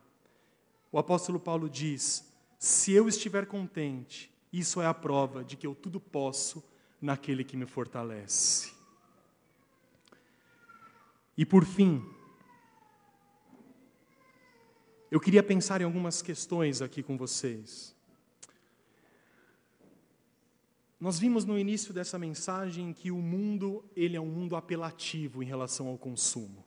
O 0.91 0.99
apóstolo 0.99 1.39
Paulo 1.39 1.67
diz: 1.67 2.31
se 2.59 2.91
eu 2.91 3.09
estiver 3.09 3.47
contente, 3.47 4.31
isso 4.53 4.79
é 4.79 4.85
a 4.85 4.93
prova 4.93 5.43
de 5.43 5.57
que 5.57 5.65
eu 5.65 5.73
tudo 5.73 5.99
posso 5.99 6.63
naquele 7.01 7.43
que 7.43 7.55
me 7.55 7.65
fortalece. 7.65 8.73
E 11.37 11.45
por 11.45 11.65
fim, 11.65 12.03
eu 15.09 15.19
queria 15.19 15.41
pensar 15.41 15.81
em 15.81 15.85
algumas 15.85 16.21
questões 16.21 16.81
aqui 16.81 17.01
com 17.01 17.17
vocês. 17.17 17.95
Nós 20.99 21.17
vimos 21.17 21.45
no 21.45 21.57
início 21.57 21.93
dessa 21.93 22.19
mensagem 22.19 22.91
que 22.91 23.09
o 23.09 23.21
mundo, 23.21 23.85
ele 23.95 24.17
é 24.17 24.21
um 24.21 24.25
mundo 24.25 24.57
apelativo 24.57 25.41
em 25.41 25.45
relação 25.45 25.87
ao 25.87 25.97
consumo. 25.97 26.65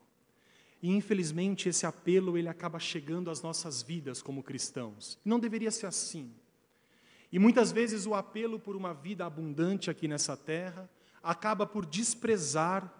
E 0.82 0.90
infelizmente 0.90 1.68
esse 1.68 1.84
apelo 1.84 2.36
ele 2.36 2.48
acaba 2.48 2.78
chegando 2.78 3.30
às 3.30 3.42
nossas 3.42 3.82
vidas 3.82 4.22
como 4.22 4.42
cristãos. 4.42 5.18
Não 5.24 5.38
deveria 5.38 5.70
ser 5.70 5.86
assim. 5.86 6.32
E 7.32 7.38
muitas 7.38 7.72
vezes 7.72 8.06
o 8.06 8.14
apelo 8.14 8.60
por 8.60 8.76
uma 8.76 8.92
vida 8.92 9.24
abundante 9.24 9.90
aqui 9.90 10.06
nessa 10.06 10.36
terra 10.36 10.88
acaba 11.22 11.66
por 11.66 11.86
desprezar 11.86 12.92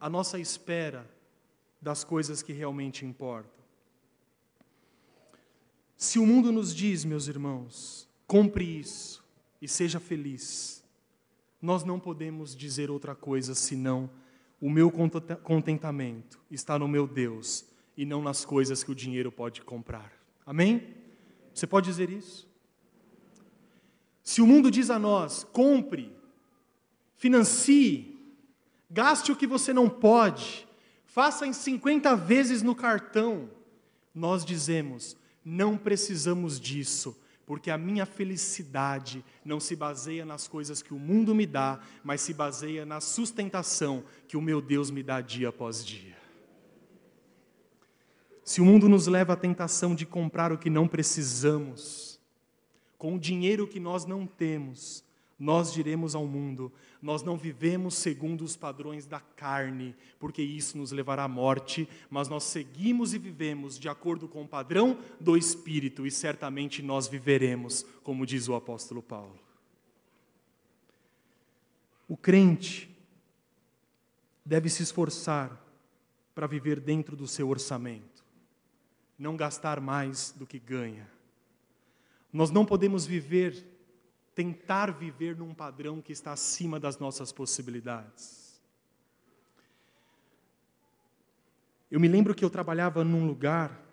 a 0.00 0.10
nossa 0.10 0.38
espera 0.38 1.08
das 1.80 2.02
coisas 2.02 2.42
que 2.42 2.52
realmente 2.52 3.06
importam. 3.06 3.64
Se 5.96 6.18
o 6.18 6.26
mundo 6.26 6.50
nos 6.50 6.74
diz, 6.74 7.04
meus 7.04 7.28
irmãos, 7.28 8.08
compre 8.26 8.64
isso, 8.64 9.24
e 9.60 9.68
seja 9.68 9.98
feliz. 9.98 10.84
Nós 11.60 11.82
não 11.82 11.98
podemos 11.98 12.54
dizer 12.54 12.90
outra 12.90 13.14
coisa 13.14 13.54
senão 13.54 14.08
o 14.60 14.70
meu 14.70 14.90
contentamento 15.42 16.40
está 16.50 16.78
no 16.78 16.88
meu 16.88 17.06
Deus 17.06 17.64
e 17.96 18.04
não 18.04 18.22
nas 18.22 18.44
coisas 18.44 18.84
que 18.84 18.92
o 18.92 18.94
dinheiro 18.94 19.30
pode 19.30 19.62
comprar. 19.62 20.12
Amém? 20.46 20.94
Você 21.52 21.66
pode 21.66 21.86
dizer 21.86 22.10
isso? 22.10 22.47
Se 24.28 24.42
o 24.42 24.46
mundo 24.46 24.70
diz 24.70 24.90
a 24.90 24.98
nós, 24.98 25.42
compre, 25.42 26.12
financie, 27.16 28.14
gaste 28.90 29.32
o 29.32 29.36
que 29.36 29.46
você 29.46 29.72
não 29.72 29.88
pode, 29.88 30.68
faça 31.06 31.46
em 31.46 31.52
50 31.54 32.14
vezes 32.14 32.60
no 32.60 32.74
cartão, 32.74 33.48
nós 34.14 34.44
dizemos, 34.44 35.16
não 35.42 35.78
precisamos 35.78 36.60
disso 36.60 37.18
porque 37.46 37.70
a 37.70 37.78
minha 37.78 38.04
felicidade 38.04 39.24
não 39.42 39.58
se 39.58 39.74
baseia 39.74 40.26
nas 40.26 40.46
coisas 40.46 40.82
que 40.82 40.92
o 40.92 40.98
mundo 40.98 41.34
me 41.34 41.46
dá, 41.46 41.80
mas 42.04 42.20
se 42.20 42.34
baseia 42.34 42.84
na 42.84 43.00
sustentação 43.00 44.04
que 44.28 44.36
o 44.36 44.42
meu 44.42 44.60
Deus 44.60 44.90
me 44.90 45.02
dá 45.02 45.22
dia 45.22 45.48
após 45.48 45.82
dia. 45.82 46.18
Se 48.44 48.60
o 48.60 48.64
mundo 48.66 48.90
nos 48.90 49.06
leva 49.06 49.32
à 49.32 49.36
tentação 49.36 49.94
de 49.94 50.04
comprar 50.04 50.52
o 50.52 50.58
que 50.58 50.68
não 50.68 50.86
precisamos, 50.86 52.17
com 52.98 53.14
o 53.14 53.18
dinheiro 53.18 53.66
que 53.66 53.78
nós 53.78 54.04
não 54.04 54.26
temos, 54.26 55.04
nós 55.38 55.72
diremos 55.72 56.14
ao 56.16 56.26
mundo: 56.26 56.72
nós 57.00 57.22
não 57.22 57.36
vivemos 57.36 57.94
segundo 57.94 58.42
os 58.42 58.56
padrões 58.56 59.06
da 59.06 59.20
carne, 59.20 59.94
porque 60.18 60.42
isso 60.42 60.76
nos 60.76 60.90
levará 60.90 61.24
à 61.24 61.28
morte, 61.28 61.88
mas 62.10 62.28
nós 62.28 62.42
seguimos 62.42 63.14
e 63.14 63.18
vivemos 63.18 63.78
de 63.78 63.88
acordo 63.88 64.26
com 64.26 64.42
o 64.42 64.48
padrão 64.48 64.98
do 65.20 65.36
Espírito, 65.36 66.04
e 66.04 66.10
certamente 66.10 66.82
nós 66.82 67.06
viveremos, 67.06 67.86
como 68.02 68.26
diz 68.26 68.48
o 68.48 68.54
apóstolo 68.54 69.00
Paulo. 69.00 69.38
O 72.08 72.16
crente 72.16 72.90
deve 74.44 74.68
se 74.68 74.82
esforçar 74.82 75.64
para 76.34 76.46
viver 76.46 76.80
dentro 76.80 77.14
do 77.14 77.28
seu 77.28 77.48
orçamento, 77.48 78.24
não 79.18 79.36
gastar 79.36 79.80
mais 79.80 80.32
do 80.36 80.46
que 80.46 80.58
ganha. 80.58 81.17
Nós 82.32 82.50
não 82.50 82.64
podemos 82.64 83.06
viver 83.06 83.66
tentar 84.34 84.92
viver 84.92 85.36
num 85.36 85.52
padrão 85.52 86.00
que 86.00 86.12
está 86.12 86.32
acima 86.32 86.78
das 86.78 86.96
nossas 86.96 87.32
possibilidades. 87.32 88.60
Eu 91.90 91.98
me 91.98 92.06
lembro 92.06 92.34
que 92.36 92.44
eu 92.44 92.50
trabalhava 92.50 93.02
num 93.02 93.26
lugar 93.26 93.84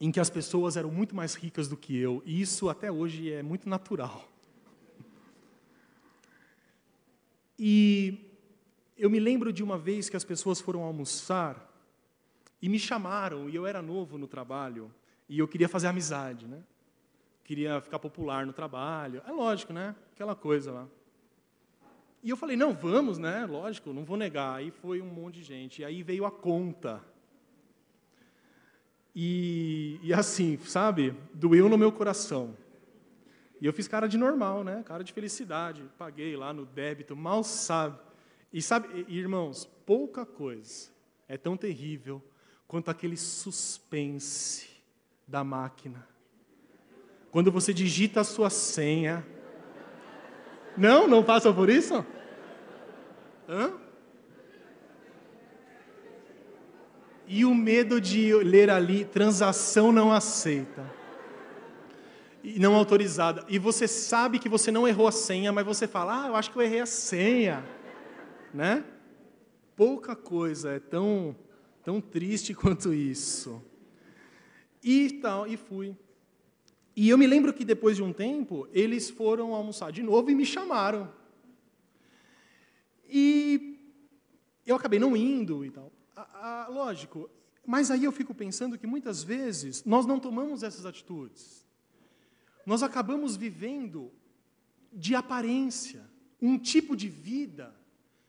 em 0.00 0.10
que 0.10 0.18
as 0.18 0.30
pessoas 0.30 0.78
eram 0.78 0.90
muito 0.90 1.14
mais 1.14 1.34
ricas 1.34 1.68
do 1.68 1.76
que 1.76 1.94
eu, 1.94 2.22
e 2.24 2.40
isso 2.40 2.70
até 2.70 2.90
hoje 2.90 3.30
é 3.30 3.42
muito 3.42 3.68
natural. 3.68 4.26
E 7.62 8.30
eu 8.96 9.10
me 9.10 9.20
lembro 9.20 9.52
de 9.52 9.62
uma 9.62 9.76
vez 9.76 10.08
que 10.08 10.16
as 10.16 10.24
pessoas 10.24 10.58
foram 10.58 10.82
almoçar 10.82 11.70
e 12.62 12.70
me 12.70 12.78
chamaram, 12.78 13.50
e 13.50 13.54
eu 13.54 13.66
era 13.66 13.82
novo 13.82 14.16
no 14.16 14.26
trabalho, 14.26 14.90
e 15.28 15.38
eu 15.38 15.46
queria 15.46 15.68
fazer 15.68 15.86
amizade, 15.86 16.46
né? 16.46 16.62
Queria 17.50 17.80
ficar 17.80 17.98
popular 17.98 18.46
no 18.46 18.52
trabalho. 18.52 19.20
É 19.26 19.32
lógico, 19.32 19.72
né? 19.72 19.96
Aquela 20.12 20.36
coisa 20.36 20.70
lá. 20.70 20.88
E 22.22 22.30
eu 22.30 22.36
falei, 22.36 22.56
não, 22.56 22.72
vamos, 22.72 23.18
né? 23.18 23.44
Lógico, 23.44 23.92
não 23.92 24.04
vou 24.04 24.16
negar. 24.16 24.58
Aí 24.58 24.70
foi 24.70 25.02
um 25.02 25.06
monte 25.06 25.40
de 25.40 25.42
gente. 25.42 25.82
E 25.82 25.84
aí 25.84 26.00
veio 26.00 26.24
a 26.24 26.30
conta. 26.30 27.04
E, 29.12 29.98
e 30.00 30.14
assim, 30.14 30.56
sabe? 30.58 31.12
Doeu 31.34 31.68
no 31.68 31.76
meu 31.76 31.90
coração. 31.90 32.56
E 33.60 33.66
eu 33.66 33.72
fiz 33.72 33.88
cara 33.88 34.06
de 34.06 34.16
normal, 34.16 34.62
né? 34.62 34.84
Cara 34.86 35.02
de 35.02 35.12
felicidade. 35.12 35.82
Paguei 35.98 36.36
lá 36.36 36.52
no 36.52 36.64
débito, 36.64 37.16
mal 37.16 37.42
sabe. 37.42 37.98
E 38.52 38.62
sabe, 38.62 39.04
irmãos, 39.08 39.64
pouca 39.84 40.24
coisa 40.24 40.88
é 41.26 41.36
tão 41.36 41.56
terrível 41.56 42.22
quanto 42.68 42.92
aquele 42.92 43.16
suspense 43.16 44.70
da 45.26 45.42
máquina 45.42 46.08
Quando 47.30 47.52
você 47.52 47.72
digita 47.72 48.20
a 48.20 48.24
sua 48.24 48.50
senha. 48.50 49.24
Não? 50.76 51.06
Não 51.06 51.22
passam 51.22 51.54
por 51.54 51.68
isso? 51.68 52.04
Hã? 53.48 53.72
E 57.26 57.44
o 57.44 57.54
medo 57.54 58.00
de 58.00 58.34
ler 58.34 58.70
ali, 58.70 59.04
transação 59.04 59.92
não 59.92 60.12
aceita. 60.12 60.84
E 62.42 62.58
não 62.58 62.74
autorizada. 62.74 63.44
E 63.48 63.56
você 63.56 63.86
sabe 63.86 64.40
que 64.40 64.48
você 64.48 64.72
não 64.72 64.88
errou 64.88 65.06
a 65.06 65.12
senha, 65.12 65.52
mas 65.52 65.64
você 65.64 65.86
fala, 65.86 66.24
ah, 66.24 66.26
eu 66.28 66.34
acho 66.34 66.50
que 66.50 66.56
eu 66.56 66.62
errei 66.62 66.80
a 66.80 66.86
senha. 66.86 67.64
Né? 68.52 68.82
Pouca 69.76 70.16
coisa 70.16 70.70
é 70.72 70.80
tão, 70.80 71.36
tão 71.84 72.00
triste 72.00 72.52
quanto 72.54 72.92
isso. 72.92 73.62
E 74.82 75.20
tal, 75.22 75.46
e 75.46 75.56
fui. 75.56 75.94
E 76.94 77.08
eu 77.08 77.16
me 77.16 77.26
lembro 77.26 77.52
que 77.52 77.64
depois 77.64 77.96
de 77.96 78.02
um 78.02 78.12
tempo, 78.12 78.68
eles 78.72 79.08
foram 79.08 79.54
almoçar 79.54 79.92
de 79.92 80.02
novo 80.02 80.30
e 80.30 80.34
me 80.34 80.44
chamaram. 80.44 81.12
E 83.08 83.78
eu 84.66 84.76
acabei 84.76 84.98
não 84.98 85.16
indo 85.16 85.64
e 85.64 85.70
tal 85.70 85.92
a, 86.20 86.64
a, 86.64 86.68
lógico, 86.68 87.30
mas 87.66 87.90
aí 87.90 88.04
eu 88.04 88.12
fico 88.12 88.34
pensando 88.34 88.78
que 88.78 88.86
muitas 88.86 89.22
vezes 89.22 89.84
nós 89.84 90.06
não 90.06 90.18
tomamos 90.18 90.62
essas 90.62 90.86
atitudes. 90.86 91.66
Nós 92.66 92.82
acabamos 92.82 93.36
vivendo 93.36 94.12
de 94.92 95.14
aparência, 95.14 96.08
um 96.40 96.58
tipo 96.58 96.96
de 96.96 97.08
vida 97.08 97.74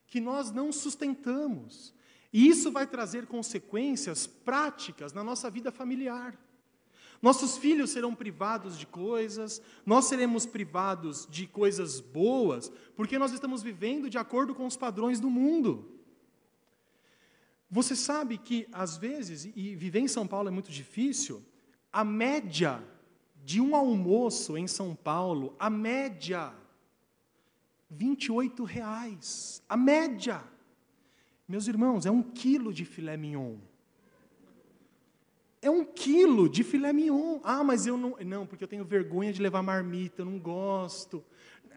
que 0.08 0.20
nós 0.20 0.52
não 0.52 0.72
sustentamos. 0.72 1.94
E 2.32 2.48
isso 2.48 2.72
vai 2.72 2.88
trazer 2.88 3.26
consequências 3.26 4.26
práticas 4.26 5.14
na 5.14 5.24
nossa 5.24 5.50
vida 5.50 5.72
familiar. 5.72 6.38
Nossos 7.22 7.58
filhos 7.58 7.92
serão 7.92 8.16
privados 8.16 8.78
de 8.78 8.88
coisas, 8.88 9.62
nós 9.86 10.06
seremos 10.06 10.46
privados 10.46 11.28
de 11.30 11.46
coisas 11.46 12.00
boas, 12.00 12.72
porque 12.96 13.20
nós 13.20 13.32
estamos 13.32 13.62
vivendo 13.62 14.10
de 14.10 14.18
acordo 14.18 14.56
com 14.56 14.66
os 14.66 14.76
padrões 14.76 15.20
do 15.20 15.30
mundo. 15.30 16.00
Você 17.70 17.96
sabe 17.96 18.38
que, 18.38 18.68
às 18.72 18.98
vezes, 18.98 19.46
e 19.56 19.76
viver 19.76 20.00
em 20.00 20.08
São 20.08 20.26
Paulo 20.26 20.48
é 20.48 20.52
muito 20.52 20.72
difícil, 20.72 21.46
a 21.94 22.04
média 22.04 22.84
de 23.44 23.62
um 23.62 23.76
almoço 23.76 24.58
em 24.58 24.68
São 24.68 24.96
Paulo, 24.96 25.56
a 25.60 25.70
média, 25.70 26.54
28 27.90 28.64
reais. 28.64 29.64
A 29.68 29.76
média. 29.76 30.44
Meus 31.48 31.68
irmãos, 31.68 32.06
é 32.06 32.12
um 32.12 32.24
quilo 32.24 32.74
de 32.74 32.86
filé 32.86 33.18
mignon. 33.18 33.58
É 35.62 35.70
um 35.70 35.86
quilo 35.86 36.50
de 36.50 36.64
filé 36.64 36.92
mignon. 36.92 37.40
Ah, 37.44 37.64
mas 37.64 37.86
eu 37.86 37.98
não. 37.98 38.18
Não, 38.26 38.46
porque 38.48 38.64
eu 38.64 38.68
tenho 38.68 38.84
vergonha 38.84 39.32
de 39.32 39.42
levar 39.42 39.62
marmita, 39.62 40.22
eu 40.22 40.26
não 40.26 40.40
gosto. 40.40 41.24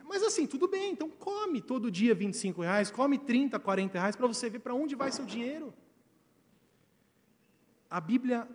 Mas 0.06 0.22
assim, 0.22 0.46
tudo 0.46 0.68
bem, 0.68 0.92
então 0.92 1.08
come 1.08 1.60
todo 1.60 1.90
dia 1.90 2.14
25 2.14 2.62
reais, 2.62 2.90
come 2.90 3.18
30, 3.18 3.58
40 3.58 3.98
reais 3.98 4.14
para 4.14 4.26
você 4.26 4.50
ver 4.50 4.58
para 4.58 4.74
onde 4.74 4.94
vai 4.94 5.10
seu 5.10 5.24
dinheiro 5.24 5.72
a 7.94 8.00
Bíblia 8.00 8.48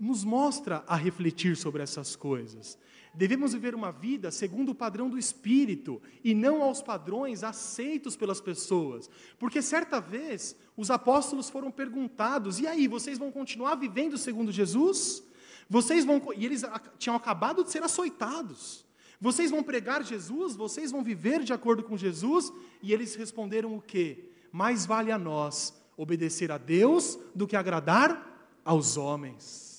nos 0.00 0.24
mostra 0.24 0.82
a 0.86 0.96
refletir 0.96 1.54
sobre 1.54 1.82
essas 1.82 2.16
coisas. 2.16 2.78
Devemos 3.16 3.54
viver 3.54 3.74
uma 3.74 3.90
vida 3.90 4.30
segundo 4.30 4.72
o 4.72 4.74
padrão 4.74 5.08
do 5.08 5.18
Espírito 5.18 6.02
e 6.22 6.34
não 6.34 6.62
aos 6.62 6.82
padrões 6.82 7.42
aceitos 7.42 8.14
pelas 8.14 8.42
pessoas. 8.42 9.08
Porque 9.38 9.62
certa 9.62 9.98
vez 9.98 10.54
os 10.76 10.90
apóstolos 10.90 11.48
foram 11.48 11.70
perguntados: 11.70 12.60
e 12.60 12.66
aí, 12.66 12.86
vocês 12.86 13.18
vão 13.18 13.32
continuar 13.32 13.76
vivendo 13.76 14.18
segundo 14.18 14.52
Jesus? 14.52 15.22
Vocês 15.68 16.04
vão. 16.04 16.20
E 16.36 16.44
eles 16.44 16.62
tinham 16.98 17.16
acabado 17.16 17.64
de 17.64 17.70
ser 17.70 17.82
açoitados. 17.82 18.84
Vocês 19.18 19.50
vão 19.50 19.62
pregar 19.62 20.04
Jesus? 20.04 20.54
Vocês 20.54 20.92
vão 20.92 21.02
viver 21.02 21.42
de 21.42 21.54
acordo 21.54 21.82
com 21.82 21.96
Jesus? 21.96 22.52
E 22.82 22.92
eles 22.92 23.14
responderam 23.14 23.74
o 23.74 23.80
quê? 23.80 24.28
Mais 24.52 24.84
vale 24.84 25.10
a 25.10 25.18
nós 25.18 25.74
obedecer 25.96 26.52
a 26.52 26.58
Deus 26.58 27.18
do 27.34 27.46
que 27.46 27.56
agradar 27.56 28.60
aos 28.62 28.98
homens. 28.98 29.75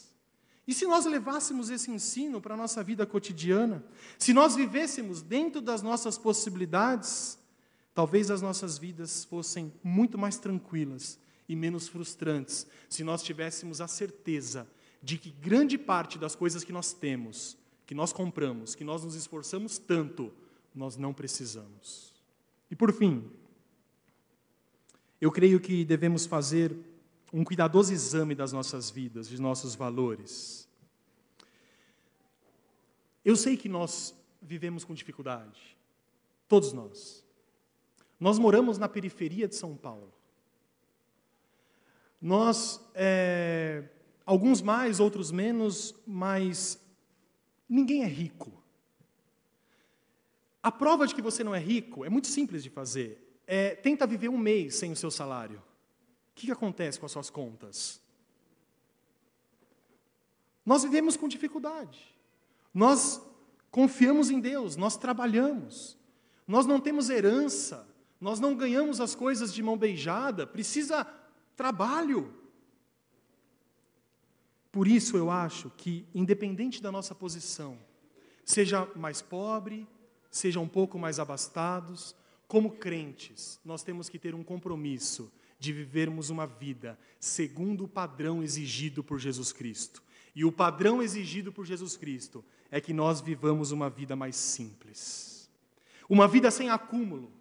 E 0.67 0.73
se 0.73 0.85
nós 0.85 1.05
levássemos 1.05 1.69
esse 1.69 1.89
ensino 1.89 2.41
para 2.41 2.53
a 2.53 2.57
nossa 2.57 2.83
vida 2.83 3.05
cotidiana, 3.05 3.83
se 4.19 4.33
nós 4.33 4.53
vivêssemos 4.53 5.21
dentro 5.21 5.61
das 5.61 5.81
nossas 5.81 6.17
possibilidades, 6.17 7.39
talvez 7.95 8.29
as 8.29 8.41
nossas 8.41 8.77
vidas 8.77 9.23
fossem 9.23 9.71
muito 9.81 10.17
mais 10.17 10.37
tranquilas 10.37 11.17
e 11.47 11.55
menos 11.55 11.87
frustrantes, 11.87 12.67
se 12.89 13.01
nós 13.01 13.23
tivéssemos 13.23 13.79
a 13.79 13.87
certeza 13.87 14.67
de 15.01 15.17
que 15.17 15.31
grande 15.31 15.77
parte 15.77 16.19
das 16.19 16.35
coisas 16.35 16.65
que 16.65 16.73
nós 16.73 16.91
temos, 16.91 17.57
que 17.85 17.95
nós 17.95 18.11
compramos, 18.11 18.75
que 18.75 18.83
nós 18.83 19.05
nos 19.05 19.15
esforçamos 19.15 19.77
tanto, 19.77 20.33
nós 20.75 20.97
não 20.97 21.13
precisamos. 21.13 22.13
E 22.69 22.75
por 22.75 22.91
fim, 22.91 23.23
eu 25.21 25.31
creio 25.31 25.61
que 25.61 25.85
devemos 25.85 26.25
fazer 26.25 26.75
um 27.31 27.43
cuidadoso 27.43 27.93
exame 27.93 28.33
das 28.33 28.51
nossas 28.53 28.89
vidas, 28.89 29.27
de 29.27 29.39
nossos 29.39 29.75
valores. 29.75 30.67
Eu 33.23 33.35
sei 33.35 33.57
que 33.57 33.67
nós 33.67 34.15
vivemos 34.41 34.83
com 34.83 34.93
dificuldade, 34.93 35.77
todos 36.47 36.71
nós. 36.73 37.25
Nós 38.19 38.39
moramos 38.39 38.77
na 38.77 38.87
periferia 38.87 39.47
de 39.47 39.55
São 39.55 39.75
Paulo. 39.75 40.13
Nós, 42.21 42.81
é, 42.95 43.83
alguns 44.25 44.61
mais, 44.61 44.99
outros 44.99 45.31
menos, 45.31 45.93
mas 46.05 46.79
ninguém 47.69 48.03
é 48.03 48.07
rico. 48.07 48.63
A 50.63 50.71
prova 50.71 51.05
de 51.05 51.13
que 51.13 51.21
você 51.21 51.43
não 51.43 51.53
é 51.53 51.59
rico 51.59 52.03
é 52.03 52.09
muito 52.09 52.27
simples 52.27 52.63
de 52.63 52.69
fazer 52.69 53.27
é, 53.47 53.73
tenta 53.75 54.05
viver 54.05 54.27
um 54.27 54.37
mês 54.37 54.75
sem 54.75 54.91
o 54.91 54.95
seu 54.95 55.09
salário. 55.09 55.63
Que, 56.37 56.45
que 56.45 56.51
acontece 56.51 56.99
com 56.99 57.07
as 57.07 57.11
suas 57.11 57.31
contas? 57.31 57.99
Nós 60.63 60.83
vivemos 60.83 61.17
com 61.17 61.27
dificuldade. 61.27 62.15
Nós 62.71 63.19
confiamos 63.71 64.29
em 64.29 64.39
Deus, 64.39 64.75
nós 64.75 64.95
trabalhamos. 64.95 65.97
Nós 66.47 66.67
não 66.67 66.79
temos 66.79 67.09
herança, 67.09 67.87
nós 68.21 68.39
não 68.39 68.55
ganhamos 68.55 69.01
as 69.01 69.15
coisas 69.15 69.51
de 69.51 69.63
mão 69.63 69.75
beijada, 69.75 70.45
precisa 70.45 71.05
trabalho. 71.55 72.31
Por 74.71 74.87
isso 74.87 75.17
eu 75.17 75.31
acho 75.31 75.71
que, 75.71 76.05
independente 76.13 76.83
da 76.83 76.91
nossa 76.91 77.15
posição, 77.15 77.79
seja 78.45 78.87
mais 78.95 79.23
pobre, 79.23 79.87
seja 80.29 80.59
um 80.59 80.67
pouco 80.67 80.99
mais 80.99 81.19
abastados, 81.19 82.15
como 82.47 82.77
crentes, 82.77 83.59
nós 83.65 83.81
temos 83.81 84.07
que 84.07 84.19
ter 84.19 84.35
um 84.35 84.43
compromisso 84.43 85.31
de 85.59 85.73
vivermos 85.73 86.29
uma 86.29 86.45
vida 86.45 86.97
segundo 87.19 87.85
o 87.85 87.87
padrão 87.87 88.43
exigido 88.43 89.03
por 89.03 89.19
Jesus 89.19 89.51
Cristo. 89.51 90.03
E 90.35 90.45
o 90.45 90.51
padrão 90.51 91.01
exigido 91.01 91.51
por 91.51 91.65
Jesus 91.65 91.97
Cristo 91.97 92.45
é 92.69 92.79
que 92.79 92.93
nós 92.93 93.21
vivamos 93.21 93.71
uma 93.71 93.89
vida 93.89 94.15
mais 94.15 94.35
simples. 94.35 95.49
Uma 96.07 96.27
vida 96.27 96.51
sem 96.51 96.69
acúmulo, 96.69 97.31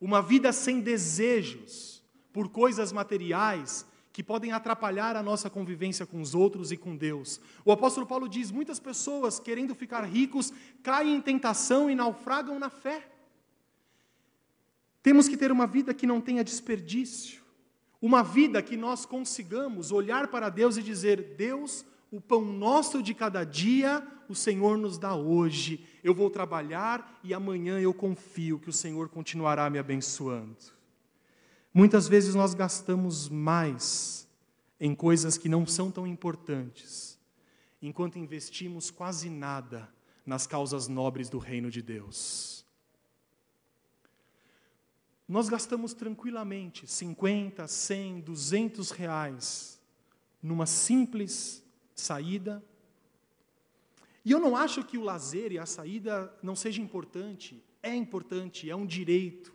uma 0.00 0.22
vida 0.22 0.52
sem 0.52 0.80
desejos 0.80 2.02
por 2.32 2.48
coisas 2.48 2.90
materiais 2.90 3.86
que 4.12 4.22
podem 4.22 4.52
atrapalhar 4.52 5.16
a 5.16 5.22
nossa 5.22 5.48
convivência 5.48 6.04
com 6.04 6.20
os 6.20 6.34
outros 6.34 6.70
e 6.70 6.76
com 6.76 6.96
Deus. 6.96 7.40
O 7.64 7.72
apóstolo 7.72 8.06
Paulo 8.06 8.28
diz: 8.28 8.50
muitas 8.50 8.78
pessoas, 8.78 9.38
querendo 9.38 9.74
ficar 9.74 10.02
ricos, 10.04 10.52
caem 10.82 11.16
em 11.16 11.20
tentação 11.20 11.90
e 11.90 11.94
naufragam 11.94 12.58
na 12.58 12.68
fé. 12.68 13.08
Temos 15.02 15.28
que 15.28 15.36
ter 15.36 15.50
uma 15.50 15.66
vida 15.66 15.92
que 15.94 16.06
não 16.06 16.20
tenha 16.20 16.44
desperdício, 16.44 17.41
uma 18.02 18.24
vida 18.24 18.60
que 18.60 18.76
nós 18.76 19.06
consigamos 19.06 19.92
olhar 19.92 20.26
para 20.26 20.50
Deus 20.50 20.76
e 20.76 20.82
dizer: 20.82 21.36
Deus, 21.36 21.84
o 22.10 22.20
pão 22.20 22.44
nosso 22.44 23.00
de 23.00 23.14
cada 23.14 23.44
dia, 23.44 24.04
o 24.28 24.34
Senhor 24.34 24.76
nos 24.76 24.98
dá 24.98 25.14
hoje. 25.14 25.86
Eu 26.02 26.12
vou 26.12 26.28
trabalhar 26.28 27.20
e 27.22 27.32
amanhã 27.32 27.80
eu 27.80 27.94
confio 27.94 28.58
que 28.58 28.68
o 28.68 28.72
Senhor 28.72 29.08
continuará 29.08 29.70
me 29.70 29.78
abençoando. 29.78 30.56
Muitas 31.72 32.08
vezes 32.08 32.34
nós 32.34 32.52
gastamos 32.52 33.28
mais 33.28 34.28
em 34.80 34.94
coisas 34.94 35.38
que 35.38 35.48
não 35.48 35.64
são 35.64 35.90
tão 35.90 36.06
importantes, 36.06 37.18
enquanto 37.80 38.18
investimos 38.18 38.90
quase 38.90 39.30
nada 39.30 39.88
nas 40.26 40.44
causas 40.44 40.88
nobres 40.88 41.30
do 41.30 41.38
reino 41.38 41.70
de 41.70 41.80
Deus. 41.80 42.61
Nós 45.32 45.48
gastamos 45.48 45.94
tranquilamente 45.94 46.86
50, 46.86 47.66
100, 47.66 48.20
200 48.20 48.90
reais 48.90 49.80
numa 50.42 50.66
simples 50.66 51.64
saída. 51.94 52.62
E 54.22 54.30
eu 54.30 54.38
não 54.38 54.54
acho 54.54 54.84
que 54.84 54.98
o 54.98 55.02
lazer 55.02 55.50
e 55.50 55.58
a 55.58 55.64
saída 55.64 56.30
não 56.42 56.54
seja 56.54 56.82
importante. 56.82 57.64
É 57.82 57.94
importante, 57.94 58.68
é 58.68 58.76
um 58.76 58.84
direito. 58.84 59.54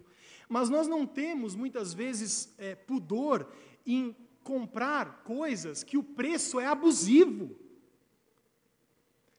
Mas 0.50 0.68
nós 0.68 0.88
não 0.88 1.06
temos, 1.06 1.54
muitas 1.54 1.94
vezes, 1.94 2.52
é, 2.58 2.74
pudor 2.74 3.48
em 3.86 4.16
comprar 4.44 5.22
coisas 5.26 5.84
que 5.84 5.96
o 5.96 6.02
preço 6.02 6.60
é 6.60 6.66
abusivo. 6.66 7.56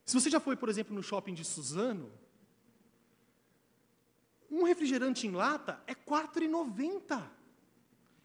Se 0.04 0.14
você 0.14 0.30
já 0.30 0.38
foi, 0.38 0.54
por 0.54 0.68
exemplo, 0.68 0.94
no 0.94 1.02
shopping 1.02 1.34
de 1.34 1.44
Suzano, 1.44 2.12
um 4.50 4.64
refrigerante 4.64 5.26
em 5.26 5.32
lata 5.32 5.80
é 5.86 5.92
R$ 5.92 5.98
4,90. 6.06 7.22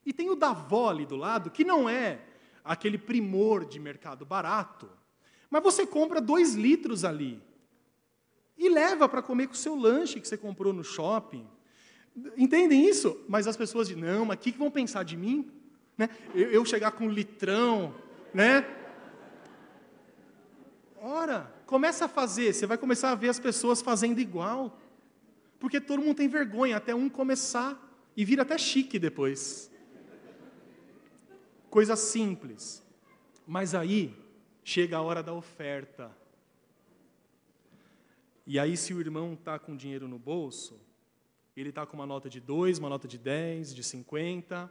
E 0.05 0.13
tem 0.13 0.29
o 0.29 0.35
da 0.35 0.55
ali 0.89 1.05
do 1.05 1.15
lado, 1.15 1.51
que 1.51 1.63
não 1.63 1.87
é 1.87 2.21
aquele 2.63 2.97
primor 2.97 3.65
de 3.65 3.79
mercado 3.79 4.25
barato, 4.25 4.89
mas 5.49 5.63
você 5.63 5.85
compra 5.85 6.19
dois 6.19 6.55
litros 6.55 7.03
ali 7.03 7.41
e 8.57 8.69
leva 8.69 9.07
para 9.09 9.21
comer 9.21 9.47
com 9.47 9.53
o 9.53 9.57
seu 9.57 9.75
lanche 9.75 10.19
que 10.19 10.27
você 10.27 10.37
comprou 10.37 10.73
no 10.73 10.83
shopping. 10.83 11.47
Entendem 12.37 12.87
isso? 12.87 13.19
Mas 13.27 13.47
as 13.47 13.57
pessoas 13.57 13.87
dizem, 13.87 14.03
não, 14.03 14.25
mas 14.25 14.37
o 14.37 14.39
que 14.39 14.51
vão 14.51 14.71
pensar 14.71 15.03
de 15.03 15.17
mim? 15.17 15.51
Né? 15.97 16.09
Eu, 16.33 16.51
eu 16.51 16.65
chegar 16.65 16.91
com 16.91 17.05
um 17.05 17.09
litrão, 17.09 17.93
né? 18.33 18.65
Ora, 21.01 21.53
começa 21.65 22.05
a 22.05 22.07
fazer, 22.07 22.53
você 22.53 22.65
vai 22.65 22.77
começar 22.77 23.11
a 23.11 23.15
ver 23.15 23.29
as 23.29 23.39
pessoas 23.39 23.81
fazendo 23.81 24.19
igual. 24.19 24.79
Porque 25.63 25.79
todo 25.79 26.01
mundo 26.01 26.17
tem 26.17 26.27
vergonha, 26.27 26.75
até 26.75 26.93
um 26.93 27.07
começar 27.07 27.81
e 28.17 28.25
vira 28.25 28.41
até 28.41 28.57
chique 28.57 28.99
depois. 28.99 29.71
Coisa 31.69 31.95
simples. 31.95 32.83
Mas 33.47 33.73
aí 33.73 34.13
chega 34.61 34.97
a 34.97 35.01
hora 35.01 35.23
da 35.23 35.31
oferta. 35.31 36.11
E 38.45 38.59
aí, 38.59 38.75
se 38.75 38.93
o 38.93 38.99
irmão 38.99 39.35
está 39.35 39.57
com 39.57 39.73
dinheiro 39.73 40.05
no 40.05 40.19
bolso, 40.19 40.77
ele 41.55 41.69
está 41.69 41.85
com 41.85 41.95
uma 41.95 42.05
nota 42.05 42.29
de 42.29 42.41
2, 42.41 42.79
uma 42.79 42.89
nota 42.89 43.07
de 43.07 43.17
10, 43.17 43.73
de 43.73 43.85
50, 43.85 44.69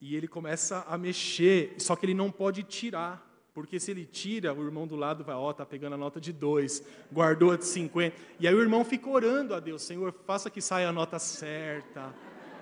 e 0.00 0.14
ele 0.14 0.28
começa 0.28 0.82
a 0.82 0.96
mexer, 0.96 1.74
só 1.80 1.96
que 1.96 2.06
ele 2.06 2.14
não 2.14 2.30
pode 2.30 2.62
tirar, 2.62 3.28
porque 3.54 3.78
se 3.78 3.90
ele 3.90 4.06
tira, 4.06 4.54
o 4.54 4.64
irmão 4.64 4.86
do 4.86 4.96
lado 4.96 5.22
vai, 5.24 5.34
ó, 5.34 5.50
oh, 5.50 5.54
tá 5.54 5.64
pegando 5.66 5.94
a 5.94 5.98
nota 5.98 6.20
de 6.20 6.32
2, 6.32 6.82
guardou 7.12 7.52
a 7.52 7.56
de 7.56 7.64
50, 7.64 8.16
e 8.40 8.48
aí 8.48 8.54
o 8.54 8.60
irmão 8.60 8.84
fica 8.84 9.08
orando 9.08 9.54
a 9.54 9.60
Deus, 9.60 9.82
Senhor, 9.82 10.12
faça 10.26 10.50
que 10.50 10.60
saia 10.60 10.88
a 10.88 10.92
nota 10.92 11.18
certa, 11.18 12.14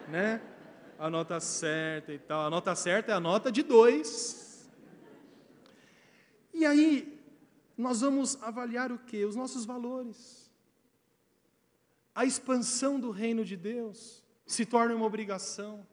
né? 0.09 0.41
A 0.99 1.09
nota 1.09 1.41
certa 1.41 2.13
e 2.13 2.19
tal. 2.19 2.47
A 2.47 2.51
nota 2.51 2.75
certa 2.75 3.13
é 3.13 3.15
a 3.15 3.21
nota 3.21 3.51
de 3.51 3.63
2. 3.63 4.71
E 6.53 6.67
aí, 6.67 7.19
nós 7.79 8.03
vamos 8.03 8.37
avaliar 8.43 8.93
o 8.93 8.99
que? 8.99 9.25
Os 9.25 9.35
nossos 9.35 9.65
valores 9.65 10.41
a 12.15 12.25
expansão 12.25 12.99
do 12.99 13.11
reino 13.11 13.45
de 13.45 13.57
Deus 13.57 14.23
se 14.47 14.67
torna 14.67 14.95
uma 14.95 15.07
obrigação. 15.07 15.87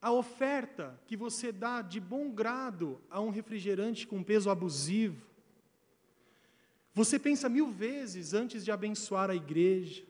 A 0.00 0.12
oferta 0.12 0.98
que 1.06 1.16
você 1.16 1.50
dá 1.50 1.82
de 1.82 1.98
bom 1.98 2.30
grado 2.30 3.00
a 3.10 3.20
um 3.20 3.30
refrigerante 3.30 4.06
com 4.06 4.22
peso 4.22 4.48
abusivo. 4.48 5.26
Você 6.94 7.18
pensa 7.18 7.48
mil 7.48 7.70
vezes 7.70 8.32
antes 8.32 8.64
de 8.64 8.70
abençoar 8.70 9.28
a 9.28 9.34
igreja, 9.34 10.04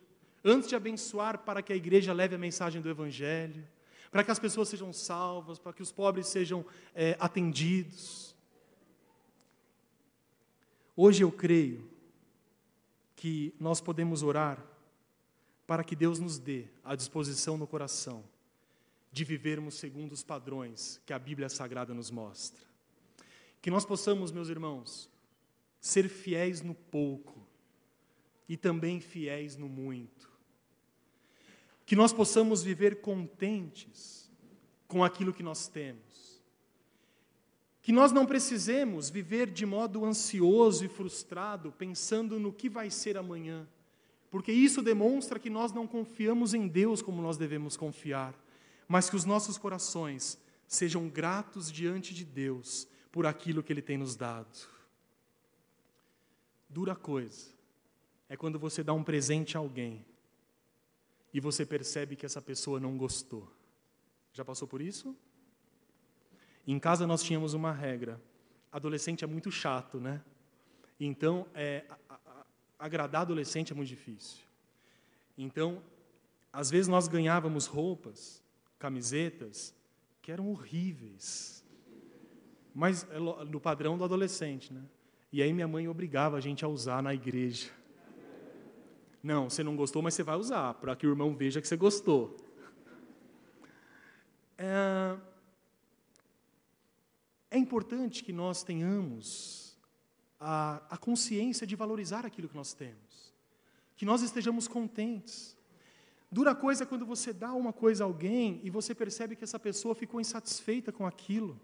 antes 0.45 0.69
de 0.69 0.77
abençoar 0.77 1.39
para 1.39 1.63
que 1.63 1.73
a 1.73 1.77
igreja 1.77 2.13
leve 2.13 2.35
a 2.35 2.39
mensagem 2.39 2.83
do 2.83 2.91
Evangelho, 2.91 3.67
para 4.11 4.23
que 4.23 4.31
as 4.31 4.39
pessoas 4.39 4.69
sejam 4.69 4.93
salvas, 4.93 5.59
para 5.59 5.73
que 5.73 5.83
os 5.83 5.93
pobres 5.93 6.29
sejam 6.29 6.65
é, 6.95 7.17
atendidos. 7.19 8.35
Hoje 10.95 11.23
eu 11.25 11.33
creio 11.33 11.89
que 13.17 13.55
nós 13.59 13.81
podemos 13.81 14.23
orar 14.23 14.63
para 15.67 15.83
que 15.83 15.97
Deus 15.97 16.19
nos 16.19 16.39
dê 16.39 16.67
a 16.85 16.95
disposição 16.95 17.57
no 17.57 17.67
coração 17.67 18.25
de 19.11 19.25
vivermos 19.25 19.75
segundo 19.75 20.13
os 20.13 20.23
padrões 20.23 21.01
que 21.05 21.13
a 21.13 21.19
Bíblia 21.19 21.49
Sagrada 21.49 21.95
nos 21.95 22.11
mostra. 22.11 22.67
Que 23.61 23.71
nós 23.71 23.85
possamos, 23.85 24.31
meus 24.31 24.49
irmãos, 24.49 25.11
ser 25.81 26.09
fiéis 26.09 26.61
no 26.61 26.75
pouco 26.75 27.47
e 28.49 28.57
também 28.57 29.01
fiéis 29.01 29.57
no 29.57 29.69
muito. 29.69 30.31
Que 31.85 31.97
nós 31.97 32.13
possamos 32.13 32.63
viver 32.63 33.01
contentes 33.01 34.31
com 34.87 35.03
aquilo 35.03 35.33
que 35.33 35.43
nós 35.43 35.69
temos. 35.69 36.43
Que 37.83 37.93
nós 37.93 38.13
não 38.13 38.27
precisemos 38.27 39.09
viver 39.09 39.51
de 39.51 39.65
modo 39.65 40.05
ansioso 40.05 40.85
e 40.85 40.89
frustrado, 40.89 41.73
pensando 41.73 42.39
no 42.39 42.53
que 42.53 42.69
vai 42.69 42.91
ser 42.91 43.17
amanhã 43.17 43.67
porque 44.31 44.53
isso 44.53 44.83
demonstra 44.83 45.39
que 45.39 45.49
nós 45.49 45.73
não 45.73 45.87
confiamos 45.87 46.53
em 46.53 46.67
Deus 46.69 47.01
como 47.01 47.23
nós 47.23 47.37
devemos 47.37 47.77
confiar, 47.77 48.35
mas 48.89 49.11
que 49.11 49.17
os 49.17 49.27
nossos 49.27 49.59
corações 49.59 50.39
sejam 50.67 51.09
gratos 51.09 51.71
diante 51.71 52.15
de 52.15 52.25
Deus 52.25 52.89
por 53.13 53.27
aquilo 53.27 53.63
que 53.63 53.73
Ele 53.73 53.83
tem 53.83 53.99
nos 53.99 54.17
dado. 54.17 54.67
Dura 56.69 56.97
coisa 56.97 57.51
é 58.29 58.37
quando 58.37 58.59
você 58.59 58.83
dá 58.83 58.93
um 58.93 59.05
presente 59.05 59.57
a 59.57 59.61
alguém 59.61 60.05
e 61.33 61.41
você 61.41 61.65
percebe 61.65 62.17
que 62.17 62.27
essa 62.27 62.41
pessoa 62.41 62.81
não 62.81 62.97
gostou. 62.97 63.51
Já 64.33 64.45
passou 64.45 64.67
por 64.67 64.81
isso? 64.81 65.17
Em 66.67 66.79
casa 66.79 67.07
nós 67.07 67.23
tínhamos 67.23 67.55
uma 67.55 67.73
regra: 67.73 68.21
adolescente 68.71 69.25
é 69.25 69.27
muito 69.27 69.51
chato, 69.51 69.99
né? 69.99 70.23
Então, 71.01 71.47
é, 71.55 71.85
agradar 72.79 73.23
adolescente 73.23 73.73
é 73.73 73.77
muito 73.77 73.89
difícil. 73.89 74.45
Então, 75.37 75.83
às 76.53 76.71
vezes 76.71 76.89
nós 76.89 77.09
ganhávamos 77.09 77.67
roupas, 77.67 78.43
camisetas, 78.79 79.75
que 80.23 80.31
eram 80.31 80.49
horríveis. 80.51 81.65
Mas 82.75 83.07
é 83.11 83.19
no 83.19 83.61
padrão 83.61 83.99
do 83.99 84.05
adolescente, 84.05 84.73
né? 84.73 84.83
E 85.33 85.43
aí 85.43 85.53
minha 85.53 85.69
mãe 85.69 85.89
obrigava 85.89 86.37
a 86.37 86.41
gente 86.41 86.65
a 86.65 86.69
usar 86.69 87.03
na 87.03 87.13
igreja. 87.13 87.71
Não, 89.23 89.51
você 89.51 89.63
não 89.63 89.77
gostou, 89.77 90.01
mas 90.01 90.15
você 90.15 90.23
vai 90.23 90.37
usar, 90.37 90.75
para 90.75 90.95
que 90.95 91.07
o 91.07 91.11
irmão 91.11 91.35
veja 91.35 91.61
que 91.61 91.69
você 91.69 91.77
gostou. 91.77 92.37
É, 94.57 95.17
é 97.51 97.59
importante 97.59 98.23
que 98.25 98.33
nós 98.33 98.63
tenhamos 98.63 99.77
a, 100.39 100.83
a 100.89 100.97
consciência 100.97 101.67
de 101.67 101.75
valorizar 101.75 102.25
aquilo 102.25 102.49
que 102.49 102.57
nós 102.57 102.73
temos, 102.73 103.35
que 103.97 104.05
nós 104.05 104.23
estejamos 104.23 104.69
contentes. 104.69 105.58
Dura 106.31 106.55
coisa 106.55 106.83
é 106.83 106.87
quando 106.87 107.07
você 107.07 107.33
dá 107.33 107.53
uma 107.55 107.73
coisa 107.73 108.05
a 108.05 108.07
alguém 108.07 108.61
e 108.63 108.69
você 108.69 108.95
percebe 108.95 109.35
que 109.35 109.45
essa 109.45 109.59
pessoa 109.59 109.95
ficou 109.95 110.21
insatisfeita 110.21 110.93
com 110.93 111.07
aquilo. 111.07 111.59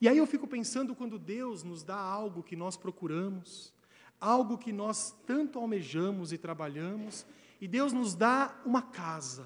E 0.00 0.08
aí 0.08 0.16
eu 0.16 0.26
fico 0.26 0.46
pensando 0.46 0.94
quando 0.94 1.18
Deus 1.18 1.62
nos 1.62 1.82
dá 1.82 1.96
algo 1.98 2.42
que 2.42 2.56
nós 2.56 2.74
procuramos, 2.74 3.70
algo 4.18 4.56
que 4.56 4.72
nós 4.72 5.14
tanto 5.26 5.58
almejamos 5.58 6.32
e 6.32 6.38
trabalhamos, 6.38 7.26
e 7.60 7.68
Deus 7.68 7.92
nos 7.92 8.14
dá 8.14 8.58
uma 8.64 8.80
casa. 8.80 9.44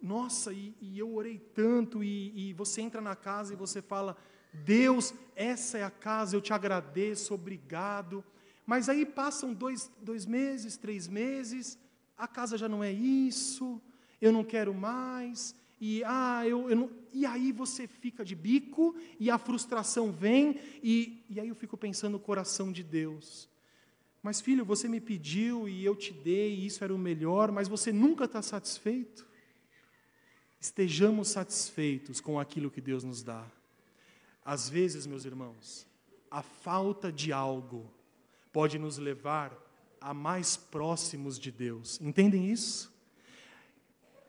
Nossa, 0.00 0.52
e, 0.52 0.76
e 0.80 0.96
eu 0.96 1.12
orei 1.12 1.38
tanto, 1.38 2.04
e, 2.04 2.50
e 2.50 2.52
você 2.52 2.82
entra 2.82 3.00
na 3.00 3.16
casa 3.16 3.52
e 3.52 3.56
você 3.56 3.82
fala: 3.82 4.16
Deus, 4.52 5.12
essa 5.34 5.78
é 5.78 5.82
a 5.82 5.90
casa, 5.90 6.36
eu 6.36 6.40
te 6.40 6.52
agradeço, 6.52 7.34
obrigado. 7.34 8.22
Mas 8.64 8.88
aí 8.88 9.04
passam 9.04 9.52
dois, 9.52 9.90
dois 10.00 10.24
meses, 10.24 10.76
três 10.76 11.08
meses, 11.08 11.78
a 12.16 12.28
casa 12.28 12.56
já 12.56 12.68
não 12.68 12.82
é 12.82 12.92
isso, 12.92 13.80
eu 14.20 14.32
não 14.32 14.44
quero 14.44 14.72
mais, 14.72 15.54
e, 15.80 16.02
ah, 16.04 16.46
eu, 16.46 16.70
eu 16.70 16.76
não, 16.76 16.90
e 17.12 17.26
aí 17.26 17.52
você 17.52 17.86
fica 17.86 18.24
de 18.24 18.34
bico, 18.34 18.94
e 19.18 19.30
a 19.30 19.38
frustração 19.38 20.10
vem, 20.12 20.58
e, 20.82 21.24
e 21.28 21.40
aí 21.40 21.48
eu 21.48 21.54
fico 21.54 21.76
pensando 21.76 22.12
no 22.12 22.18
coração 22.18 22.72
de 22.72 22.82
Deus. 22.82 23.48
Mas 24.22 24.40
filho, 24.40 24.64
você 24.64 24.88
me 24.88 25.00
pediu 25.00 25.68
e 25.68 25.84
eu 25.84 25.94
te 25.94 26.12
dei, 26.12 26.54
e 26.54 26.66
isso 26.66 26.82
era 26.82 26.94
o 26.94 26.98
melhor, 26.98 27.52
mas 27.52 27.68
você 27.68 27.92
nunca 27.92 28.24
está 28.24 28.40
satisfeito? 28.40 29.26
Estejamos 30.58 31.28
satisfeitos 31.28 32.20
com 32.20 32.40
aquilo 32.40 32.70
que 32.70 32.80
Deus 32.80 33.04
nos 33.04 33.22
dá. 33.22 33.46
Às 34.42 34.68
vezes, 34.70 35.06
meus 35.06 35.26
irmãos, 35.26 35.86
a 36.30 36.42
falta 36.42 37.12
de 37.12 37.32
algo 37.32 37.92
pode 38.50 38.78
nos 38.78 38.96
levar 38.96 39.52
a 40.04 40.12
mais 40.12 40.54
próximos 40.54 41.38
de 41.38 41.50
Deus. 41.50 41.98
Entendem 41.98 42.50
isso? 42.50 42.92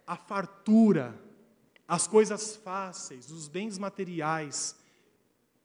A 0.07 0.15
fartura, 0.15 1.13
as 1.85 2.07
coisas 2.07 2.55
fáceis, 2.55 3.29
os 3.29 3.49
bens 3.49 3.77
materiais, 3.77 4.73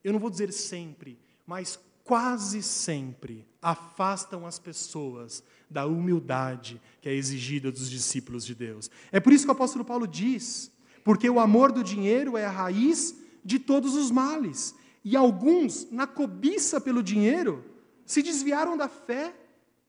eu 0.03 0.11
não 0.11 0.19
vou 0.19 0.29
dizer 0.29 0.51
sempre, 0.51 1.17
mas 1.47 1.79
quase 2.03 2.61
sempre 2.61 3.47
afastam 3.61 4.45
as 4.45 4.59
pessoas 4.59 5.41
da 5.69 5.85
humildade 5.85 6.81
que 6.99 7.07
é 7.07 7.13
exigida 7.13 7.71
dos 7.71 7.89
discípulos 7.89 8.45
de 8.45 8.53
Deus. 8.53 8.91
É 9.13 9.19
por 9.21 9.31
isso 9.31 9.45
que 9.45 9.51
o 9.51 9.53
apóstolo 9.53 9.85
Paulo 9.85 10.05
diz: 10.05 10.73
porque 11.05 11.29
o 11.29 11.39
amor 11.39 11.71
do 11.71 11.81
dinheiro 11.81 12.35
é 12.35 12.45
a 12.45 12.51
raiz 12.51 13.15
de 13.45 13.57
todos 13.57 13.95
os 13.95 14.11
males. 14.11 14.75
E 15.05 15.15
alguns, 15.15 15.89
na 15.89 16.05
cobiça 16.05 16.81
pelo 16.81 17.01
dinheiro, 17.01 17.63
se 18.05 18.21
desviaram 18.21 18.75
da 18.75 18.89
fé 18.89 19.33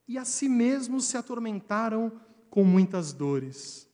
e 0.07 0.19
a 0.19 0.25
si 0.25 0.49
mesmos 0.49 1.05
se 1.05 1.17
atormentaram 1.17 2.13
com 2.51 2.65
muitas 2.65 3.13
dores. 3.13 3.89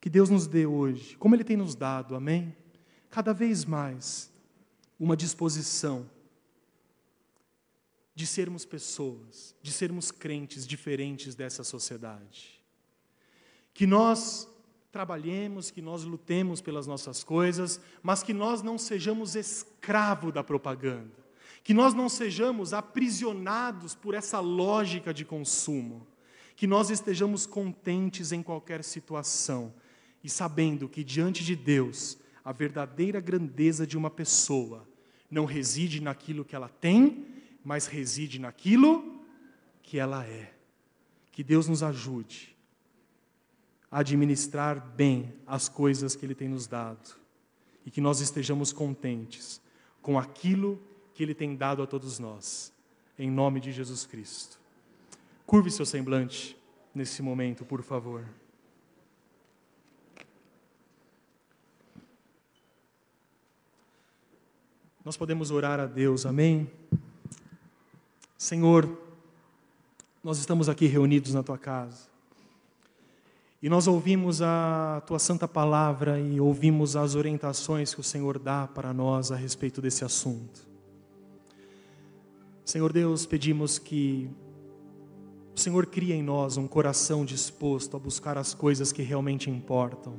Que 0.00 0.08
Deus 0.08 0.30
nos 0.30 0.46
dê 0.46 0.66
hoje, 0.66 1.16
como 1.16 1.34
Ele 1.34 1.44
tem 1.44 1.56
nos 1.56 1.74
dado, 1.74 2.14
amém? 2.14 2.56
Cada 3.10 3.32
vez 3.32 3.64
mais, 3.64 4.32
uma 4.98 5.16
disposição 5.16 6.08
de 8.14 8.26
sermos 8.26 8.64
pessoas, 8.64 9.54
de 9.60 9.72
sermos 9.72 10.10
crentes 10.10 10.66
diferentes 10.66 11.34
dessa 11.34 11.62
sociedade. 11.62 12.64
Que 13.74 13.86
nós 13.86 14.48
trabalhemos, 14.90 15.70
que 15.70 15.82
nós 15.82 16.04
lutemos 16.04 16.62
pelas 16.62 16.86
nossas 16.86 17.22
coisas, 17.22 17.78
mas 18.02 18.22
que 18.22 18.32
nós 18.32 18.62
não 18.62 18.78
sejamos 18.78 19.36
escravo 19.36 20.32
da 20.32 20.42
propaganda, 20.42 21.25
que 21.66 21.74
nós 21.74 21.94
não 21.94 22.08
sejamos 22.08 22.72
aprisionados 22.72 23.92
por 23.92 24.14
essa 24.14 24.38
lógica 24.38 25.12
de 25.12 25.24
consumo, 25.24 26.06
que 26.54 26.64
nós 26.64 26.90
estejamos 26.90 27.44
contentes 27.44 28.30
em 28.30 28.40
qualquer 28.40 28.84
situação 28.84 29.74
e 30.22 30.30
sabendo 30.30 30.88
que 30.88 31.02
diante 31.02 31.44
de 31.44 31.56
Deus 31.56 32.18
a 32.44 32.52
verdadeira 32.52 33.18
grandeza 33.18 33.84
de 33.84 33.98
uma 33.98 34.08
pessoa 34.08 34.88
não 35.28 35.44
reside 35.44 36.00
naquilo 36.00 36.44
que 36.44 36.54
ela 36.54 36.68
tem, 36.68 37.26
mas 37.64 37.88
reside 37.88 38.38
naquilo 38.38 39.20
que 39.82 39.98
ela 39.98 40.24
é. 40.24 40.54
Que 41.32 41.42
Deus 41.42 41.66
nos 41.66 41.82
ajude 41.82 42.56
a 43.90 43.98
administrar 43.98 44.78
bem 44.94 45.34
as 45.44 45.68
coisas 45.68 46.14
que 46.14 46.24
Ele 46.24 46.36
tem 46.36 46.48
nos 46.48 46.68
dado 46.68 47.16
e 47.84 47.90
que 47.90 48.00
nós 48.00 48.20
estejamos 48.20 48.72
contentes 48.72 49.60
com 50.00 50.16
aquilo 50.16 50.80
que 51.16 51.22
Ele 51.22 51.34
tem 51.34 51.56
dado 51.56 51.82
a 51.82 51.86
todos 51.86 52.18
nós, 52.18 52.70
em 53.18 53.30
nome 53.30 53.58
de 53.58 53.72
Jesus 53.72 54.04
Cristo. 54.04 54.60
Curve 55.46 55.70
seu 55.70 55.86
semblante 55.86 56.54
nesse 56.94 57.22
momento, 57.22 57.64
por 57.64 57.82
favor. 57.82 58.22
Nós 65.02 65.16
podemos 65.16 65.50
orar 65.50 65.80
a 65.80 65.86
Deus, 65.86 66.26
amém? 66.26 66.70
Senhor, 68.36 68.86
nós 70.22 70.36
estamos 70.36 70.68
aqui 70.68 70.84
reunidos 70.84 71.32
na 71.32 71.42
tua 71.42 71.56
casa. 71.56 72.08
E 73.62 73.70
nós 73.70 73.86
ouvimos 73.86 74.42
a 74.42 75.02
tua 75.06 75.18
santa 75.18 75.48
palavra 75.48 76.20
e 76.20 76.38
ouvimos 76.38 76.94
as 76.94 77.14
orientações 77.14 77.94
que 77.94 78.00
o 78.00 78.04
Senhor 78.04 78.38
dá 78.38 78.66
para 78.66 78.92
nós 78.92 79.32
a 79.32 79.36
respeito 79.36 79.80
desse 79.80 80.04
assunto. 80.04 80.65
Senhor 82.66 82.92
Deus, 82.92 83.24
pedimos 83.24 83.78
que 83.78 84.28
o 85.54 85.60
Senhor 85.60 85.86
crie 85.86 86.12
em 86.12 86.20
nós 86.20 86.56
um 86.56 86.66
coração 86.66 87.24
disposto 87.24 87.96
a 87.96 88.00
buscar 88.00 88.36
as 88.36 88.54
coisas 88.54 88.90
que 88.90 89.02
realmente 89.02 89.48
importam. 89.48 90.14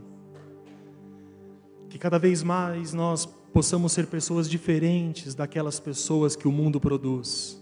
Que 1.89 1.99
cada 1.99 2.17
vez 2.17 2.43
mais 2.43 2.93
nós 2.93 3.25
possamos 3.25 3.91
ser 3.91 4.07
pessoas 4.07 4.49
diferentes 4.49 5.35
daquelas 5.35 5.77
pessoas 5.77 6.37
que 6.37 6.47
o 6.47 6.51
mundo 6.51 6.79
produz. 6.79 7.61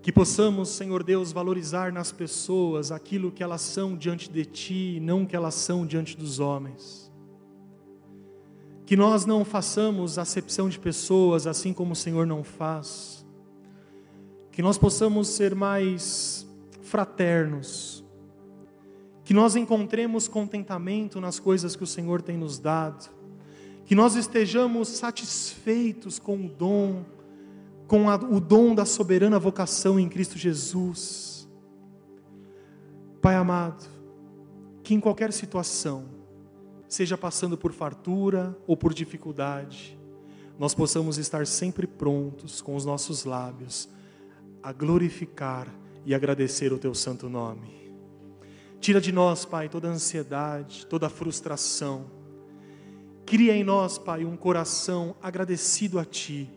Que 0.00 0.10
possamos, 0.10 0.70
Senhor 0.70 1.02
Deus, 1.02 1.30
valorizar 1.30 1.92
nas 1.92 2.10
pessoas 2.10 2.90
aquilo 2.90 3.30
que 3.30 3.42
elas 3.42 3.60
são 3.60 3.94
diante 3.94 4.30
de 4.30 4.46
Ti, 4.46 4.98
não 5.02 5.26
que 5.26 5.36
elas 5.36 5.54
são 5.54 5.84
diante 5.84 6.16
dos 6.16 6.40
homens. 6.40 7.12
Que 8.86 8.96
nós 8.96 9.26
não 9.26 9.44
façamos 9.44 10.16
acepção 10.16 10.66
de 10.70 10.78
pessoas 10.78 11.46
assim 11.46 11.74
como 11.74 11.92
o 11.92 11.96
Senhor 11.96 12.26
não 12.26 12.42
faz. 12.42 13.19
Que 14.52 14.62
nós 14.62 14.76
possamos 14.76 15.28
ser 15.28 15.54
mais 15.54 16.46
fraternos. 16.82 18.04
Que 19.24 19.32
nós 19.32 19.56
encontremos 19.56 20.28
contentamento 20.28 21.20
nas 21.20 21.38
coisas 21.38 21.76
que 21.76 21.84
o 21.84 21.86
Senhor 21.86 22.22
tem 22.22 22.36
nos 22.36 22.58
dado 22.58 23.20
que 23.90 23.94
nós 23.96 24.14
estejamos 24.14 24.86
satisfeitos 24.86 26.20
com 26.20 26.46
o 26.46 26.48
dom, 26.48 27.04
com 27.88 28.08
a, 28.08 28.14
o 28.14 28.38
dom 28.38 28.72
da 28.72 28.84
soberana 28.84 29.36
vocação 29.36 29.98
em 29.98 30.08
Cristo 30.08 30.38
Jesus. 30.38 31.48
Pai 33.20 33.34
amado, 33.34 33.84
que 34.84 34.94
em 34.94 35.00
qualquer 35.00 35.32
situação, 35.32 36.04
seja 36.86 37.18
passando 37.18 37.58
por 37.58 37.72
fartura 37.72 38.56
ou 38.64 38.76
por 38.76 38.94
dificuldade, 38.94 39.98
nós 40.56 40.72
possamos 40.72 41.18
estar 41.18 41.44
sempre 41.44 41.84
prontos 41.84 42.62
com 42.62 42.76
os 42.76 42.84
nossos 42.84 43.24
lábios 43.24 43.88
a 44.62 44.72
glorificar 44.72 45.66
e 46.04 46.14
agradecer 46.14 46.72
o 46.72 46.78
teu 46.78 46.94
santo 46.94 47.28
nome. 47.28 47.92
Tira 48.80 49.00
de 49.00 49.12
nós, 49.12 49.44
Pai, 49.44 49.68
toda 49.68 49.88
ansiedade, 49.88 50.86
toda 50.86 51.08
frustração, 51.08 52.06
Cria 53.30 53.54
em 53.54 53.62
nós, 53.62 53.96
Pai, 53.96 54.24
um 54.24 54.36
coração 54.36 55.14
agradecido 55.22 56.00
a 56.00 56.04
Ti. 56.04 56.50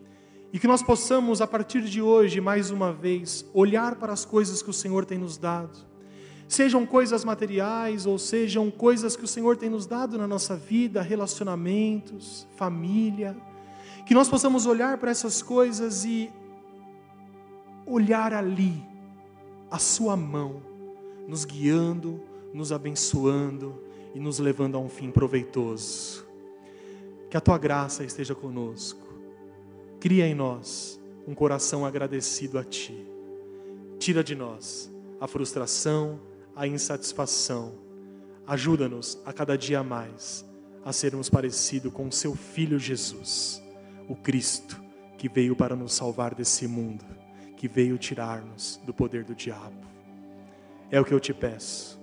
E 0.52 0.58
que 0.58 0.66
nós 0.66 0.82
possamos, 0.82 1.40
a 1.40 1.46
partir 1.46 1.84
de 1.84 2.02
hoje, 2.02 2.42
mais 2.42 2.72
uma 2.72 2.92
vez, 2.92 3.46
olhar 3.54 3.94
para 3.94 4.12
as 4.12 4.26
coisas 4.26 4.64
que 4.64 4.72
o 4.72 4.74
Senhor 4.74 5.06
tem 5.06 5.20
nos 5.20 5.38
dado. 5.38 5.78
Sejam 6.48 6.84
coisas 6.84 7.24
materiais 7.24 8.08
ou 8.08 8.18
sejam 8.18 8.72
coisas 8.72 9.16
que 9.16 9.24
o 9.24 9.28
Senhor 9.28 9.56
tem 9.56 9.70
nos 9.70 9.86
dado 9.86 10.18
na 10.18 10.28
nossa 10.28 10.56
vida, 10.56 11.00
relacionamentos, 11.04 12.48
família. 12.56 13.38
Que 14.08 14.16
nós 14.16 14.28
possamos 14.28 14.66
olhar 14.66 14.98
para 14.98 15.12
essas 15.12 15.44
coisas 15.44 16.04
e 16.04 16.32
olhar 17.86 18.34
ali 18.34 18.84
a 19.70 19.80
Sua 19.80 20.16
mão, 20.16 20.62
nos 21.28 21.46
guiando, 21.46 22.22
nos 22.54 22.72
abençoando 22.72 23.82
e 24.14 24.20
nos 24.20 24.40
levando 24.40 24.76
a 24.76 24.80
um 24.80 24.90
fim 24.90 25.12
proveitoso. 25.12 26.26
Que 27.30 27.38
a 27.38 27.42
tua 27.42 27.58
graça 27.58 28.04
esteja 28.04 28.36
conosco. 28.36 29.08
Cria 30.00 30.28
em 30.28 30.36
nós 30.36 31.00
um 31.28 31.34
coração 31.34 31.86
agradecido 31.86 32.60
a 32.60 32.64
ti. 32.64 33.08
Tira 33.98 34.24
de 34.24 34.36
nós 34.36 34.92
a 35.20 35.28
frustração, 35.28 36.20
a 36.56 36.68
insatisfação. 36.68 37.74
Ajuda-nos 38.46 39.18
a 39.26 39.32
cada 39.32 39.58
dia 39.58 39.82
mais 39.82 40.46
a 40.86 40.92
sermos 40.92 41.30
parecidos 41.30 41.92
com 41.94 42.08
o 42.08 42.12
seu 42.12 42.36
filho 42.36 42.78
Jesus, 42.78 43.62
o 44.08 44.16
Cristo, 44.16 44.82
que 45.18 45.30
veio 45.30 45.56
para 45.56 45.76
nos 45.76 45.94
salvar 45.94 46.36
desse 46.36 46.68
mundo, 46.68 47.06
que 47.64 47.68
veio 47.70 47.98
tirar-nos 47.98 48.78
do 48.86 48.94
poder 48.94 49.24
do 49.24 49.34
diabo. 49.34 49.88
É 50.92 51.00
o 51.00 51.06
que 51.06 51.14
eu 51.14 51.20
te 51.20 51.34
peço, 51.34 51.98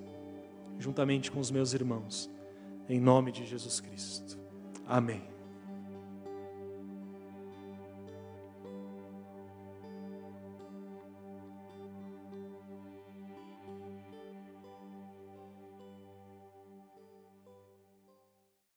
juntamente 0.79 1.31
com 1.31 1.39
os 1.39 1.51
meus 1.51 1.75
irmãos, 1.75 2.31
em 2.89 2.99
nome 2.99 3.31
de 3.31 3.45
Jesus 3.45 3.79
Cristo. 3.79 4.39
Amém. 4.87 5.30